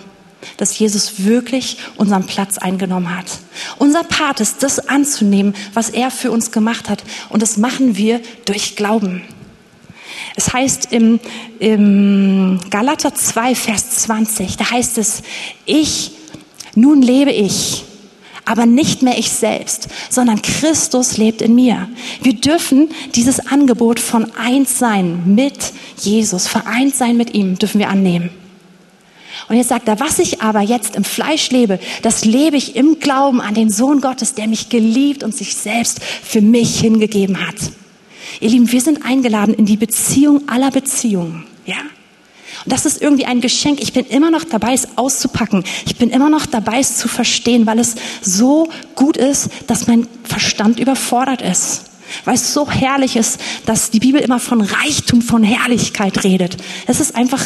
dass 0.59 0.79
Jesus 0.79 1.25
wirklich 1.25 1.79
unseren 1.97 2.27
Platz 2.27 2.59
eingenommen 2.59 3.17
hat. 3.17 3.39
Unser 3.79 4.05
Part 4.05 4.41
ist, 4.41 4.63
das 4.63 4.89
anzunehmen, 4.89 5.55
was 5.75 5.91
er 5.91 6.11
für 6.11 6.31
uns 6.31 6.53
gemacht 6.53 6.89
hat. 6.89 7.03
Und 7.31 7.43
das 7.43 7.57
machen 7.57 7.97
wir 7.97 8.21
durch 8.45 8.77
Glauben. 8.77 9.23
Es 10.37 10.53
heißt 10.53 10.93
im, 10.93 11.19
im 11.59 12.61
Galater 12.71 13.15
2, 13.15 13.55
Vers 13.55 13.91
20, 13.91 14.57
da 14.57 14.71
heißt 14.71 14.99
es, 14.99 15.23
ich, 15.65 16.13
nun 16.75 17.03
lebe 17.03 17.33
ich, 17.33 17.85
aber 18.51 18.67
nicht 18.67 19.03
mehr 19.03 19.17
ich 19.17 19.31
selbst, 19.31 19.87
sondern 20.09 20.43
Christus 20.43 21.17
lebt 21.17 21.41
in 21.41 21.55
mir. 21.55 21.89
Wir 22.21 22.33
dürfen 22.33 22.89
dieses 23.15 23.47
Angebot 23.47 24.01
von 24.01 24.33
eins 24.37 24.77
sein 24.77 25.23
mit 25.37 25.73
Jesus, 25.99 26.49
vereint 26.49 26.97
sein 26.97 27.17
mit 27.17 27.33
ihm, 27.33 27.61
dürfen 27.61 27.79
wir 27.79 27.91
annehmen. 27.91 28.31
Und 29.49 29.55
jetzt 29.55 29.69
sagt 29.69 29.87
er, 29.87 30.01
was 30.01 30.19
ich 30.19 30.43
aber 30.43 30.63
jetzt 30.63 30.97
im 30.97 31.05
Fleisch 31.05 31.51
lebe, 31.51 31.79
das 32.03 32.25
lebe 32.25 32.57
ich 32.57 32.75
im 32.75 32.99
Glauben 32.99 33.41
an 33.41 33.55
den 33.55 33.71
Sohn 33.71 34.01
Gottes, 34.01 34.35
der 34.35 34.49
mich 34.49 34.69
geliebt 34.69 35.23
und 35.23 35.33
sich 35.33 35.55
selbst 35.55 36.03
für 36.03 36.41
mich 36.41 36.81
hingegeben 36.81 37.47
hat. 37.47 37.55
Ihr 38.41 38.51
Lieben, 38.51 38.73
wir 38.73 38.81
sind 38.81 39.05
eingeladen 39.05 39.55
in 39.55 39.65
die 39.65 39.77
Beziehung 39.77 40.49
aller 40.49 40.73
Beziehungen, 40.73 41.45
ja? 41.67 41.77
Und 42.65 42.73
das 42.73 42.85
ist 42.85 43.01
irgendwie 43.01 43.25
ein 43.25 43.41
Geschenk. 43.41 43.81
Ich 43.81 43.93
bin 43.93 44.05
immer 44.07 44.31
noch 44.31 44.45
dabei, 44.45 44.75
es 44.75 44.97
auszupacken. 44.97 45.65
Ich 45.87 45.97
bin 45.97 46.11
immer 46.11 46.29
noch 46.29 46.47
dabei, 46.47 46.79
es 46.79 46.99
zu 46.99 47.09
verstehen, 47.09 47.67
weil 47.67 47.79
es 47.79 47.95
so 48.21 48.69
gut 48.95 49.17
ist, 49.17 49.49
dass 49.67 49.87
mein 49.87 50.07
Verstand 50.25 50.79
überfordert 50.79 51.43
ist. 51.43 51.85
Weil 52.25 52.35
es 52.35 52.53
so 52.53 52.71
herrlich 52.71 53.17
ist, 53.17 53.41
dass 53.67 53.91
die 53.91 54.01
Bibel 54.01 54.21
immer 54.21 54.41
von 54.41 54.61
Reichtum, 54.61 55.23
von 55.23 55.43
Herrlichkeit 55.43 56.25
redet. 56.25 56.57
Es 56.87 57.01
ist 57.01 57.15
einfach 57.15 57.43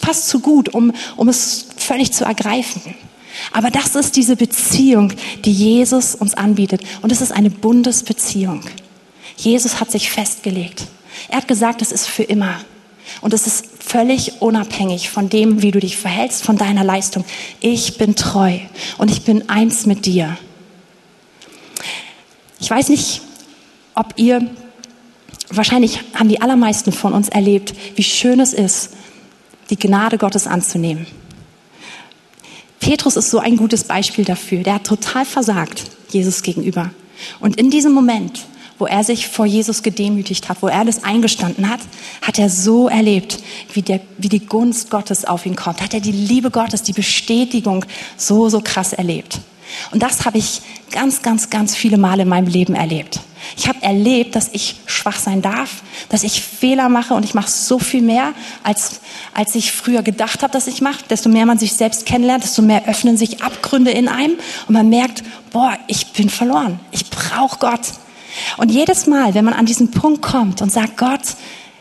fast 0.00 0.28
zu 0.28 0.40
gut, 0.40 0.70
um, 0.70 0.92
um 1.16 1.28
es 1.28 1.66
völlig 1.76 2.12
zu 2.12 2.24
ergreifen. 2.24 2.82
Aber 3.52 3.70
das 3.70 3.94
ist 3.94 4.16
diese 4.16 4.36
Beziehung, 4.36 5.12
die 5.44 5.52
Jesus 5.52 6.14
uns 6.14 6.34
anbietet. 6.34 6.82
Und 7.02 7.12
es 7.12 7.20
ist 7.20 7.32
eine 7.32 7.50
Bundesbeziehung. 7.50 8.62
Jesus 9.36 9.80
hat 9.80 9.92
sich 9.92 10.10
festgelegt. 10.10 10.84
Er 11.28 11.38
hat 11.38 11.48
gesagt, 11.48 11.80
es 11.80 11.92
ist 11.92 12.08
für 12.08 12.24
immer. 12.24 12.60
Und 13.20 13.32
es 13.34 13.46
ist 13.46 13.66
völlig 13.80 14.40
unabhängig 14.40 15.10
von 15.10 15.28
dem, 15.28 15.62
wie 15.62 15.70
du 15.70 15.80
dich 15.80 15.96
verhältst, 15.96 16.44
von 16.44 16.56
deiner 16.56 16.84
Leistung. 16.84 17.24
Ich 17.60 17.98
bin 17.98 18.14
treu 18.14 18.58
und 18.98 19.10
ich 19.10 19.22
bin 19.22 19.48
eins 19.48 19.86
mit 19.86 20.06
dir. 20.06 20.36
Ich 22.60 22.70
weiß 22.70 22.88
nicht, 22.88 23.22
ob 23.94 24.14
ihr, 24.16 24.48
wahrscheinlich 25.50 26.00
haben 26.14 26.28
die 26.28 26.40
allermeisten 26.40 26.92
von 26.92 27.12
uns 27.12 27.28
erlebt, 27.28 27.74
wie 27.96 28.02
schön 28.02 28.40
es 28.40 28.52
ist, 28.52 28.90
die 29.70 29.78
Gnade 29.78 30.18
Gottes 30.18 30.46
anzunehmen. 30.46 31.06
Petrus 32.80 33.16
ist 33.16 33.30
so 33.30 33.38
ein 33.38 33.56
gutes 33.56 33.84
Beispiel 33.84 34.24
dafür. 34.24 34.62
Der 34.62 34.74
hat 34.74 34.84
total 34.84 35.24
versagt 35.24 35.84
Jesus 36.10 36.42
gegenüber. 36.42 36.90
Und 37.40 37.56
in 37.56 37.70
diesem 37.70 37.92
Moment 37.92 38.46
wo 38.78 38.86
er 38.86 39.04
sich 39.04 39.28
vor 39.28 39.46
Jesus 39.46 39.82
gedemütigt 39.82 40.48
hat, 40.48 40.62
wo 40.62 40.68
er 40.68 40.78
alles 40.78 41.04
eingestanden 41.04 41.68
hat, 41.68 41.80
hat 42.22 42.38
er 42.38 42.48
so 42.48 42.88
erlebt, 42.88 43.38
wie, 43.72 43.82
der, 43.82 44.00
wie 44.18 44.28
die 44.28 44.46
Gunst 44.46 44.90
Gottes 44.90 45.24
auf 45.24 45.46
ihn 45.46 45.56
kommt. 45.56 45.82
Hat 45.82 45.94
er 45.94 46.00
die 46.00 46.12
Liebe 46.12 46.50
Gottes, 46.50 46.82
die 46.82 46.92
Bestätigung 46.92 47.84
so, 48.16 48.48
so 48.48 48.60
krass 48.60 48.92
erlebt. 48.92 49.40
Und 49.90 50.02
das 50.02 50.24
habe 50.24 50.38
ich 50.38 50.62
ganz, 50.90 51.22
ganz, 51.22 51.50
ganz 51.50 51.76
viele 51.76 51.98
Male 51.98 52.22
in 52.22 52.28
meinem 52.28 52.46
Leben 52.46 52.74
erlebt. 52.74 53.20
Ich 53.56 53.68
habe 53.68 53.82
erlebt, 53.82 54.34
dass 54.34 54.48
ich 54.52 54.76
schwach 54.86 55.18
sein 55.18 55.42
darf, 55.42 55.82
dass 56.08 56.22
ich 56.22 56.42
Fehler 56.42 56.88
mache 56.88 57.14
und 57.14 57.24
ich 57.24 57.34
mache 57.34 57.50
so 57.50 57.78
viel 57.78 58.02
mehr, 58.02 58.32
als, 58.62 59.00
als 59.34 59.54
ich 59.54 59.72
früher 59.72 60.02
gedacht 60.02 60.42
habe, 60.42 60.52
dass 60.52 60.66
ich 60.66 60.80
mache. 60.80 61.04
Desto 61.08 61.28
mehr 61.28 61.46
man 61.46 61.58
sich 61.58 61.74
selbst 61.74 62.06
kennenlernt, 62.06 62.44
desto 62.44 62.62
mehr 62.62 62.88
öffnen 62.88 63.16
sich 63.16 63.42
Abgründe 63.42 63.90
in 63.90 64.08
einem 64.08 64.36
und 64.66 64.74
man 64.74 64.88
merkt, 64.88 65.22
boah, 65.52 65.76
ich 65.86 66.12
bin 66.12 66.30
verloren. 66.30 66.80
Ich 66.90 67.08
brauche 67.10 67.58
Gott. 67.58 67.80
Und 68.56 68.70
jedes 68.70 69.06
Mal, 69.06 69.34
wenn 69.34 69.44
man 69.44 69.54
an 69.54 69.66
diesen 69.66 69.90
Punkt 69.90 70.22
kommt 70.22 70.62
und 70.62 70.72
sagt, 70.72 70.96
Gott, 70.96 71.20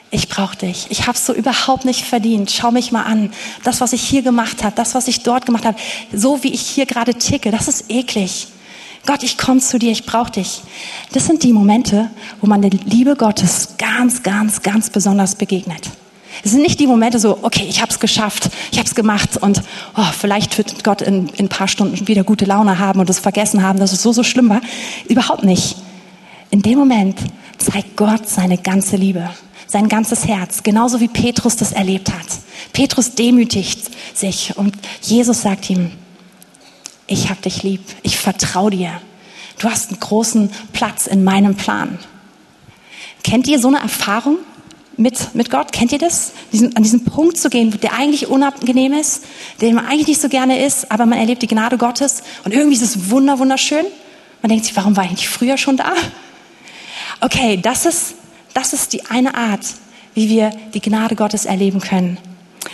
ich 0.10 0.30
brauche 0.30 0.56
dich. 0.58 0.88
Ich 0.90 1.02
habe 1.02 1.18
es 1.18 1.26
so 1.26 1.34
überhaupt 1.34 1.84
nicht 1.84 2.06
verdient. 2.06 2.52
Schau 2.52 2.72
mich 2.72 2.92
mal 2.92 3.04
an. 3.04 3.32
Das, 3.64 3.82
was 3.82 3.94
ich 3.94 4.02
hier 4.02 4.22
gemacht 4.22 4.64
habe, 4.64 4.76
das, 4.76 4.96
was 4.96 5.08
ich 5.08 5.24
dort 5.24 5.46
gemacht 5.46 5.66
habe, 5.66 5.78
so 6.14 6.44
wie 6.44 6.54
ich 6.54 6.62
hier 6.62 6.86
gerade 6.86 7.14
ticke, 7.16 7.52
das 7.52 7.68
ist 7.68 7.90
eklig. 7.90 8.48
Gott, 9.06 9.24
ich 9.24 9.38
komme 9.38 9.60
zu 9.60 9.80
dir, 9.80 9.92
ich 9.92 10.06
brauche 10.06 10.32
dich. 10.32 10.62
Das 11.14 11.26
sind 11.26 11.44
die 11.44 11.54
Momente, 11.54 12.10
wo 12.42 12.48
man 12.48 12.62
der 12.62 12.72
Liebe 12.72 13.16
Gottes 13.16 13.76
ganz, 13.78 14.24
ganz, 14.24 14.62
ganz 14.62 14.90
besonders 14.90 15.36
begegnet. 15.36 15.90
Es 16.44 16.52
sind 16.52 16.62
nicht 16.62 16.80
die 16.80 16.88
Momente 16.88 17.20
so, 17.20 17.40
okay, 17.42 17.66
ich 17.68 17.82
habe 17.82 17.92
es 17.92 18.00
geschafft, 18.00 18.50
ich 18.72 18.78
habe 18.78 18.88
es 18.88 18.96
gemacht 18.96 19.38
und 19.38 19.62
oh, 19.96 20.04
vielleicht 20.18 20.58
wird 20.58 20.84
Gott 20.84 21.02
in, 21.02 21.30
in 21.30 21.46
ein 21.46 21.50
paar 21.50 21.68
Stunden 21.68 22.08
wieder 22.08 22.24
gute 22.24 22.46
Laune 22.46 22.80
haben 22.80 23.00
und 23.00 23.10
es 23.10 23.20
vergessen 23.20 23.64
haben, 23.64 23.80
dass 23.80 23.92
es 23.92 24.04
so, 24.04 24.12
so 24.12 24.24
schlimm 24.24 24.50
war. 24.50 24.62
Überhaupt 25.08 25.44
nicht. 25.44 25.78
In 26.50 26.62
dem 26.62 26.80
Moment 26.80 27.20
zeigt 27.58 27.98
Gott 27.98 28.28
seine 28.28 28.58
ganze 28.58 28.96
Liebe, 28.96 29.30
sein 29.68 29.90
ganzes 29.90 30.28
Herz, 30.28 30.64
genauso 30.64 31.00
wie 31.00 31.10
Petrus 31.10 31.58
das 31.58 31.74
erlebt 31.74 32.12
hat. 32.12 32.28
Petrus 32.74 33.16
demütigt 33.16 33.90
sich 34.14 34.56
und 34.56 34.76
Jesus 35.02 35.42
sagt 35.42 35.70
ihm, 35.70 35.92
ich 37.08 37.30
hab 37.30 37.42
dich 37.42 37.64
lieb, 37.64 37.82
ich 38.04 38.18
vertraue 38.18 38.72
dir. 38.72 39.02
Du 39.60 39.70
hast 39.70 39.90
einen 39.90 40.00
großen 40.00 40.52
Platz 40.74 41.08
in 41.08 41.24
meinem 41.24 41.56
Plan. 41.56 42.00
Kennt 43.24 43.48
ihr 43.48 43.60
so 43.60 43.68
eine 43.68 43.80
Erfahrung 43.80 44.38
mit, 44.96 45.36
mit 45.36 45.50
Gott? 45.50 45.72
Kennt 45.72 45.92
ihr 45.92 45.98
das? 45.98 46.32
Diesen, 46.54 46.76
an 46.76 46.84
diesen 46.84 47.04
Punkt 47.04 47.38
zu 47.38 47.50
gehen, 47.50 47.78
der 47.82 47.94
eigentlich 47.94 48.28
unangenehm 48.28 48.94
ist, 48.94 49.24
den 49.62 49.76
man 49.76 49.86
eigentlich 49.86 50.08
nicht 50.08 50.22
so 50.22 50.30
gerne 50.30 50.64
ist, 50.64 50.92
aber 50.92 51.06
man 51.06 51.18
erlebt 51.20 51.42
die 51.42 51.48
Gnade 51.48 51.78
Gottes 51.78 52.24
und 52.46 52.54
irgendwie 52.54 52.76
ist 52.76 52.84
es 52.84 53.10
wunder, 53.10 53.40
wunderschön. 53.40 53.86
Man 54.42 54.50
denkt 54.50 54.66
sich, 54.66 54.76
warum 54.76 54.96
war 54.96 55.06
ich 55.06 55.12
nicht 55.12 55.28
früher 55.28 55.58
schon 55.58 55.78
da? 55.78 55.94
Okay, 57.20 57.60
das 57.62 57.86
ist, 57.86 58.16
das 58.54 58.74
ist 58.74 58.94
die 58.94 59.06
eine 59.06 59.36
Art, 59.36 59.66
wie 60.14 60.30
wir 60.30 60.52
die 60.74 60.82
Gnade 60.82 61.16
Gottes 61.16 61.46
erleben 61.46 61.80
können. 61.80 62.18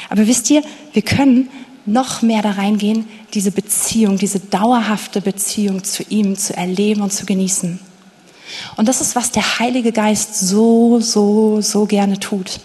Aber 0.10 0.28
wisst 0.28 0.50
ihr, 0.50 0.64
wir 0.92 1.02
können 1.02 1.50
noch 1.86 2.22
mehr 2.22 2.42
da 2.42 2.52
reingehen, 2.52 3.08
diese 3.34 3.52
Beziehung, 3.52 4.18
diese 4.18 4.40
dauerhafte 4.40 5.22
Beziehung 5.22 5.84
zu 5.84 6.04
ihm 6.04 6.38
zu 6.38 6.56
erleben 6.56 7.02
und 7.02 7.12
zu 7.12 7.26
genießen. 7.26 7.80
Und 8.76 8.88
das 8.88 9.02
ist, 9.02 9.16
was 9.16 9.32
der 9.32 9.60
Heilige 9.60 9.92
Geist 9.92 10.40
so, 10.40 11.00
so, 11.00 11.62
so 11.62 11.86
gerne 11.86 12.20
tut. 12.20 12.60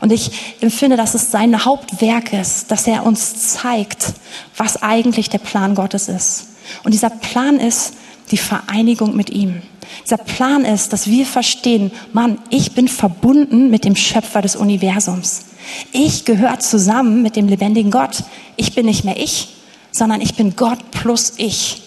Und 0.00 0.12
ich 0.12 0.56
empfinde, 0.60 0.96
dass 0.96 1.14
es 1.14 1.30
sein 1.30 1.64
Hauptwerk 1.64 2.32
ist, 2.32 2.70
dass 2.70 2.86
er 2.86 3.06
uns 3.06 3.54
zeigt, 3.54 4.12
was 4.56 4.82
eigentlich 4.82 5.30
der 5.30 5.38
Plan 5.38 5.74
Gottes 5.74 6.08
ist. 6.08 6.48
Und 6.84 6.92
dieser 6.92 7.10
Plan 7.10 7.58
ist 7.58 7.94
die 8.30 8.36
Vereinigung 8.36 9.16
mit 9.16 9.30
ihm. 9.30 9.62
Dieser 10.04 10.18
Plan 10.18 10.64
ist, 10.64 10.92
dass 10.92 11.06
wir 11.06 11.26
verstehen, 11.26 11.90
Mann, 12.12 12.38
ich 12.50 12.72
bin 12.72 12.88
verbunden 12.88 13.70
mit 13.70 13.84
dem 13.84 13.96
Schöpfer 13.96 14.42
des 14.42 14.56
Universums. 14.56 15.46
Ich 15.92 16.24
gehöre 16.24 16.58
zusammen 16.58 17.22
mit 17.22 17.36
dem 17.36 17.48
lebendigen 17.48 17.90
Gott. 17.90 18.24
Ich 18.56 18.74
bin 18.74 18.86
nicht 18.86 19.04
mehr 19.04 19.16
ich, 19.16 19.48
sondern 19.90 20.20
ich 20.20 20.34
bin 20.34 20.56
Gott 20.56 20.90
plus 20.90 21.34
ich. 21.36 21.82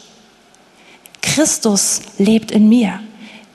Christus 1.22 2.02
lebt 2.18 2.52
in 2.52 2.70
mir. 2.70 3.00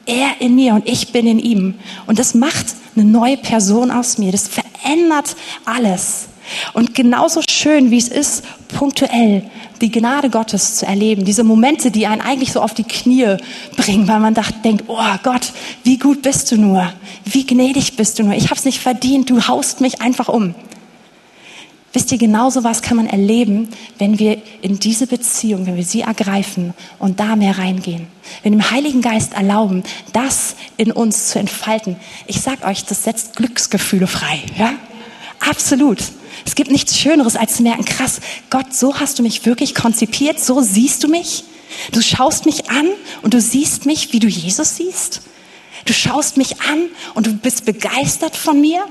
Er 0.06 0.40
in 0.40 0.54
mir 0.54 0.74
und 0.74 0.88
ich 0.88 1.12
bin 1.12 1.26
in 1.26 1.38
ihm. 1.38 1.74
Und 2.06 2.18
das 2.18 2.34
macht 2.34 2.66
eine 2.96 3.04
neue 3.04 3.36
Person 3.36 3.90
aus 3.90 4.16
mir. 4.18 4.32
Das 4.32 4.48
verändert 4.48 5.36
alles. 5.66 6.27
Und 6.72 6.94
genauso 6.94 7.40
schön, 7.48 7.90
wie 7.90 7.98
es 7.98 8.08
ist, 8.08 8.44
punktuell 8.68 9.44
die 9.80 9.90
Gnade 9.90 10.30
Gottes 10.30 10.76
zu 10.76 10.86
erleben, 10.86 11.24
diese 11.24 11.44
Momente, 11.44 11.90
die 11.90 12.06
einen 12.06 12.20
eigentlich 12.20 12.52
so 12.52 12.60
auf 12.60 12.74
die 12.74 12.84
Knie 12.84 13.36
bringen, 13.76 14.08
weil 14.08 14.20
man 14.20 14.34
dacht, 14.34 14.64
denkt, 14.64 14.84
oh 14.88 15.16
Gott, 15.22 15.52
wie 15.84 15.98
gut 15.98 16.22
bist 16.22 16.50
du 16.50 16.56
nur, 16.56 16.92
wie 17.24 17.46
gnädig 17.46 17.96
bist 17.96 18.18
du 18.18 18.24
nur, 18.24 18.34
ich 18.34 18.46
habe 18.46 18.56
es 18.56 18.64
nicht 18.64 18.80
verdient, 18.80 19.30
du 19.30 19.46
haust 19.46 19.80
mich 19.80 20.00
einfach 20.00 20.28
um. 20.28 20.54
Wisst 21.94 22.12
ihr, 22.12 22.18
genauso 22.18 22.64
was 22.64 22.82
kann 22.82 22.98
man 22.98 23.06
erleben, 23.06 23.68
wenn 23.98 24.18
wir 24.18 24.42
in 24.60 24.78
diese 24.78 25.06
Beziehung, 25.06 25.66
wenn 25.66 25.76
wir 25.76 25.84
sie 25.84 26.02
ergreifen 26.02 26.74
und 26.98 27.18
da 27.18 27.34
mehr 27.34 27.56
reingehen. 27.56 28.06
Wenn 28.42 28.52
wir 28.52 28.60
dem 28.60 28.70
Heiligen 28.70 29.00
Geist 29.00 29.32
erlauben, 29.32 29.82
das 30.12 30.54
in 30.76 30.92
uns 30.92 31.28
zu 31.28 31.38
entfalten. 31.38 31.96
Ich 32.26 32.42
sag 32.42 32.66
euch, 32.66 32.84
das 32.84 33.04
setzt 33.04 33.36
Glücksgefühle 33.36 34.06
frei, 34.06 34.42
ja? 34.58 34.74
Absolut. 35.40 35.98
Es 36.44 36.54
gibt 36.54 36.70
nichts 36.70 36.98
Schöneres, 36.98 37.36
als 37.36 37.56
zu 37.56 37.62
merken, 37.62 37.84
krass, 37.84 38.20
Gott, 38.50 38.74
so 38.74 38.98
hast 38.98 39.18
du 39.18 39.22
mich 39.22 39.44
wirklich 39.44 39.74
konzipiert, 39.74 40.40
so 40.40 40.60
siehst 40.60 41.04
du 41.04 41.08
mich. 41.08 41.44
Du 41.92 42.00
schaust 42.00 42.46
mich 42.46 42.70
an 42.70 42.88
und 43.22 43.34
du 43.34 43.40
siehst 43.40 43.86
mich, 43.86 44.12
wie 44.12 44.18
du 44.18 44.28
Jesus 44.28 44.76
siehst. 44.76 45.22
Du 45.84 45.92
schaust 45.92 46.36
mich 46.36 46.60
an 46.62 46.86
und 47.14 47.26
du 47.26 47.34
bist 47.34 47.64
begeistert 47.64 48.36
von 48.36 48.60
mir. 48.60 48.84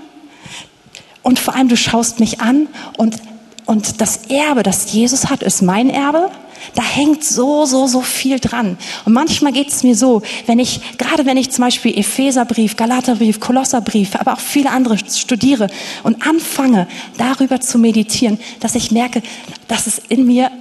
Und 1.21 1.39
vor 1.39 1.55
allem, 1.55 1.67
du 1.67 1.75
schaust 1.75 2.19
mich 2.19 2.39
an 2.39 2.67
und, 2.97 3.17
und 3.65 3.99
das 4.01 4.27
Erbe, 4.29 4.63
das 4.63 4.93
Jesus 4.93 5.25
hat, 5.25 5.43
ist 5.43 5.61
mein 5.61 5.89
Erbe. 5.89 6.31
Da 6.75 6.83
hängt 6.83 7.23
so, 7.23 7.65
so, 7.65 7.87
so 7.87 8.01
viel 8.01 8.39
dran. 8.39 8.77
Und 9.05 9.13
manchmal 9.13 9.51
geht 9.51 9.69
es 9.69 9.83
mir 9.83 9.95
so, 9.95 10.21
wenn 10.45 10.59
ich, 10.59 10.79
gerade 10.97 11.25
wenn 11.25 11.37
ich 11.37 11.51
zum 11.51 11.63
Beispiel 11.63 11.97
Epheserbrief, 11.97 12.75
Galaterbrief, 12.75 13.39
Kolosserbrief, 13.39 14.15
aber 14.15 14.33
auch 14.33 14.39
viele 14.39 14.71
andere 14.71 14.97
studiere 14.97 15.67
und 16.03 16.25
anfange, 16.25 16.87
darüber 17.17 17.59
zu 17.59 17.79
meditieren, 17.79 18.39
dass 18.59 18.75
ich 18.75 18.91
merke, 18.91 19.21
dass 19.67 19.87
es 19.87 20.01
in 20.09 20.25
mir 20.25 20.51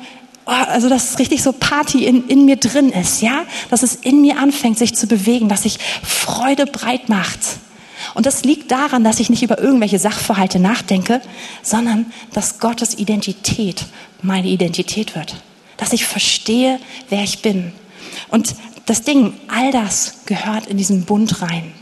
oh, 0.46 0.50
also 0.50 0.88
dass 0.88 1.10
es 1.10 1.18
richtig 1.18 1.42
so 1.42 1.52
Party 1.52 2.06
in, 2.06 2.26
in 2.28 2.44
mir 2.44 2.56
drin 2.56 2.90
ist, 2.90 3.20
ja, 3.20 3.44
dass 3.70 3.82
es 3.82 3.96
in 3.96 4.20
mir 4.20 4.38
anfängt, 4.38 4.78
sich 4.78 4.94
zu 4.94 5.06
bewegen, 5.06 5.48
dass 5.48 5.62
sich 5.62 5.78
Freude 6.02 6.66
breit 6.66 7.08
macht. 7.08 7.40
Und 8.14 8.26
das 8.26 8.44
liegt 8.44 8.70
daran, 8.70 9.04
dass 9.04 9.20
ich 9.20 9.30
nicht 9.30 9.42
über 9.42 9.58
irgendwelche 9.58 9.98
Sachverhalte 9.98 10.58
nachdenke, 10.58 11.20
sondern 11.62 12.06
dass 12.32 12.60
Gottes 12.60 12.98
Identität 12.98 13.84
meine 14.22 14.48
Identität 14.48 15.14
wird 15.14 15.34
dass 15.76 15.92
ich 15.92 16.06
verstehe, 16.06 16.78
wer 17.08 17.22
ich 17.22 17.42
bin. 17.42 17.72
Und 18.28 18.54
das 18.86 19.02
Ding, 19.02 19.34
all 19.48 19.72
das 19.72 20.20
gehört 20.26 20.66
in 20.66 20.76
diesen 20.76 21.04
Bund 21.04 21.42
rein. 21.42 21.72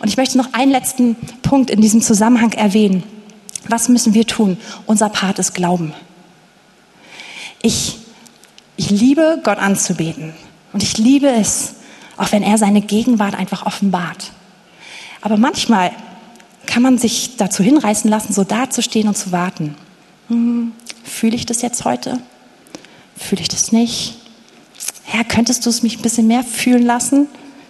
Und 0.00 0.08
ich 0.08 0.16
möchte 0.16 0.38
noch 0.38 0.52
einen 0.52 0.72
letzten 0.72 1.16
Punkt 1.42 1.70
in 1.70 1.80
diesem 1.80 2.02
Zusammenhang 2.02 2.52
erwähnen. 2.52 3.02
Was 3.68 3.88
müssen 3.88 4.14
wir 4.14 4.26
tun? 4.26 4.58
Unser 4.86 5.08
Part 5.08 5.38
ist 5.38 5.54
Glauben. 5.54 5.94
Ich, 7.62 7.98
ich 8.76 8.90
liebe 8.90 9.40
Gott 9.44 9.58
anzubeten 9.58 10.34
und 10.72 10.82
ich 10.82 10.98
liebe 10.98 11.28
es, 11.28 11.74
auch 12.16 12.32
wenn 12.32 12.42
er 12.42 12.58
seine 12.58 12.80
Gegenwart 12.80 13.34
einfach 13.34 13.64
offenbart. 13.66 14.32
Aber 15.20 15.36
manchmal 15.36 15.92
kann 16.66 16.82
man 16.82 16.98
sich 16.98 17.36
dazu 17.36 17.62
hinreißen 17.62 18.10
lassen, 18.10 18.32
so 18.32 18.44
dazustehen 18.44 19.08
und 19.08 19.16
zu 19.16 19.32
warten. 19.32 19.76
Hm, 20.28 20.72
fühle 21.04 21.36
ich 21.36 21.46
das 21.46 21.62
jetzt 21.62 21.84
heute? 21.84 22.18
Fühle 23.16 23.42
ich 23.42 23.48
das 23.48 23.72
nicht? 23.72 24.14
Herr, 25.04 25.24
könntest 25.24 25.66
du 25.66 25.70
es 25.70 25.82
mich 25.82 25.98
ein 25.98 26.02
bisschen 26.02 26.26
mehr 26.26 26.42
fühlen 26.42 26.84
lassen? 26.84 27.28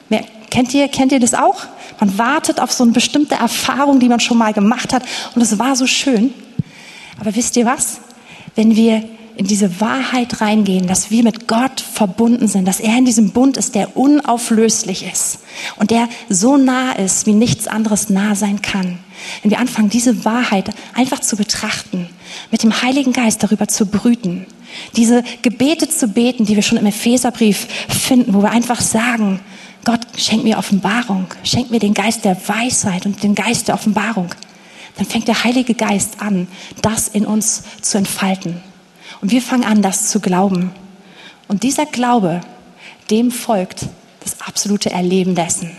Mehr, 0.09 0.24
kennt, 0.51 0.72
ihr, 0.74 0.88
kennt 0.88 1.12
ihr 1.12 1.20
das 1.20 1.34
auch? 1.34 1.66
Man 1.99 2.16
wartet 2.18 2.61
auf 2.61 2.72
so 2.72 2.84
eine 2.84 2.93
bestimmte 2.93 3.34
Erfahrung, 3.34 4.01
die 4.01 4.09
man 4.09 4.20
schon 4.20 4.38
mal 4.38 4.53
gemacht 4.53 4.93
hat 4.93 5.03
und 5.34 5.43
es 5.43 5.59
war 5.59 5.76
so 5.76 5.86
schön. 5.86 6.32
Aber 7.20 7.34
wisst 7.34 7.57
ihr 7.57 7.66
was? 7.66 8.01
Wenn 8.55 8.76
wir 8.76 9.05
in 9.37 9.47
diese 9.47 9.80
Wahrheit 9.80 10.41
reingehen, 10.41 10.87
dass 10.87 11.11
wir 11.11 11.22
mit 11.22 11.49
Gott 11.49 11.80
verbunden 11.80 12.49
sind, 12.49 12.66
dass 12.66 12.80
er 12.80 12.97
in 12.97 13.05
diesem 13.05 13.30
Bund 13.30 13.57
ist, 13.57 13.74
der 13.74 13.97
unauflöslich 13.97 15.05
ist 15.11 15.39
und 15.76 15.91
der 15.91 16.09
so 16.28 16.57
nah 16.57 16.93
ist, 16.93 17.26
wie 17.26 17.35
nichts 17.35 17.66
anderes 17.66 18.11
nah 18.11 18.35
sein 18.35 18.62
kann. 18.62 18.99
Wenn 19.43 19.51
wir 19.51 19.59
anfangen, 19.59 19.89
diese 19.89 20.24
Wahrheit 20.24 20.70
einfach 20.95 21.20
zu 21.20 21.37
betrachten, 21.37 22.09
mit 22.51 22.62
dem 22.62 22.83
Heiligen 22.83 23.12
Geist 23.12 23.43
darüber 23.43 23.68
zu 23.68 23.87
brüten, 23.87 24.47
diese 24.97 25.22
Gebete 25.43 25.89
zu 25.89 26.09
beten, 26.09 26.45
die 26.45 26.57
wir 26.57 26.62
schon 26.62 26.78
im 26.78 26.87
Epheserbrief 26.87 27.66
finden, 27.89 28.35
wo 28.35 28.43
wir 28.43 28.51
einfach 28.51 28.80
sagen, 28.80 29.41
Gott, 29.85 30.01
schenk 30.16 30.45
mir 30.45 30.59
Offenbarung, 30.59 31.26
schenk 31.43 31.70
mir 31.70 31.80
den 31.80 31.95
Geist 31.95 32.24
der 32.24 32.37
Weisheit 32.49 33.05
und 33.05 33.22
den 33.22 33.35
Geist 33.35 33.68
der 33.68 33.74
Offenbarung. 33.74 34.30
Dann 34.97 35.07
fängt 35.07 35.26
der 35.26 35.43
Heilige 35.43 35.74
Geist 35.74 36.20
an, 36.20 36.47
das 36.83 37.09
in 37.09 37.24
uns 37.24 37.64
zu 37.80 37.99
entfalten. 37.99 38.61
Und 39.23 39.31
wir 39.31 39.41
fangen 39.41 39.64
an, 39.64 39.81
das 39.81 40.09
zu 40.09 40.20
glauben. 40.20 40.73
Und 41.49 41.62
dieser 41.62 41.87
Glaube, 41.87 42.43
dem 43.11 43.31
folgt 43.31 43.87
das 44.20 44.41
absolute 44.41 44.91
Erleben 44.91 45.35
dessen. 45.35 45.70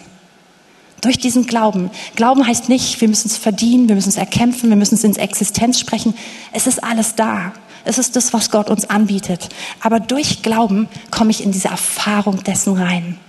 Durch 1.02 1.18
diesen 1.18 1.46
Glauben. 1.46 1.91
Glauben 2.16 2.48
heißt 2.48 2.70
nicht, 2.70 3.02
wir 3.02 3.10
müssen 3.10 3.28
es 3.28 3.38
verdienen, 3.38 3.89
wir 3.89 3.96
müssen 3.96 4.10
es 4.10 4.16
erkämpfen, 4.16 4.70
wir 4.70 4.78
müssen 4.78 4.96
es 4.96 5.04
ins 5.04 5.18
Existenz 5.18 5.78
sprechen. 5.78 6.16
Es 6.54 6.68
ist 6.68 6.82
alles 6.82 7.16
da. 7.16 7.52
Es 7.84 7.98
ist 7.98 8.16
das, 8.16 8.32
was 8.32 8.50
Gott 8.50 8.70
uns 8.70 8.89
anbietet. 8.89 9.50
Aber 9.82 10.00
durch 10.00 10.41
Glauben 10.41 10.88
komme 11.12 11.32
ich 11.32 11.44
in 11.44 11.52
diese 11.52 11.68
Erfahrung 11.68 12.44
dessen 12.44 12.78
rein. 12.78 13.20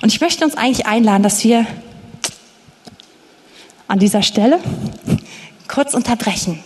Und 0.00 0.12
ich 0.12 0.20
möchte 0.20 0.44
uns 0.44 0.56
eigentlich 0.56 0.86
einladen, 0.86 1.22
dass 1.22 1.44
wir 1.44 1.64
an 3.86 4.00
dieser 4.00 4.22
Stelle 4.22 4.58
kurz 5.68 5.94
unterbrechen 5.94 6.58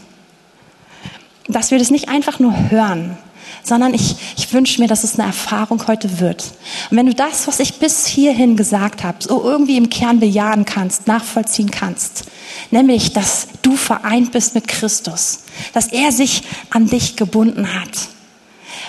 dass 1.49 1.71
wir 1.71 1.79
das 1.79 1.91
nicht 1.91 2.09
einfach 2.09 2.39
nur 2.39 2.71
hören, 2.71 3.17
sondern 3.63 3.95
ich, 3.95 4.17
ich 4.37 4.53
wünsche 4.53 4.81
mir, 4.81 4.89
dass 4.89 5.05
es 5.05 5.19
eine 5.19 5.29
Erfahrung 5.29 5.87
heute 5.87 6.21
wird. 6.21 6.45
Und 6.91 6.97
wenn 6.97 7.07
du 7.07 7.15
das, 7.15 7.47
was 7.47 7.61
ich 7.61 7.75
bis 7.75 8.07
hierhin 8.07 8.57
gesagt 8.57 9.05
habe, 9.05 9.19
so 9.21 9.43
irgendwie 9.43 9.77
im 9.77 9.91
Kern 9.91 10.21
bejahen 10.21 10.65
kannst, 10.65 11.07
nachvollziehen 11.07 11.71
kannst, 11.71 12.25
nämlich, 12.71 13.13
dass 13.13 13.49
du 13.63 13.77
vereint 13.77 14.33
bist 14.33 14.55
mit 14.55 14.69
Christus, 14.69 15.41
dass 15.73 15.89
er 15.89 16.13
sich 16.13 16.43
an 16.71 16.87
dich 16.87 17.17
gebunden 17.17 17.75
hat. 17.75 18.09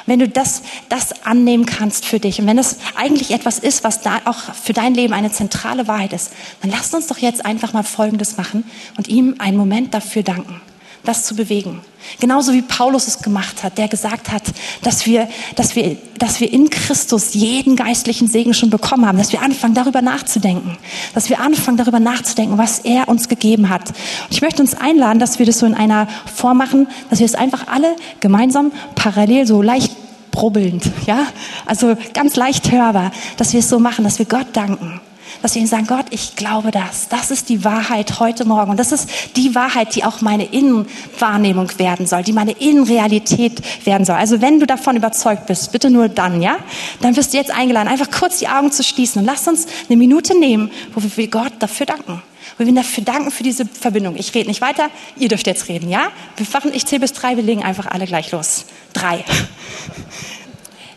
Wenn 0.06 0.20
du 0.20 0.30
das, 0.30 0.62
das 0.88 1.26
annehmen 1.26 1.66
kannst 1.66 2.06
für 2.06 2.20
dich 2.20 2.40
und 2.40 2.48
wenn 2.48 2.58
es 2.58 2.78
eigentlich 2.96 3.32
etwas 3.32 3.60
ist, 3.60 3.84
was 3.84 4.02
da 4.02 4.22
auch 4.26 4.54
für 4.54 4.74
dein 4.74 4.94
Leben 4.94 5.14
eine 5.14 5.32
zentrale 5.32 5.88
Wahrheit 5.88 6.14
ist, 6.14 6.32
dann 6.62 6.72
lasst 6.72 6.94
uns 6.94 7.08
doch 7.08 7.18
jetzt 7.18 7.46
einfach 7.46 7.74
mal 7.74 7.84
Folgendes 7.84 8.38
machen 8.38 8.64
und 8.98 9.10
ihm 9.10 9.36
einen 9.40 9.58
Moment 9.58 9.94
dafür 9.94 10.24
danken 10.24 10.62
das 11.08 11.24
zu 11.24 11.36
bewegen. 11.36 11.82
Genauso 12.20 12.54
wie 12.54 12.62
Paulus 12.62 13.08
es 13.08 13.20
gemacht 13.20 13.64
hat, 13.64 13.78
der 13.78 13.88
gesagt 13.88 14.32
hat, 14.32 14.44
dass 14.82 15.06
wir, 15.06 15.28
dass 15.56 15.76
wir, 15.76 15.98
dass 16.18 16.40
wir 16.40 16.52
in 16.52 16.70
Christus 16.70 17.34
jeden 17.34 17.76
geistlichen 17.76 18.28
Segen 18.28 18.54
schon 18.54 18.70
bekommen 18.70 19.06
haben, 19.06 19.18
dass 19.18 19.32
wir 19.32 19.42
anfangen, 19.42 19.74
darüber 19.74 20.02
nachzudenken, 20.02 20.78
dass 21.14 21.30
wir 21.30 21.40
anfangen, 21.40 21.78
darüber 21.78 22.00
nachzudenken, 22.00 22.58
was 22.58 22.80
er 22.80 23.08
uns 23.08 23.30
gegeben 23.30 23.70
hat. 23.70 23.90
Und 23.90 24.32
ich 24.32 24.42
möchte 24.42 24.62
uns 24.62 24.74
einladen, 24.74 25.20
dass 25.20 25.40
wir 25.40 25.46
das 25.46 25.60
so 25.60 25.66
in 25.66 25.76
einer 25.76 26.08
Form 26.34 26.58
machen, 26.58 26.88
dass 27.10 27.20
wir 27.20 27.26
es 27.26 27.36
einfach 27.36 27.68
alle 27.68 27.96
gemeinsam 28.20 28.72
parallel 28.96 29.48
so 29.48 29.62
leicht 29.62 29.96
brubbelnd, 30.32 30.84
ja, 31.08 31.26
also 31.66 31.96
ganz 32.14 32.36
leicht 32.36 32.72
hörbar, 32.72 33.12
dass 33.38 33.54
wir 33.54 33.60
es 33.62 33.70
so 33.70 33.80
machen, 33.80 34.04
dass 34.04 34.20
wir 34.20 34.26
Gott 34.26 34.48
danken 34.54 35.02
dass 35.42 35.56
wir 35.56 35.60
ihnen 35.62 35.70
sagen, 35.70 35.88
Gott, 35.88 36.06
ich 36.12 36.36
glaube 36.36 36.72
das. 36.72 37.08
Das 37.10 37.32
ist 37.32 37.50
die 37.50 37.64
Wahrheit 37.64 38.20
heute 38.20 38.46
Morgen. 38.46 38.72
Und 38.72 38.80
das 38.80 38.92
ist 38.92 39.10
die 39.36 39.56
Wahrheit, 39.56 39.96
die 39.96 40.04
auch 40.04 40.22
meine 40.22 40.46
Innenwahrnehmung 40.46 41.70
werden 41.78 42.06
soll, 42.06 42.24
die 42.24 42.34
meine 42.34 42.52
Innenrealität 42.52 43.86
werden 43.86 44.06
soll. 44.06 44.16
Also 44.16 44.42
wenn 44.42 44.60
du 44.60 44.66
davon 44.66 44.96
überzeugt 44.96 45.46
bist, 45.46 45.72
bitte 45.72 45.90
nur 45.90 46.10
dann, 46.10 46.42
ja? 46.42 46.58
Dann 47.02 47.16
wirst 47.16 47.34
du 47.34 47.38
jetzt 47.38 47.52
eingeladen, 47.52 47.88
einfach 47.88 48.12
kurz 48.12 48.40
die 48.40 48.48
Augen 48.48 48.72
zu 48.72 48.84
schließen 48.84 49.22
und 49.22 49.26
lass 49.26 49.48
uns 49.48 49.68
eine 49.88 49.98
Minute 49.98 50.38
nehmen, 50.38 50.72
wo 50.94 51.02
wir 51.04 51.28
Gott 51.30 51.54
dafür 51.60 51.86
danken. 51.86 52.22
Wo 52.58 52.66
wir 52.66 52.74
dafür 52.74 53.04
danken 53.04 53.30
für 53.30 53.44
diese 53.44 53.66
Verbindung. 53.66 54.16
Ich 54.16 54.34
rede 54.34 54.48
nicht 54.48 54.62
weiter, 54.62 54.90
ihr 55.18 55.28
dürft 55.28 55.48
jetzt 55.48 55.68
reden, 55.70 55.90
ja? 55.90 56.10
Wir 56.38 56.48
machen, 56.52 56.72
ich 56.74 56.86
zähle 56.86 57.02
bis 57.02 57.14
drei, 57.14 57.36
wir 57.36 57.44
legen 57.44 57.64
einfach 57.64 57.86
alle 57.88 58.06
gleich 58.06 58.32
los. 58.32 58.66
Drei. 58.94 59.24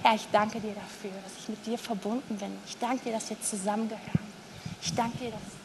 Herr, 0.02 0.14
ich 0.14 0.26
danke 0.32 0.60
dir 0.60 0.72
dafür, 0.72 1.10
dass 1.22 1.32
ich 1.42 1.48
mit 1.48 1.66
dir 1.66 1.76
verbunden 1.76 2.36
bin. 2.36 2.48
Ich 2.66 2.76
danke 2.78 3.04
dir, 3.04 3.12
dass 3.12 3.28
wir 3.28 3.36
zusammengehören. 3.42 4.29
Ich 4.82 4.94
danke 4.94 5.18
dir, 5.18 5.30
dass 5.30 5.44
es 5.44 5.56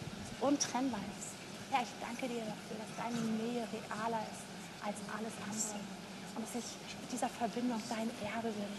untrennbar 0.44 1.00
ist. 1.16 1.32
Herr, 1.72 1.84
ich 1.84 1.96
danke 2.04 2.28
dir 2.28 2.44
dafür, 2.44 2.76
dass 2.84 2.92
deine 3.00 3.22
Nähe 3.40 3.64
realer 3.72 4.20
ist 4.28 4.44
als 4.84 5.00
alles 5.08 5.36
andere. 5.40 5.80
Und 6.36 6.44
dass 6.44 6.56
ich 6.60 6.68
mit 7.00 7.10
dieser 7.16 7.32
Verbindung 7.32 7.80
dein 7.88 8.12
Erbe 8.28 8.52
bin. 8.52 8.74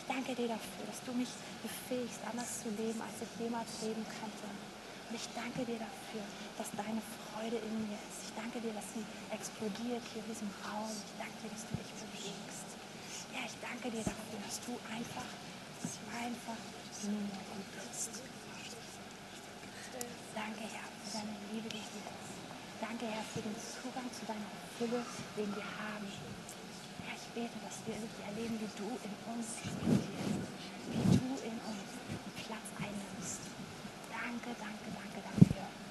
Ich 0.00 0.04
danke 0.08 0.32
dir 0.32 0.48
dafür, 0.48 0.84
dass 0.88 1.04
du 1.04 1.12
mich 1.12 1.28
befähigst, 1.60 2.24
anders 2.24 2.64
zu 2.64 2.72
leben, 2.80 2.96
als 3.04 3.20
ich 3.20 3.32
jemals 3.36 3.68
leben 3.84 4.00
könnte. 4.08 4.48
Und 4.48 5.14
ich 5.20 5.28
danke 5.36 5.68
dir 5.68 5.78
dafür, 5.84 6.24
dass 6.56 6.72
deine 6.72 7.04
Freude 7.28 7.60
in 7.60 7.92
mir 7.92 8.00
ist. 8.08 8.32
Ich 8.32 8.34
danke 8.34 8.56
dir, 8.56 8.72
dass 8.72 8.88
sie 8.96 9.04
explodiert 9.28 10.00
hier 10.16 10.24
in 10.24 10.28
diesem 10.32 10.50
Raum. 10.64 10.88
Ich 10.88 11.12
danke 11.20 11.36
dir, 11.44 11.52
dass 11.52 11.68
du 11.68 11.76
dich 11.76 11.92
bewegst. 11.92 12.68
Ja, 13.36 13.44
ich 13.44 13.56
danke 13.60 13.92
dir 13.92 14.00
dafür, 14.00 14.40
dass 14.48 14.56
du 14.64 14.72
einfach, 14.88 15.28
dass 15.84 15.92
du 16.00 16.04
einfach 16.08 16.60
nur 17.04 17.36
gut 17.52 17.68
bist. 17.76 18.41
Danke, 20.34 20.64
Herr, 20.64 20.88
für 21.04 21.12
deine 21.20 21.36
Liebe, 21.52 21.68
die 21.68 21.76
hier 21.76 22.08
ist. 22.08 22.32
Danke, 22.80 23.04
Herr, 23.04 23.22
für 23.22 23.42
den 23.44 23.52
Zugang 23.52 24.08
zu 24.08 24.24
deiner 24.24 24.48
Fülle, 24.80 25.04
den 25.36 25.50
wir 25.54 25.68
haben. 25.76 26.08
Herr, 27.04 27.16
ich 27.20 27.28
bete, 27.36 27.58
dass 27.60 27.84
wir 27.84 28.00
erleben, 28.00 28.56
wie 28.56 28.72
du 28.80 28.88
in 28.96 29.14
uns 29.28 29.60
existierst, 29.60 30.48
wie 30.88 31.20
du 31.20 31.28
in 31.44 31.56
uns 31.68 31.88
Platz 32.48 32.68
einnimmst. 32.80 33.44
Danke, 34.08 34.56
danke, 34.56 34.88
danke 34.88 35.20
dafür. 35.20 35.81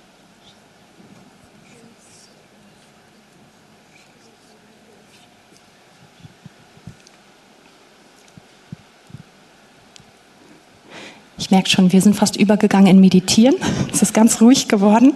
Ich 11.51 11.53
merke 11.53 11.69
schon, 11.69 11.91
wir 11.91 12.01
sind 12.01 12.15
fast 12.15 12.37
übergegangen 12.37 12.87
in 12.87 13.01
Meditieren. 13.01 13.55
Es 13.93 14.01
ist 14.01 14.13
ganz 14.13 14.39
ruhig 14.39 14.69
geworden. 14.69 15.11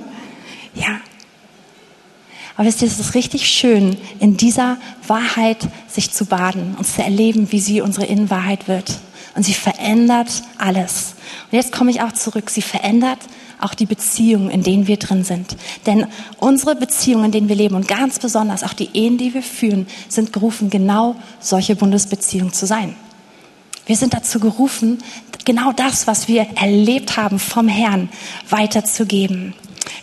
Ja. 0.74 1.00
Aber 2.58 2.68
wisst 2.68 2.82
ihr, 2.82 2.90
es 2.90 3.00
ist 3.00 3.16
richtig 3.16 3.48
schön, 3.48 3.96
in 4.20 4.36
dieser 4.36 4.76
Wahrheit 5.08 5.66
sich 5.88 6.12
zu 6.12 6.26
baden 6.26 6.76
und 6.78 6.86
zu 6.86 7.02
erleben, 7.02 7.54
wie 7.54 7.62
sie 7.62 7.80
unsere 7.80 8.06
Innenwahrheit 8.08 8.68
wird. 8.68 9.00
Und 9.36 9.44
sie 9.44 9.54
verändert 9.54 10.44
alles. 10.58 11.16
Und 11.50 11.56
jetzt 11.56 11.72
komme 11.72 11.90
ich 11.90 12.02
auch 12.02 12.12
zurück. 12.12 12.50
Sie 12.50 12.62
verändert 12.62 13.20
auch 13.62 13.74
die 13.74 13.86
Beziehungen, 13.86 14.50
in 14.50 14.62
denen 14.62 14.88
wir 14.88 14.98
drin 14.98 15.24
sind. 15.24 15.56
Denn 15.86 16.06
unsere 16.40 16.76
Beziehungen, 16.76 17.24
in 17.24 17.32
denen 17.32 17.48
wir 17.48 17.56
leben 17.56 17.76
und 17.76 17.88
ganz 17.88 18.20
besonders 18.20 18.64
auch 18.64 18.74
die 18.74 18.90
Ehen, 18.94 19.18
die 19.18 19.34
wir 19.34 19.42
führen, 19.42 19.88
sind 20.10 20.34
gerufen, 20.34 20.70
genau 20.70 21.16
solche 21.40 21.78
Bundesbeziehungen 21.78 22.52
zu 22.52 22.66
sein. 22.66 22.94
Wir 23.86 23.96
sind 23.96 24.14
dazu 24.14 24.40
gerufen, 24.40 24.98
genau 25.46 25.72
das, 25.72 26.08
was 26.08 26.28
wir 26.28 26.48
erlebt 26.56 27.18
haben 27.18 27.40
vom 27.40 27.68
Herrn, 27.68 28.10
weiterzugeben. 28.50 29.54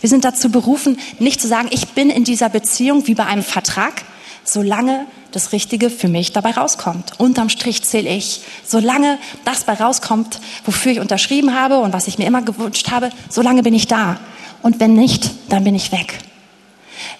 Wir 0.01 0.09
sind 0.09 0.25
dazu 0.25 0.49
berufen, 0.49 0.97
nicht 1.19 1.41
zu 1.41 1.47
sagen, 1.47 1.69
ich 1.71 1.89
bin 1.89 2.09
in 2.09 2.23
dieser 2.23 2.49
Beziehung 2.49 3.07
wie 3.07 3.15
bei 3.15 3.25
einem 3.25 3.43
Vertrag, 3.43 4.03
solange 4.43 5.05
das 5.31 5.51
Richtige 5.51 5.89
für 5.89 6.07
mich 6.07 6.31
dabei 6.31 6.51
rauskommt. 6.51 7.19
Unterm 7.19 7.49
Strich 7.49 7.83
zähle 7.83 8.09
ich. 8.09 8.41
Solange 8.65 9.17
das 9.45 9.63
bei 9.63 9.73
rauskommt, 9.73 10.39
wofür 10.65 10.91
ich 10.91 10.99
unterschrieben 10.99 11.55
habe 11.59 11.79
und 11.79 11.93
was 11.93 12.07
ich 12.07 12.17
mir 12.17 12.27
immer 12.27 12.41
gewünscht 12.41 12.91
habe, 12.91 13.09
solange 13.29 13.63
bin 13.63 13.73
ich 13.73 13.87
da. 13.87 14.19
Und 14.61 14.79
wenn 14.79 14.93
nicht, 14.93 15.31
dann 15.49 15.63
bin 15.63 15.75
ich 15.75 15.91
weg. 15.91 16.19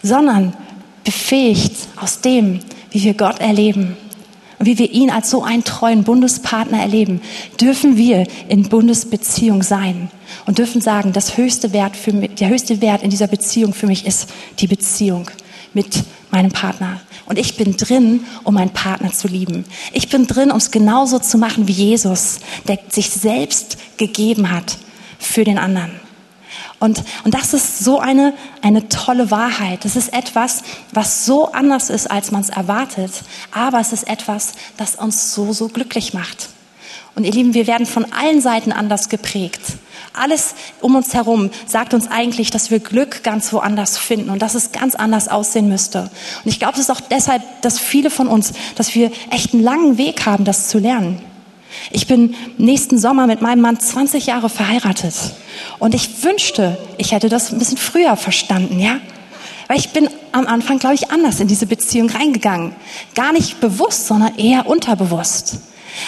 Sondern 0.01 0.53
befähigt 1.03 1.76
aus 1.99 2.21
dem, 2.21 2.59
wie 2.91 3.03
wir 3.03 3.15
Gott 3.15 3.39
erleben, 3.39 3.97
wie 4.66 4.78
wir 4.78 4.91
ihn 4.91 5.09
als 5.09 5.30
so 5.30 5.43
einen 5.43 5.64
treuen 5.64 6.03
Bundespartner 6.03 6.80
erleben, 6.80 7.22
dürfen 7.59 7.97
wir 7.97 8.28
in 8.47 8.70
Bundesbeziehung 8.70 9.64
sein 9.64 10.09
und 10.45 10.57
dürfen 10.57 10.82
sagen, 10.82 11.14
das 11.14 11.38
höchste 11.38 11.74
Wert 11.74 11.95
für 11.95 12.14
mich, 12.14 12.36
der 12.36 12.49
höchste 12.49 12.82
Wert 12.82 13.03
in 13.03 13.09
dieser 13.09 13.28
Beziehung 13.28 13.74
für 13.74 13.88
mich 13.88 14.05
ist 14.05 14.30
die 14.59 14.68
Beziehung 14.68 15.30
mit 15.74 16.03
meinem 16.32 16.51
Partner. 16.51 16.99
Und 17.26 17.39
ich 17.39 17.55
bin 17.55 17.78
drin, 17.78 18.22
um 18.43 18.55
meinen 18.55 18.72
Partner 18.72 19.11
zu 19.11 19.28
lieben. 19.28 19.66
Ich 19.93 20.09
bin 20.09 20.28
drin, 20.28 20.51
um 20.51 20.57
es 20.57 20.72
genauso 20.72 21.20
zu 21.20 21.38
machen 21.38 21.68
wie 21.68 21.74
Jesus, 21.74 22.39
der 22.68 22.80
sich 22.89 23.09
selbst 23.09 23.78
gegeben 23.97 24.51
hat 24.51 24.78
für 25.20 25.43
den 25.43 25.57
anderen. 25.57 26.03
Und, 26.84 27.01
und 27.23 27.34
das 27.34 27.53
ist 27.53 27.79
so 27.79 27.99
eine, 27.99 28.34
eine 28.61 28.89
tolle 28.89 29.31
Wahrheit. 29.31 29.86
Das 29.86 29.95
ist 29.95 30.11
etwas, 30.11 30.63
was 30.91 31.25
so 31.25 31.53
anders 31.53 31.89
ist, 31.89 32.11
als 32.11 32.31
man 32.31 32.41
es 32.41 32.49
erwartet. 32.49 33.09
Aber 33.51 33.79
es 33.79 33.93
ist 33.93 34.05
etwas, 34.05 34.51
das 34.75 34.95
uns 34.95 35.34
so, 35.34 35.53
so 35.53 35.69
glücklich 35.69 36.13
macht. 36.13 36.49
Und 37.15 37.23
ihr 37.23 37.31
Lieben, 37.31 37.53
wir 37.53 37.67
werden 37.67 37.86
von 37.86 38.11
allen 38.11 38.41
Seiten 38.41 38.73
anders 38.73 39.07
geprägt. 39.07 39.61
Alles 40.11 40.55
um 40.81 40.95
uns 40.95 41.13
herum 41.13 41.51
sagt 41.65 41.93
uns 41.93 42.11
eigentlich, 42.11 42.51
dass 42.51 42.69
wir 42.69 42.81
Glück 42.81 43.23
ganz 43.23 43.53
woanders 43.53 43.97
finden 43.97 44.29
und 44.29 44.41
dass 44.41 44.53
es 44.53 44.73
ganz 44.73 44.93
anders 44.93 45.29
aussehen 45.29 45.69
müsste. 45.69 46.09
Und 46.43 46.51
ich 46.51 46.59
glaube, 46.59 46.73
es 46.73 46.81
ist 46.81 46.91
auch 46.91 46.99
deshalb, 46.99 47.43
dass 47.61 47.79
viele 47.79 48.09
von 48.09 48.27
uns, 48.27 48.51
dass 48.75 48.93
wir 48.93 49.09
echt 49.29 49.53
einen 49.53 49.63
langen 49.63 49.97
Weg 49.97 50.25
haben, 50.25 50.43
das 50.43 50.67
zu 50.67 50.79
lernen. 50.79 51.21
Ich 51.91 52.07
bin 52.07 52.36
nächsten 52.57 52.97
Sommer 52.97 53.28
mit 53.28 53.41
meinem 53.41 53.61
Mann 53.61 53.80
20 53.80 54.26
Jahre 54.26 54.49
verheiratet. 54.49 55.15
Und 55.80 55.93
ich 55.93 56.24
wünschte, 56.24 56.78
ich 56.97 57.11
hätte 57.11 57.30
das 57.30 57.51
ein 57.51 57.59
bisschen 57.59 57.78
früher 57.78 58.15
verstanden, 58.15 58.80
ja? 58.80 58.99
Weil 59.67 59.78
ich 59.80 59.89
bin 59.89 60.09
am 60.32 60.45
Anfang, 60.47 60.80
glaube 60.80 60.95
ich, 60.95 61.11
anders 61.11 61.39
in 61.39 61.47
diese 61.47 61.65
Beziehung 61.65 62.09
reingegangen. 62.09 62.76
Gar 63.15 63.34
nicht 63.34 63.59
bewusst, 63.59 64.07
sondern 64.07 64.38
eher 64.38 64.67
unterbewusst. 64.67 65.59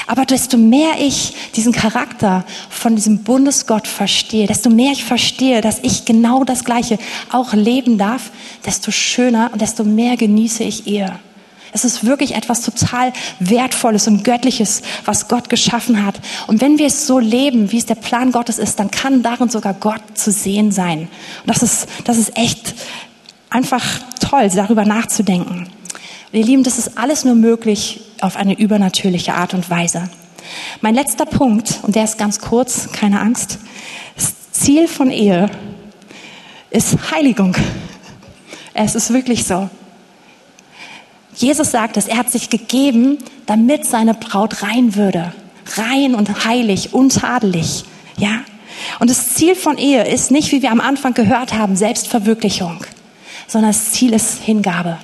Aber 0.08 0.26
desto 0.26 0.58
mehr 0.58 0.94
ich 1.00 1.34
diesen 1.56 1.72
Charakter 1.72 2.44
von 2.70 2.96
diesem 2.96 3.24
Bundesgott 3.24 3.88
verstehe, 3.88 4.48
desto 4.48 4.70
mehr 4.70 4.92
ich 4.92 5.04
verstehe, 5.04 5.62
dass 5.62 5.80
ich 5.84 6.06
genau 6.06 6.44
das 6.44 6.64
Gleiche 6.64 6.98
auch 7.32 7.54
leben 7.54 7.98
darf, 7.98 8.32
desto 8.66 8.92
schöner 8.92 9.50
und 9.54 9.62
desto 9.62 9.84
mehr 9.84 10.18
genieße 10.18 10.64
ich 10.64 10.88
Ehe. 10.88 11.20
Es 11.76 11.84
ist 11.84 12.06
wirklich 12.06 12.36
etwas 12.36 12.62
total 12.62 13.12
Wertvolles 13.42 14.08
und 14.08 14.24
Göttliches, 14.24 14.82
was 15.04 15.28
Gott 15.28 15.50
geschaffen 15.50 16.06
hat. 16.06 16.16
Und 16.48 16.62
wenn 16.62 16.78
wir 16.78 16.88
es 16.88 17.06
so 17.06 17.20
leben, 17.20 17.74
wie 17.74 17.78
es 17.78 17.86
der 17.86 17.96
Plan 17.96 18.32
Gottes 18.32 18.60
ist, 18.60 18.80
dann 18.80 18.92
kann 18.92 19.24
darin 19.24 19.50
sogar 19.50 19.74
Gott 19.74 20.00
zu 20.14 20.32
sehen 20.32 20.72
sein. 20.72 21.00
Und 21.00 21.48
das 21.48 21.62
ist, 21.64 21.90
das 22.06 22.18
ist 22.18 22.38
echt 22.38 22.76
einfach 23.50 23.84
toll, 24.22 24.50
darüber 24.56 24.86
nachzudenken. 24.86 25.68
Und 26.32 26.40
ihr 26.40 26.46
Lieben, 26.46 26.64
das 26.64 26.78
ist 26.78 26.98
alles 26.98 27.26
nur 27.26 27.36
möglich 27.36 28.00
auf 28.22 28.38
eine 28.38 28.58
übernatürliche 28.58 29.34
Art 29.34 29.54
und 29.54 29.70
Weise. 29.70 30.10
Mein 30.80 30.96
letzter 30.96 31.26
Punkt, 31.26 31.82
und 31.82 31.94
der 31.98 32.06
ist 32.06 32.18
ganz 32.18 32.40
kurz, 32.40 32.90
keine 32.94 33.20
Angst. 33.20 33.60
Das 34.16 34.34
Ziel 34.54 34.88
von 34.88 35.12
Ehe 35.12 35.50
ist 36.70 37.12
Heiligung. 37.12 37.54
Es 38.74 38.96
ist 38.96 39.12
wirklich 39.12 39.44
so. 39.44 39.70
Jesus 41.36 41.72
sagt 41.72 41.98
es, 41.98 42.08
er 42.08 42.18
hat 42.18 42.32
sich 42.32 42.50
gegeben, 42.50 43.18
damit 43.46 43.86
seine 43.86 44.14
Braut 44.14 44.64
rein 44.64 44.96
würde. 44.96 45.34
Rein 45.76 46.16
und 46.16 46.46
heilig, 46.46 46.94
untadelig. 46.94 47.84
Ja? 48.18 48.42
Und 49.00 49.10
das 49.10 49.34
Ziel 49.34 49.56
von 49.56 49.78
Ehe 49.78 50.06
ist 50.08 50.32
nicht, 50.32 50.52
wie 50.52 50.62
wir 50.62 50.72
am 50.72 50.80
Anfang 50.80 51.14
gehört 51.14 51.54
haben, 51.54 51.76
Selbstverwirklichung, 51.76 52.86
sondern 53.48 53.72
das 53.72 53.92
Ziel 53.92 54.14
ist 54.14 54.44
Hingabe. 54.44 54.98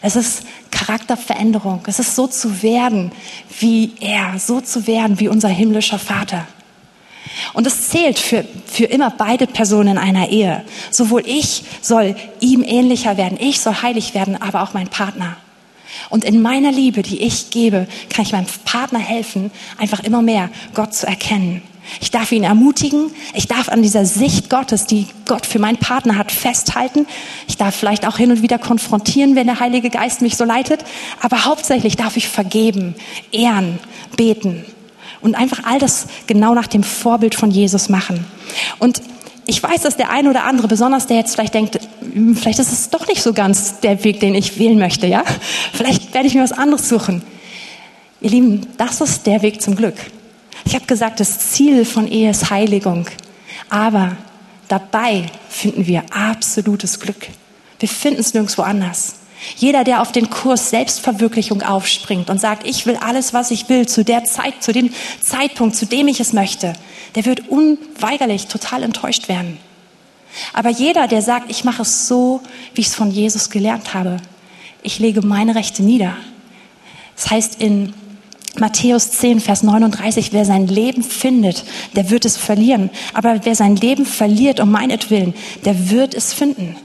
Es 0.00 0.16
ist 0.16 0.42
Charakterveränderung. 0.70 1.82
Es 1.86 1.98
ist 1.98 2.14
so 2.14 2.26
zu 2.26 2.62
werden 2.62 3.10
wie 3.58 3.92
er, 4.00 4.38
so 4.38 4.60
zu 4.60 4.86
werden 4.86 5.18
wie 5.18 5.28
unser 5.28 5.48
himmlischer 5.48 5.98
Vater. 5.98 6.46
Und 7.52 7.66
es 7.66 7.88
zählt 7.88 8.18
für, 8.18 8.44
für 8.66 8.84
immer 8.84 9.10
beide 9.10 9.46
Personen 9.46 9.90
in 9.90 9.98
einer 9.98 10.28
Ehe. 10.28 10.64
Sowohl 10.90 11.22
ich 11.26 11.64
soll 11.82 12.16
ihm 12.40 12.62
ähnlicher 12.62 13.16
werden, 13.16 13.38
ich 13.40 13.60
soll 13.60 13.74
heilig 13.74 14.14
werden, 14.14 14.40
aber 14.40 14.62
auch 14.62 14.72
mein 14.72 14.88
Partner. 14.88 15.36
Und 16.10 16.24
in 16.24 16.42
meiner 16.42 16.72
Liebe, 16.72 17.02
die 17.02 17.22
ich 17.22 17.50
gebe, 17.50 17.86
kann 18.10 18.24
ich 18.24 18.32
meinem 18.32 18.46
Partner 18.64 18.98
helfen, 18.98 19.50
einfach 19.78 20.00
immer 20.00 20.22
mehr 20.22 20.50
Gott 20.74 20.94
zu 20.94 21.06
erkennen. 21.06 21.62
Ich 22.00 22.10
darf 22.10 22.32
ihn 22.32 22.44
ermutigen. 22.44 23.10
Ich 23.34 23.48
darf 23.48 23.68
an 23.68 23.82
dieser 23.82 24.04
Sicht 24.04 24.50
Gottes, 24.50 24.86
die 24.86 25.06
Gott 25.26 25.46
für 25.46 25.58
meinen 25.58 25.78
Partner 25.78 26.16
hat, 26.16 26.30
festhalten. 26.30 27.06
Ich 27.46 27.56
darf 27.56 27.74
vielleicht 27.74 28.06
auch 28.06 28.18
hin 28.18 28.30
und 28.30 28.42
wieder 28.42 28.58
konfrontieren, 28.58 29.36
wenn 29.36 29.46
der 29.46 29.60
Heilige 29.60 29.90
Geist 29.90 30.20
mich 30.22 30.36
so 30.36 30.44
leitet. 30.44 30.84
Aber 31.20 31.44
hauptsächlich 31.44 31.96
darf 31.96 32.16
ich 32.16 32.28
vergeben, 32.28 32.94
ehren, 33.32 33.78
beten 34.16 34.64
und 35.20 35.34
einfach 35.34 35.64
all 35.64 35.78
das 35.78 36.06
genau 36.26 36.54
nach 36.54 36.66
dem 36.66 36.82
Vorbild 36.82 37.34
von 37.34 37.50
Jesus 37.50 37.88
machen. 37.88 38.24
Und 38.78 39.02
ich 39.48 39.62
weiß, 39.62 39.80
dass 39.80 39.96
der 39.96 40.10
eine 40.10 40.28
oder 40.28 40.44
andere, 40.44 40.68
besonders 40.68 41.06
der 41.06 41.16
jetzt 41.16 41.32
vielleicht 41.32 41.54
denkt, 41.54 41.80
hm, 42.00 42.36
vielleicht 42.36 42.58
ist 42.58 42.70
es 42.70 42.90
doch 42.90 43.08
nicht 43.08 43.22
so 43.22 43.32
ganz 43.32 43.80
der 43.80 44.04
Weg, 44.04 44.20
den 44.20 44.34
ich 44.34 44.58
wählen 44.58 44.78
möchte, 44.78 45.06
ja? 45.06 45.24
Vielleicht 45.72 46.12
werde 46.12 46.28
ich 46.28 46.34
mir 46.34 46.42
was 46.42 46.52
anderes 46.52 46.86
suchen. 46.86 47.22
Ihr 48.20 48.30
Lieben, 48.30 48.66
das 48.76 49.00
ist 49.00 49.26
der 49.26 49.40
Weg 49.40 49.62
zum 49.62 49.74
Glück. 49.74 49.94
Ich 50.66 50.74
habe 50.74 50.84
gesagt, 50.84 51.18
das 51.18 51.50
Ziel 51.50 51.86
von 51.86 52.06
Ehe 52.06 52.30
ist 52.30 52.50
Heiligung. 52.50 53.06
Aber 53.70 54.18
dabei 54.68 55.24
finden 55.48 55.86
wir 55.86 56.02
absolutes 56.10 57.00
Glück. 57.00 57.28
Wir 57.78 57.88
finden 57.88 58.20
es 58.20 58.34
nirgendwo 58.34 58.62
anders. 58.62 59.14
Jeder, 59.56 59.84
der 59.84 60.02
auf 60.02 60.12
den 60.12 60.30
Kurs 60.30 60.70
Selbstverwirklichung 60.70 61.62
aufspringt 61.62 62.30
und 62.30 62.40
sagt, 62.40 62.66
ich 62.66 62.86
will 62.86 62.96
alles, 62.96 63.32
was 63.32 63.50
ich 63.50 63.68
will, 63.68 63.86
zu 63.86 64.04
der 64.04 64.24
Zeit, 64.24 64.62
zu 64.62 64.72
dem 64.72 64.90
Zeitpunkt, 65.20 65.76
zu 65.76 65.86
dem 65.86 66.08
ich 66.08 66.20
es 66.20 66.32
möchte, 66.32 66.72
der 67.14 67.24
wird 67.24 67.48
unweigerlich 67.48 68.46
total 68.46 68.82
enttäuscht 68.82 69.28
werden. 69.28 69.58
Aber 70.52 70.70
jeder, 70.70 71.08
der 71.08 71.22
sagt, 71.22 71.50
ich 71.50 71.64
mache 71.64 71.82
es 71.82 72.06
so, 72.06 72.40
wie 72.74 72.80
ich 72.82 72.88
es 72.88 72.94
von 72.94 73.10
Jesus 73.10 73.50
gelernt 73.50 73.94
habe, 73.94 74.18
ich 74.82 74.98
lege 74.98 75.22
meine 75.22 75.54
Rechte 75.54 75.82
nieder. 75.82 76.16
Das 77.16 77.30
heißt 77.30 77.60
in 77.60 77.94
Matthäus 78.58 79.10
10, 79.12 79.40
Vers 79.40 79.62
39, 79.62 80.32
wer 80.32 80.44
sein 80.44 80.66
Leben 80.66 81.02
findet, 81.02 81.64
der 81.94 82.10
wird 82.10 82.24
es 82.24 82.36
verlieren. 82.36 82.90
Aber 83.14 83.44
wer 83.44 83.54
sein 83.54 83.76
Leben 83.76 84.06
verliert 84.06 84.60
um 84.60 84.70
meinetwillen, 84.70 85.34
der 85.64 85.90
wird 85.90 86.14
es 86.14 86.32
finden. 86.32 86.76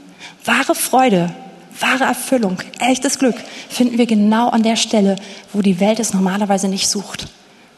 Wahre 0.44 0.74
Freude, 0.74 1.34
wahre 1.80 2.04
Erfüllung, 2.04 2.58
echtes 2.78 3.18
Glück 3.18 3.36
finden 3.68 3.98
wir 3.98 4.06
genau 4.06 4.48
an 4.48 4.62
der 4.62 4.76
Stelle, 4.76 5.16
wo 5.52 5.62
die 5.62 5.80
Welt 5.80 6.00
es 6.00 6.14
normalerweise 6.14 6.68
nicht 6.68 6.88
sucht. 6.88 7.26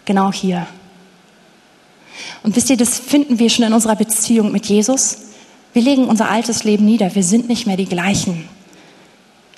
Genau 0.05 0.33
hier. 0.33 0.67
Und 2.43 2.57
wisst 2.57 2.71
ihr, 2.71 2.77
das 2.77 2.99
finden 2.99 3.39
wir 3.39 3.51
schon 3.51 3.65
in 3.65 3.73
unserer 3.73 3.97
Beziehung 3.97 4.53
mit 4.53 4.67
Jesus. 4.67 5.19
Wir 5.73 5.83
legen 5.83 6.05
unser 6.07 6.31
altes 6.31 6.65
Leben 6.65 6.85
nieder. 6.85 7.15
Wir 7.15 7.23
sind 7.23 7.49
nicht 7.49 7.67
mehr 7.67 7.77
die 7.77 7.87
gleichen. 7.87 8.49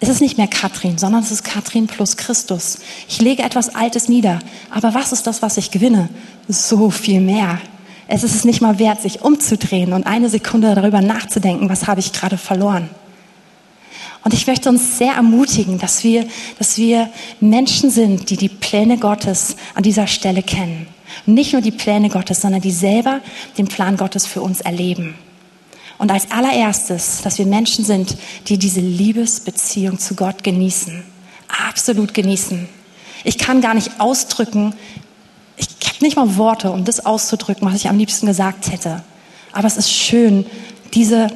Es 0.01 0.09
ist 0.09 0.21
nicht 0.21 0.39
mehr 0.39 0.47
Katrin, 0.47 0.97
sondern 0.97 1.23
es 1.23 1.31
ist 1.31 1.43
Katrin 1.43 1.89
plus 1.89 2.17
Christus. 2.17 2.79
Ich 3.09 3.21
lege 3.21 3.43
etwas 3.43 3.75
Altes 3.75 4.09
nieder. 4.09 4.39
Aber 4.71 4.95
was 4.95 5.13
ist 5.13 5.27
das, 5.27 5.43
was 5.43 5.57
ich 5.57 5.71
gewinne? 5.71 6.09
So 6.47 6.91
viel 6.91 7.21
mehr. 7.21 7.61
Es 8.07 8.23
ist 8.23 8.35
es 8.35 8.45
nicht 8.45 8.63
mal 8.63 8.79
wert, 8.79 9.03
sich 9.03 9.23
umzudrehen 9.23 9.93
und 9.93 10.07
eine 10.07 10.29
Sekunde 10.29 10.75
darüber 10.75 11.03
nachzudenken, 11.03 11.69
was 11.69 11.87
habe 11.87 12.01
ich 12.01 12.13
gerade 12.13 12.39
verloren. 12.39 12.89
Und 14.25 14.35
ich 14.35 14.47
möchte 14.47 14.69
uns 14.69 14.99
sehr 14.99 15.15
ermutigen, 15.15 15.79
dass 15.79 16.05
wir, 16.05 16.27
dass 16.59 16.77
wir 16.77 17.09
Menschen 17.41 17.91
sind, 17.91 18.31
die 18.31 18.37
die 18.37 18.49
Pläne 18.49 18.99
Gottes 18.99 19.57
an 19.75 19.83
dieser 19.83 20.07
Stelle 20.07 20.43
kennen. 20.43 20.87
Nicht 21.27 21.53
nur 21.53 21.63
die 21.63 21.71
Pläne 21.71 22.09
Gottes, 22.09 22.41
sondern 22.41 22.61
die 22.61 22.71
selber 22.71 23.21
den 23.57 23.69
Plan 23.69 23.97
Gottes 23.97 24.27
für 24.27 24.43
uns 24.43 24.61
erleben. 24.61 25.15
Und 25.99 26.13
als 26.13 26.31
allererstes, 26.31 27.23
dass 27.23 27.39
wir 27.39 27.47
Menschen 27.47 27.85
sind, 27.85 28.17
die 28.49 28.59
diese 28.59 28.81
Liebesbeziehung 28.81 29.99
zu 29.99 30.15
Gott 30.15 30.45
genießen. 30.45 31.03
Absolut 31.69 32.15
genießen. 32.15 32.69
Ich 33.25 33.39
kann 33.39 33.61
gar 33.61 33.75
nicht 33.75 34.01
ausdrücken, 34.01 34.75
ich 35.57 35.69
habe 35.89 36.05
nicht 36.05 36.17
mal 36.17 36.37
Worte, 36.37 36.71
um 36.71 36.85
das 36.85 37.05
auszudrücken, 37.05 37.67
was 37.67 37.75
ich 37.75 37.89
am 37.89 37.99
liebsten 37.99 38.27
gesagt 38.27 38.71
hätte. 38.71 39.03
Aber 39.53 39.67
es 39.67 39.77
ist 39.77 39.91
schön, 39.91 40.47
diese, 40.95 41.29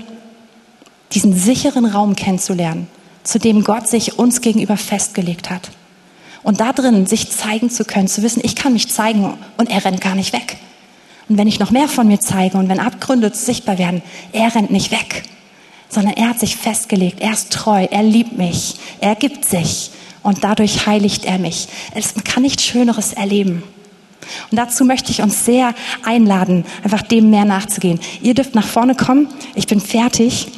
diesen 1.15 1.37
sicheren 1.37 1.85
Raum 1.85 2.17
kennenzulernen, 2.17 2.89
zu 3.23 3.39
dem 3.39 3.65
Gott 3.65 3.89
sich 3.89 4.19
uns 4.19 4.41
gegenüber 4.41 4.77
festgelegt 4.77 5.51
hat. 5.51 5.71
Und 6.43 6.61
da 6.61 6.73
drin 6.73 7.07
sich 7.07 7.31
zeigen 7.31 7.71
zu 7.71 7.85
können, 7.85 8.09
zu 8.09 8.23
wissen, 8.23 8.43
ich 8.45 8.57
kann 8.57 8.73
mich 8.73 8.89
zeigen 8.89 9.35
und 9.57 9.71
er 9.71 9.85
rennt 9.85 10.01
gar 10.01 10.15
nicht 10.15 10.33
weg. 10.33 10.57
Und 11.29 11.39
wenn 11.39 11.47
ich 11.47 11.61
noch 11.61 11.71
mehr 11.71 11.89
von 11.89 12.09
mir 12.09 12.21
zeige 12.21 12.59
und 12.59 12.69
wenn 12.69 12.81
Abgründe 12.81 13.33
sichtbar 13.33 13.79
werden, 13.79 14.03
er 14.33 14.55
rennt 14.55 14.71
nicht 14.71 14.91
weg, 14.91 15.23
sondern 15.89 16.15
er 16.15 16.31
hat 16.31 16.41
sich 16.41 16.57
festgelegt, 16.57 17.21
er 17.21 17.33
ist 17.33 17.53
treu, 17.53 17.87
er 17.91 18.03
liebt 18.03 18.37
mich, 18.37 18.75
er 19.01 19.15
gibt 19.15 19.45
sich 19.45 19.91
und 20.23 20.43
dadurch 20.43 20.87
heiligt 20.87 21.25
er 21.25 21.39
mich. 21.39 21.69
Es 21.95 22.15
kann 22.25 22.43
nichts 22.43 22.65
Schöneres 22.65 23.13
erleben. 23.13 23.63
Und 24.51 24.57
dazu 24.57 24.85
möchte 24.85 25.11
ich 25.11 25.23
uns 25.23 25.45
sehr 25.45 25.75
einladen, 26.05 26.65
einfach 26.83 27.03
dem 27.03 27.31
mehr 27.31 27.45
nachzugehen. 27.45 28.01
Ihr 28.21 28.35
dürft 28.35 28.55
nach 28.55 28.67
vorne 28.67 28.95
kommen. 28.95 29.29
Ich 29.55 29.67
bin 29.67 29.81
fertig. 29.81 30.49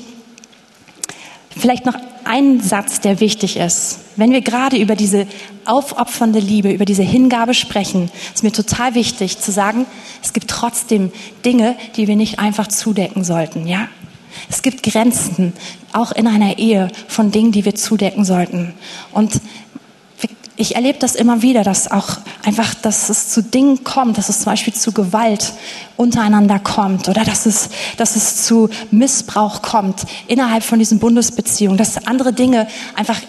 Vielleicht 1.56 1.86
noch 1.86 1.96
ein 2.24 2.60
Satz, 2.60 3.00
der 3.00 3.20
wichtig 3.20 3.56
ist. 3.56 4.00
Wenn 4.16 4.32
wir 4.32 4.40
gerade 4.40 4.76
über 4.76 4.96
diese 4.96 5.26
aufopfernde 5.64 6.38
Liebe, 6.38 6.72
über 6.72 6.84
diese 6.84 7.02
Hingabe 7.02 7.54
sprechen, 7.54 8.10
ist 8.34 8.42
mir 8.42 8.52
total 8.52 8.94
wichtig 8.94 9.38
zu 9.38 9.52
sagen, 9.52 9.86
es 10.22 10.32
gibt 10.32 10.48
trotzdem 10.48 11.12
Dinge, 11.44 11.76
die 11.96 12.08
wir 12.08 12.16
nicht 12.16 12.38
einfach 12.38 12.66
zudecken 12.68 13.24
sollten, 13.24 13.66
ja? 13.66 13.88
Es 14.50 14.62
gibt 14.62 14.82
Grenzen, 14.82 15.52
auch 15.92 16.10
in 16.10 16.26
einer 16.26 16.58
Ehe, 16.58 16.88
von 17.06 17.30
Dingen, 17.30 17.52
die 17.52 17.64
wir 17.64 17.76
zudecken 17.76 18.24
sollten. 18.24 18.74
Und 19.12 19.40
ich 20.56 20.76
erlebe 20.76 20.98
das 20.98 21.16
immer 21.16 21.42
wieder, 21.42 21.64
dass 21.64 21.90
auch 21.90 22.18
einfach, 22.44 22.74
dass 22.74 23.08
es 23.08 23.28
zu 23.28 23.42
Dingen 23.42 23.82
kommt, 23.82 24.18
dass 24.18 24.28
es 24.28 24.38
zum 24.38 24.46
Beispiel 24.46 24.72
zu 24.72 24.92
Gewalt 24.92 25.52
untereinander 25.96 26.60
kommt 26.60 27.08
oder 27.08 27.24
dass 27.24 27.46
es, 27.46 27.70
dass 27.96 28.14
es 28.14 28.44
zu 28.44 28.68
Missbrauch 28.92 29.62
kommt 29.62 30.04
innerhalb 30.28 30.62
von 30.62 30.78
diesen 30.78 31.00
Bundesbeziehungen, 31.00 31.76
dass 31.76 32.06
andere 32.06 32.32
Dinge 32.32 32.68
einfach 32.94 33.20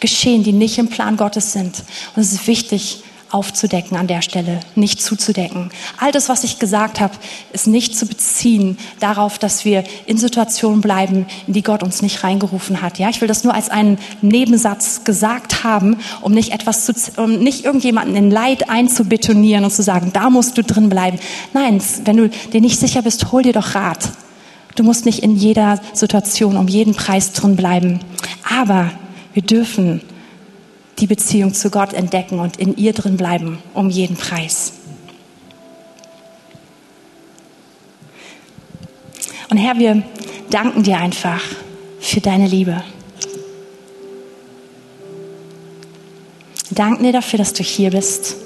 geschehen, 0.00 0.42
die 0.42 0.52
nicht 0.52 0.78
im 0.78 0.88
Plan 0.88 1.16
Gottes 1.16 1.52
sind. 1.52 1.84
Und 2.16 2.22
es 2.22 2.32
ist 2.32 2.46
wichtig, 2.48 3.02
aufzudecken 3.36 3.98
an 3.98 4.06
der 4.06 4.22
Stelle, 4.22 4.60
nicht 4.74 5.02
zuzudecken. 5.02 5.70
All 5.98 6.10
das, 6.10 6.30
was 6.30 6.42
ich 6.42 6.58
gesagt 6.58 7.00
habe, 7.00 7.12
ist 7.52 7.66
nicht 7.66 7.96
zu 7.96 8.06
beziehen 8.06 8.78
darauf, 8.98 9.38
dass 9.38 9.66
wir 9.66 9.84
in 10.06 10.16
Situationen 10.16 10.80
bleiben, 10.80 11.26
in 11.46 11.52
die 11.52 11.62
Gott 11.62 11.82
uns 11.82 12.00
nicht 12.00 12.24
reingerufen 12.24 12.80
hat. 12.80 12.98
Ja, 12.98 13.10
ich 13.10 13.20
will 13.20 13.28
das 13.28 13.44
nur 13.44 13.52
als 13.52 13.68
einen 13.68 13.98
Nebensatz 14.22 15.04
gesagt 15.04 15.64
haben, 15.64 15.98
um 16.22 16.32
nicht 16.32 16.52
etwas 16.52 16.86
zu, 16.86 16.94
um 17.18 17.38
nicht 17.38 17.66
irgendjemanden 17.66 18.16
in 18.16 18.30
Leid 18.30 18.70
einzubetonieren 18.70 19.64
und 19.64 19.70
zu 19.70 19.82
sagen, 19.82 20.10
da 20.14 20.30
musst 20.30 20.56
du 20.56 20.62
drin 20.62 20.88
bleiben. 20.88 21.18
Nein, 21.52 21.82
wenn 22.04 22.16
du 22.16 22.30
dir 22.30 22.62
nicht 22.62 22.80
sicher 22.80 23.02
bist, 23.02 23.32
hol 23.32 23.42
dir 23.42 23.52
doch 23.52 23.74
Rat. 23.74 24.12
Du 24.76 24.82
musst 24.82 25.04
nicht 25.04 25.18
in 25.18 25.36
jeder 25.36 25.78
Situation 25.92 26.56
um 26.56 26.68
jeden 26.68 26.94
Preis 26.94 27.32
drin 27.32 27.54
bleiben. 27.54 28.00
Aber 28.48 28.90
wir 29.34 29.42
dürfen 29.42 30.00
die 30.98 31.06
Beziehung 31.06 31.52
zu 31.52 31.70
Gott 31.70 31.92
entdecken 31.92 32.38
und 32.38 32.56
in 32.56 32.76
ihr 32.76 32.92
drin 32.92 33.16
bleiben, 33.16 33.58
um 33.74 33.90
jeden 33.90 34.16
Preis. 34.16 34.72
Und 39.50 39.58
Herr, 39.58 39.78
wir 39.78 40.02
danken 40.50 40.82
dir 40.82 40.98
einfach 40.98 41.42
für 42.00 42.20
deine 42.20 42.46
Liebe. 42.46 42.82
Wir 46.68 46.74
danken 46.74 47.04
dir 47.04 47.12
dafür, 47.12 47.38
dass 47.38 47.52
du 47.52 47.62
hier 47.62 47.90
bist. 47.90 48.36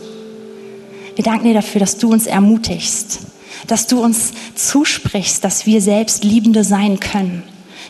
Wir 1.17 1.25
danken 1.25 1.47
dir 1.47 1.55
dafür, 1.55 1.81
dass 1.81 1.99
du 1.99 2.13
uns 2.13 2.27
ermutigst, 2.27 3.21
dass 3.67 3.87
du 3.87 4.03
uns 4.03 4.33
zusprichst, 4.55 5.43
dass 5.43 5.67
wir 5.67 5.81
selbst 5.81 6.25
Liebende 6.25 6.65
sein 6.65 7.01
können, 7.01 7.43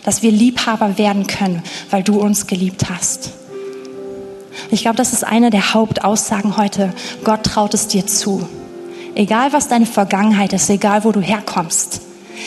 dass 0.04 0.22
wir 0.22 0.32
Liebhaber 0.32 0.98
werden 0.98 1.26
können, 1.26 1.62
weil 1.90 2.02
du 2.02 2.20
uns 2.20 2.46
geliebt 2.46 2.88
hast. 2.88 3.39
Ich 4.70 4.82
glaube, 4.82 4.96
das 4.96 5.12
ist 5.12 5.24
eine 5.24 5.50
der 5.50 5.74
Hauptaussagen 5.74 6.56
heute. 6.56 6.92
Gott 7.24 7.42
traut 7.44 7.74
es 7.74 7.88
dir 7.88 8.06
zu. 8.06 8.48
Egal 9.14 9.52
was 9.52 9.66
deine 9.66 9.86
Vergangenheit 9.86 10.52
ist, 10.52 10.70
egal 10.70 11.02
wo 11.04 11.10
du 11.10 11.20
herkommst. 11.20 12.00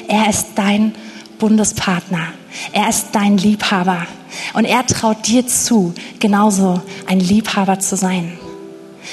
Er 0.08 0.30
ist 0.30 0.48
dein 0.56 0.96
Bundespartner. 1.38 2.28
Er 2.72 2.88
ist 2.88 3.08
dein 3.12 3.38
Liebhaber. 3.38 4.08
Und 4.54 4.66
er 4.66 4.86
traut 4.86 5.28
dir 5.28 5.46
zu, 5.48 5.94
genauso 6.20 6.82
ein 7.08 7.20
Liebhaber 7.20 7.80
zu 7.80 7.98
sein. 7.98 8.40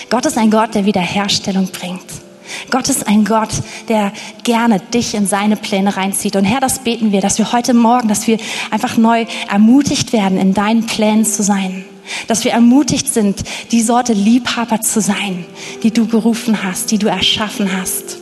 Gott 0.09 0.27
ist 0.27 0.39
ein 0.39 0.51
Gott, 0.51 0.75
der 0.77 0.87
Wiederherstellung 0.87 1.69
bringt. 1.73 2.07
Gott 2.71 2.89
ist 2.89 3.09
ein 3.09 3.25
Gott, 3.25 3.51
der 3.89 4.13
gerne 4.45 4.81
dich 4.81 5.15
in 5.15 5.27
seine 5.27 5.57
Pläne 5.57 5.97
reinzieht. 5.97 6.37
Und 6.37 6.45
Herr, 6.45 6.61
das 6.61 6.81
beten 6.81 7.11
wir, 7.11 7.21
dass 7.21 7.39
wir 7.39 7.53
heute 7.53 7.75
Morgen, 7.75 8.09
dass 8.09 8.27
wir 8.27 8.39
einfach 8.71 8.97
neu 8.97 9.27
ermutigt 9.51 10.13
werden, 10.13 10.39
in 10.39 10.55
deinen 10.55 10.87
Plänen 10.87 11.25
zu 11.25 11.43
sein. 11.43 11.85
Dass 12.27 12.45
wir 12.45 12.53
ermutigt 12.53 13.13
sind, 13.13 13.43
die 13.71 13.83
Sorte 13.83 14.13
Liebhaber 14.13 14.81
zu 14.81 15.01
sein, 15.01 15.45
die 15.83 15.91
du 15.91 16.07
gerufen 16.07 16.63
hast, 16.63 16.91
die 16.91 16.99
du 16.99 17.09
erschaffen 17.09 17.71
hast. 17.81 18.19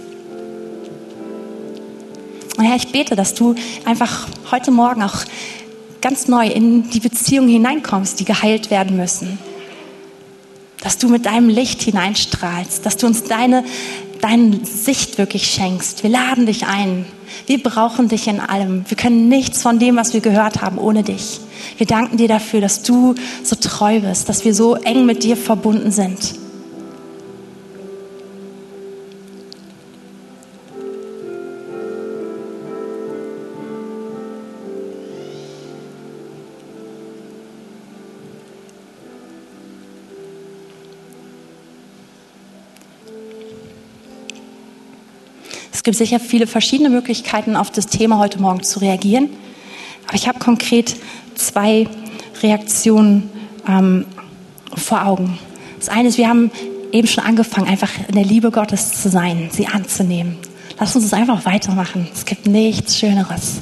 Und 2.56 2.64
Herr, 2.64 2.76
ich 2.76 2.88
bete, 2.88 3.14
dass 3.14 3.34
du 3.34 3.54
einfach 3.84 4.26
heute 4.50 4.72
Morgen 4.72 5.02
auch 5.02 5.24
ganz 6.00 6.26
neu 6.26 6.46
in 6.46 6.90
die 6.90 7.00
Beziehungen 7.00 7.48
hineinkommst, 7.48 8.18
die 8.18 8.24
geheilt 8.24 8.70
werden 8.70 8.96
müssen. 8.96 9.38
Dass 10.80 10.98
du 10.98 11.08
mit 11.08 11.26
deinem 11.26 11.48
Licht 11.48 11.82
hineinstrahlst, 11.82 12.84
dass 12.84 12.96
du 12.96 13.06
uns 13.06 13.24
deine, 13.24 13.64
deine 14.20 14.64
Sicht 14.64 15.18
wirklich 15.18 15.46
schenkst. 15.46 16.02
Wir 16.02 16.10
laden 16.10 16.46
dich 16.46 16.66
ein. 16.66 17.06
Wir 17.46 17.62
brauchen 17.62 18.08
dich 18.08 18.26
in 18.26 18.40
allem. 18.40 18.84
Wir 18.88 18.96
können 18.96 19.28
nichts 19.28 19.62
von 19.62 19.78
dem, 19.78 19.96
was 19.96 20.14
wir 20.14 20.20
gehört 20.20 20.62
haben, 20.62 20.78
ohne 20.78 21.02
dich. 21.02 21.40
Wir 21.76 21.86
danken 21.86 22.16
dir 22.16 22.28
dafür, 22.28 22.60
dass 22.60 22.82
du 22.82 23.14
so 23.42 23.56
treu 23.56 24.00
bist, 24.00 24.28
dass 24.28 24.44
wir 24.44 24.54
so 24.54 24.74
eng 24.74 25.06
mit 25.06 25.22
dir 25.22 25.36
verbunden 25.36 25.90
sind. 25.90 26.34
Es 45.78 45.84
gibt 45.84 45.96
sicher 45.96 46.18
viele 46.18 46.48
verschiedene 46.48 46.90
Möglichkeiten, 46.90 47.54
auf 47.54 47.70
das 47.70 47.86
Thema 47.86 48.18
heute 48.18 48.40
Morgen 48.40 48.64
zu 48.64 48.80
reagieren. 48.80 49.30
Aber 50.08 50.16
ich 50.16 50.26
habe 50.26 50.40
konkret 50.40 50.96
zwei 51.36 51.86
Reaktionen 52.42 53.30
ähm, 53.68 54.04
vor 54.74 55.06
Augen. 55.06 55.38
Das 55.78 55.88
eine 55.88 56.08
ist, 56.08 56.18
wir 56.18 56.28
haben 56.28 56.50
eben 56.90 57.06
schon 57.06 57.22
angefangen, 57.22 57.68
einfach 57.68 57.90
in 58.08 58.16
der 58.16 58.24
Liebe 58.24 58.50
Gottes 58.50 59.00
zu 59.00 59.08
sein, 59.08 59.50
sie 59.52 59.68
anzunehmen. 59.68 60.38
Lass 60.80 60.96
uns 60.96 61.04
es 61.04 61.12
einfach 61.12 61.44
weitermachen. 61.44 62.08
Es 62.12 62.24
gibt 62.24 62.48
nichts 62.48 62.98
Schöneres. 62.98 63.58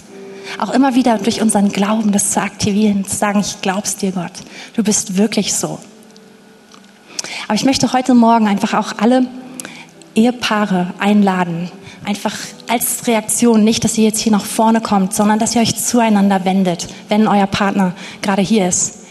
Auch 0.59 0.71
immer 0.71 0.95
wieder 0.95 1.19
durch 1.19 1.43
unseren 1.43 1.71
Glauben 1.71 2.13
das 2.13 2.31
zu 2.31 2.41
aktivieren, 2.41 3.05
zu 3.05 3.15
sagen, 3.15 3.41
ich 3.41 3.61
glaub's 3.61 3.97
dir, 3.97 4.13
Gott. 4.13 4.33
Du 4.75 4.83
bist 4.83 5.19
wirklich 5.19 5.53
so. 5.53 5.79
Aber 7.47 7.57
ich 7.57 7.67
möchte 7.67 7.93
heute 7.93 8.15
Morgen 8.15 8.47
einfach 8.49 8.73
auch 8.73 8.95
alle 8.97 9.27
Ehepaare 10.15 10.95
einladen, 10.99 11.71
einfach 12.07 12.35
als 12.69 13.07
Reaktion, 13.07 13.65
nicht, 13.65 13.85
dass 13.85 13.99
ihr 13.99 14.05
jetzt 14.05 14.21
hier 14.21 14.33
nach 14.33 14.45
vorne 14.45 14.81
kommt, 14.81 15.13
sondern 15.13 15.39
dass 15.39 15.55
ihr 15.55 15.61
euch 15.61 15.77
zueinander 15.77 16.45
wendet, 16.45 16.89
wenn 17.09 17.29
euer 17.29 17.47
Partner 17.47 17.95
gerade 18.23 18.43
hier 18.43 18.69
ist. 18.69 19.06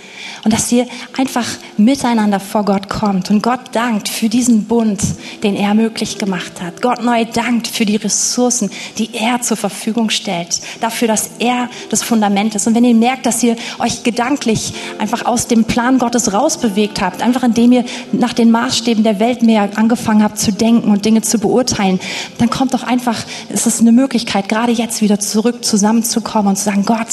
Und 0.46 0.54
dass 0.54 0.72
ihr 0.72 0.86
einfach 1.18 1.48
miteinander 1.76 2.40
vor 2.40 2.66
Gott 2.66 2.88
kommt 2.88 3.32
und 3.32 3.42
Gott 3.42 3.62
dankt 3.72 4.08
für 4.08 4.30
diesen 4.30 4.66
Bund, 4.66 5.02
den 5.42 5.56
er 5.56 5.74
möglich 5.74 6.20
gemacht 6.20 6.62
hat. 6.62 6.84
Gott 6.84 7.04
neu 7.04 7.26
dankt 7.26 7.68
für 7.68 7.84
die 7.84 7.96
Ressourcen, 7.96 8.70
die 9.00 9.10
er 9.16 9.42
zur 9.42 9.58
Verfügung 9.58 10.12
stellt. 10.12 10.62
Dafür, 10.82 11.08
dass 11.08 11.32
er 11.40 11.68
das 11.90 12.04
Fundament 12.04 12.54
ist. 12.54 12.68
Und 12.68 12.76
wenn 12.76 12.86
ihr 12.86 12.94
merkt, 12.94 13.26
dass 13.26 13.42
ihr 13.42 13.56
euch 13.80 14.04
gedanklich 14.04 14.76
einfach 15.00 15.26
aus 15.26 15.48
dem 15.48 15.64
Plan 15.64 15.98
Gottes 15.98 16.32
rausbewegt 16.32 17.02
habt, 17.02 17.24
einfach 17.24 17.42
indem 17.42 17.72
ihr 17.72 17.86
nach 18.12 18.34
den 18.34 18.52
Maßstäben 18.52 19.04
der 19.04 19.20
Welt 19.20 19.42
mehr 19.42 19.68
angefangen 19.74 20.22
habt 20.22 20.38
zu 20.38 20.52
denken 20.52 20.92
und 20.92 21.06
Dinge 21.06 21.24
zu 21.24 21.40
beurteilen, 21.40 22.00
dann 22.38 22.52
kommt 22.52 22.76
doch 22.76 22.84
einfach, 22.84 23.18
es 23.50 23.66
ist 23.66 23.82
eine 23.82 23.92
Möglichkeit, 23.92 24.48
gerade 24.48 24.74
jetzt 24.74 25.02
wieder 25.02 25.20
zurück 25.20 25.66
zusammenzukommen 25.66 26.50
und 26.50 26.56
zu 26.56 26.66
sagen, 26.66 26.86
Gott, 26.86 27.08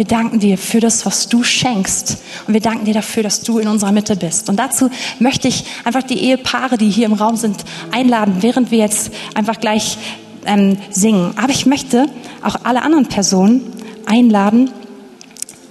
wir 0.00 0.06
danken 0.06 0.38
dir 0.38 0.56
für 0.56 0.80
das, 0.80 1.04
was 1.04 1.28
du 1.28 1.42
schenkst. 1.42 2.16
Und 2.46 2.54
wir 2.54 2.62
danken 2.62 2.86
dir 2.86 2.94
dafür, 2.94 3.22
dass 3.22 3.42
du 3.42 3.58
in 3.58 3.68
unserer 3.68 3.92
Mitte 3.92 4.16
bist. 4.16 4.48
Und 4.48 4.56
dazu 4.56 4.88
möchte 5.18 5.46
ich 5.46 5.66
einfach 5.84 6.02
die 6.02 6.18
Ehepaare, 6.20 6.78
die 6.78 6.88
hier 6.88 7.04
im 7.04 7.12
Raum 7.12 7.36
sind, 7.36 7.66
einladen, 7.92 8.36
während 8.40 8.70
wir 8.70 8.78
jetzt 8.78 9.10
einfach 9.34 9.60
gleich 9.60 9.98
ähm, 10.46 10.78
singen. 10.88 11.34
Aber 11.36 11.50
ich 11.50 11.66
möchte 11.66 12.06
auch 12.42 12.56
alle 12.64 12.80
anderen 12.80 13.08
Personen 13.08 13.60
einladen, 14.06 14.70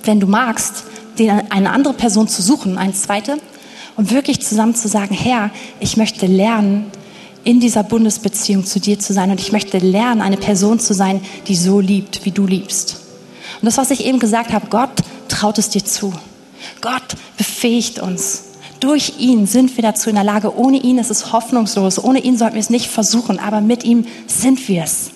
wenn 0.04 0.20
du 0.20 0.28
magst, 0.28 0.84
eine 1.18 1.72
andere 1.72 1.96
Person 1.96 2.28
zu 2.28 2.44
suchen, 2.44 2.78
eine 2.78 2.94
zweite, 2.94 3.40
und 3.96 4.12
wirklich 4.12 4.42
zusammen 4.42 4.76
zu 4.76 4.88
sagen, 4.88 5.16
Herr, 5.16 5.50
ich 5.80 5.98
möchte 5.98 6.28
lernen, 6.28 6.92
in 7.44 7.60
dieser 7.60 7.82
Bundesbeziehung 7.82 8.64
zu 8.64 8.80
dir 8.80 9.00
zu 9.00 9.12
sein 9.12 9.32
und 9.32 9.40
ich 9.40 9.52
möchte 9.52 9.80
lernen, 9.80 10.22
eine 10.22 10.38
Person 10.38 10.80
zu 10.80 10.94
sein, 10.94 11.20
die 11.48 11.56
so 11.56 11.80
liebt, 11.80 12.26
wie 12.26 12.32
du 12.32 12.46
liebst. 12.46 13.09
Und 13.62 13.66
das, 13.66 13.78
was 13.78 13.92
ich 13.92 14.06
eben 14.06 14.20
gesagt 14.20 14.54
habe, 14.54 14.68
Gott 14.68 14.90
traut 15.28 15.58
es 15.58 15.70
dir 15.70 15.84
zu. 15.84 16.14
Gott 16.82 17.16
befähigt 17.38 18.00
uns. 18.00 18.46
Durch 18.80 19.16
ihn 19.20 19.46
sind 19.46 19.76
wir 19.76 19.82
dazu 19.82 20.10
in 20.10 20.16
der 20.16 20.24
Lage. 20.24 20.58
Ohne 20.58 20.78
ihn 20.78 20.98
ist 20.98 21.12
es 21.12 21.34
hoffnungslos. 21.34 22.02
Ohne 22.02 22.20
ihn 22.20 22.38
sollten 22.38 22.56
wir 22.56 22.62
es 22.62 22.70
nicht 22.70 22.88
versuchen. 22.88 23.40
Aber 23.40 23.60
mit 23.60 23.84
ihm 23.84 24.06
sind 24.28 24.68
wir 24.70 24.84
es. 24.84 25.12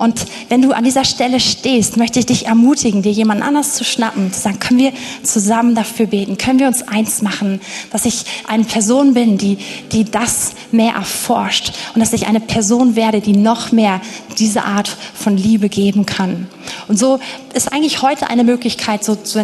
Und 0.00 0.24
wenn 0.48 0.62
du 0.62 0.72
an 0.72 0.82
dieser 0.82 1.04
Stelle 1.04 1.40
stehst, 1.40 1.98
möchte 1.98 2.18
ich 2.18 2.24
dich 2.24 2.46
ermutigen, 2.46 3.02
dir 3.02 3.12
jemand 3.12 3.42
anders 3.42 3.74
zu 3.74 3.84
schnappen, 3.84 4.32
zu 4.32 4.40
sagen, 4.40 4.58
können 4.58 4.80
wir 4.80 4.92
zusammen 5.22 5.74
dafür 5.74 6.06
beten? 6.06 6.38
Können 6.38 6.58
wir 6.58 6.68
uns 6.68 6.88
eins 6.88 7.20
machen, 7.20 7.60
dass 7.92 8.06
ich 8.06 8.24
eine 8.48 8.64
Person 8.64 9.12
bin, 9.12 9.36
die, 9.36 9.58
die 9.92 10.04
das 10.04 10.52
mehr 10.72 10.94
erforscht 10.94 11.74
und 11.94 12.00
dass 12.00 12.14
ich 12.14 12.26
eine 12.26 12.40
Person 12.40 12.96
werde, 12.96 13.20
die 13.20 13.36
noch 13.36 13.72
mehr 13.72 14.00
diese 14.38 14.64
Art 14.64 14.88
von 14.88 15.36
Liebe 15.36 15.68
geben 15.68 16.06
kann? 16.06 16.48
Und 16.88 16.98
so 16.98 17.20
ist 17.52 17.70
eigentlich 17.70 18.00
heute 18.00 18.30
eine 18.30 18.42
Möglichkeit, 18.42 19.04
so, 19.04 19.18
so 19.22 19.38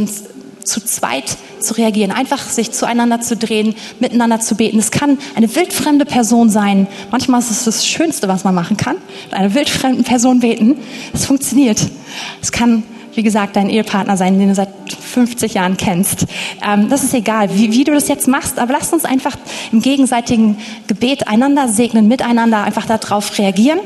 zu 0.66 0.84
zweit 0.84 1.36
zu 1.60 1.74
reagieren, 1.74 2.12
einfach 2.12 2.48
sich 2.48 2.72
zueinander 2.72 3.20
zu 3.20 3.36
drehen, 3.36 3.74
miteinander 4.00 4.40
zu 4.40 4.56
beten. 4.56 4.78
Es 4.78 4.90
kann 4.90 5.18
eine 5.34 5.54
wildfremde 5.54 6.04
Person 6.04 6.50
sein. 6.50 6.86
Manchmal 7.10 7.40
ist 7.40 7.50
es 7.50 7.64
das 7.64 7.86
Schönste, 7.86 8.28
was 8.28 8.44
man 8.44 8.54
machen 8.54 8.76
kann, 8.76 8.96
mit 9.24 9.34
einer 9.34 9.54
wildfremden 9.54 10.04
Person 10.04 10.40
beten. 10.40 10.76
Es 11.12 11.26
funktioniert. 11.26 11.80
Es 12.42 12.52
kann 12.52 12.82
wie 13.16 13.22
gesagt, 13.22 13.56
dein 13.56 13.70
Ehepartner 13.70 14.16
sein, 14.16 14.38
den 14.38 14.48
du 14.48 14.54
seit 14.54 14.68
50 14.88 15.54
Jahren 15.54 15.78
kennst. 15.78 16.26
Ähm, 16.62 16.90
das 16.90 17.02
ist 17.02 17.14
egal, 17.14 17.48
wie, 17.56 17.72
wie 17.72 17.84
du 17.84 17.92
das 17.92 18.08
jetzt 18.08 18.28
machst, 18.28 18.58
aber 18.58 18.74
lasst 18.74 18.92
uns 18.92 19.06
einfach 19.06 19.34
im 19.72 19.80
gegenseitigen 19.80 20.58
Gebet 20.86 21.26
einander 21.26 21.68
segnen, 21.68 22.08
miteinander 22.08 22.62
einfach 22.62 22.84
darauf 22.84 23.38
reagieren. 23.38 23.80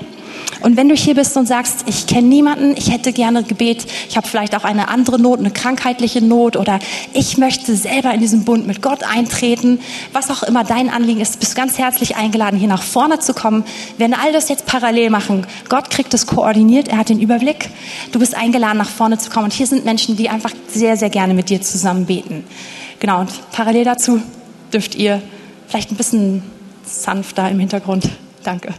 Und 0.61 0.77
wenn 0.77 0.89
du 0.89 0.95
hier 0.95 1.15
bist 1.15 1.37
und 1.37 1.47
sagst, 1.47 1.85
ich 1.87 2.07
kenne 2.07 2.29
niemanden, 2.29 2.75
ich 2.77 2.91
hätte 2.91 3.13
gerne 3.13 3.43
Gebet, 3.43 3.87
ich 4.09 4.17
habe 4.17 4.27
vielleicht 4.27 4.55
auch 4.55 4.65
eine 4.65 4.89
andere 4.89 5.19
Not, 5.19 5.39
eine 5.39 5.51
krankheitliche 5.51 6.21
Not 6.21 6.57
oder 6.57 6.79
ich 7.13 7.39
möchte 7.39 7.75
selber 7.77 8.13
in 8.13 8.21
diesen 8.21 8.45
Bund 8.45 8.67
mit 8.67 8.83
Gott 8.83 9.03
eintreten, 9.03 9.81
was 10.13 10.31
auch 10.31 10.43
immer 10.43 10.65
dein 10.65 10.91
Anliegen 10.91 11.21
ist, 11.21 11.41
bist 11.41 11.55
ganz 11.55 11.79
herzlich 11.79 12.17
eingeladen, 12.17 12.59
hier 12.59 12.69
nach 12.69 12.83
vorne 12.83 13.21
zu 13.21 13.33
kommen. 13.33 13.65
Wir 13.97 14.09
werden 14.09 14.17
all 14.21 14.33
das 14.33 14.49
jetzt 14.49 14.67
parallel 14.67 15.11
machen. 15.11 15.47
Gott 15.69 15.91
kriegt 15.91 16.13
es 16.13 16.27
koordiniert, 16.27 16.89
er 16.89 16.99
hat 16.99 17.09
den 17.09 17.21
Überblick. 17.21 17.71
Du 18.13 18.19
bist 18.19 18.35
eingeladen, 18.35 18.79
nach 18.79 18.91
vorne 18.91 19.19
zu 19.19 19.31
kommen. 19.31 19.47
Und 19.47 19.53
hier 19.53 19.67
sind 19.67 19.85
Menschen, 19.85 20.17
die 20.17 20.29
einfach 20.29 20.53
sehr, 20.69 20.97
sehr 20.97 21.11
gerne 21.11 21.35
mit 21.35 21.49
dir 21.49 21.63
zusammen 21.63 22.07
beten. 22.07 22.45
Genau, 22.99 23.21
und 23.21 23.31
parallel 23.53 23.85
dazu 23.85 24.21
dürft 24.73 24.95
ihr 24.95 25.23
vielleicht 25.69 25.91
ein 25.91 25.97
bisschen 25.97 26.43
sanfter 26.85 27.49
im 27.51 27.59
Hintergrund. 27.59 28.09
Danke. 28.43 28.75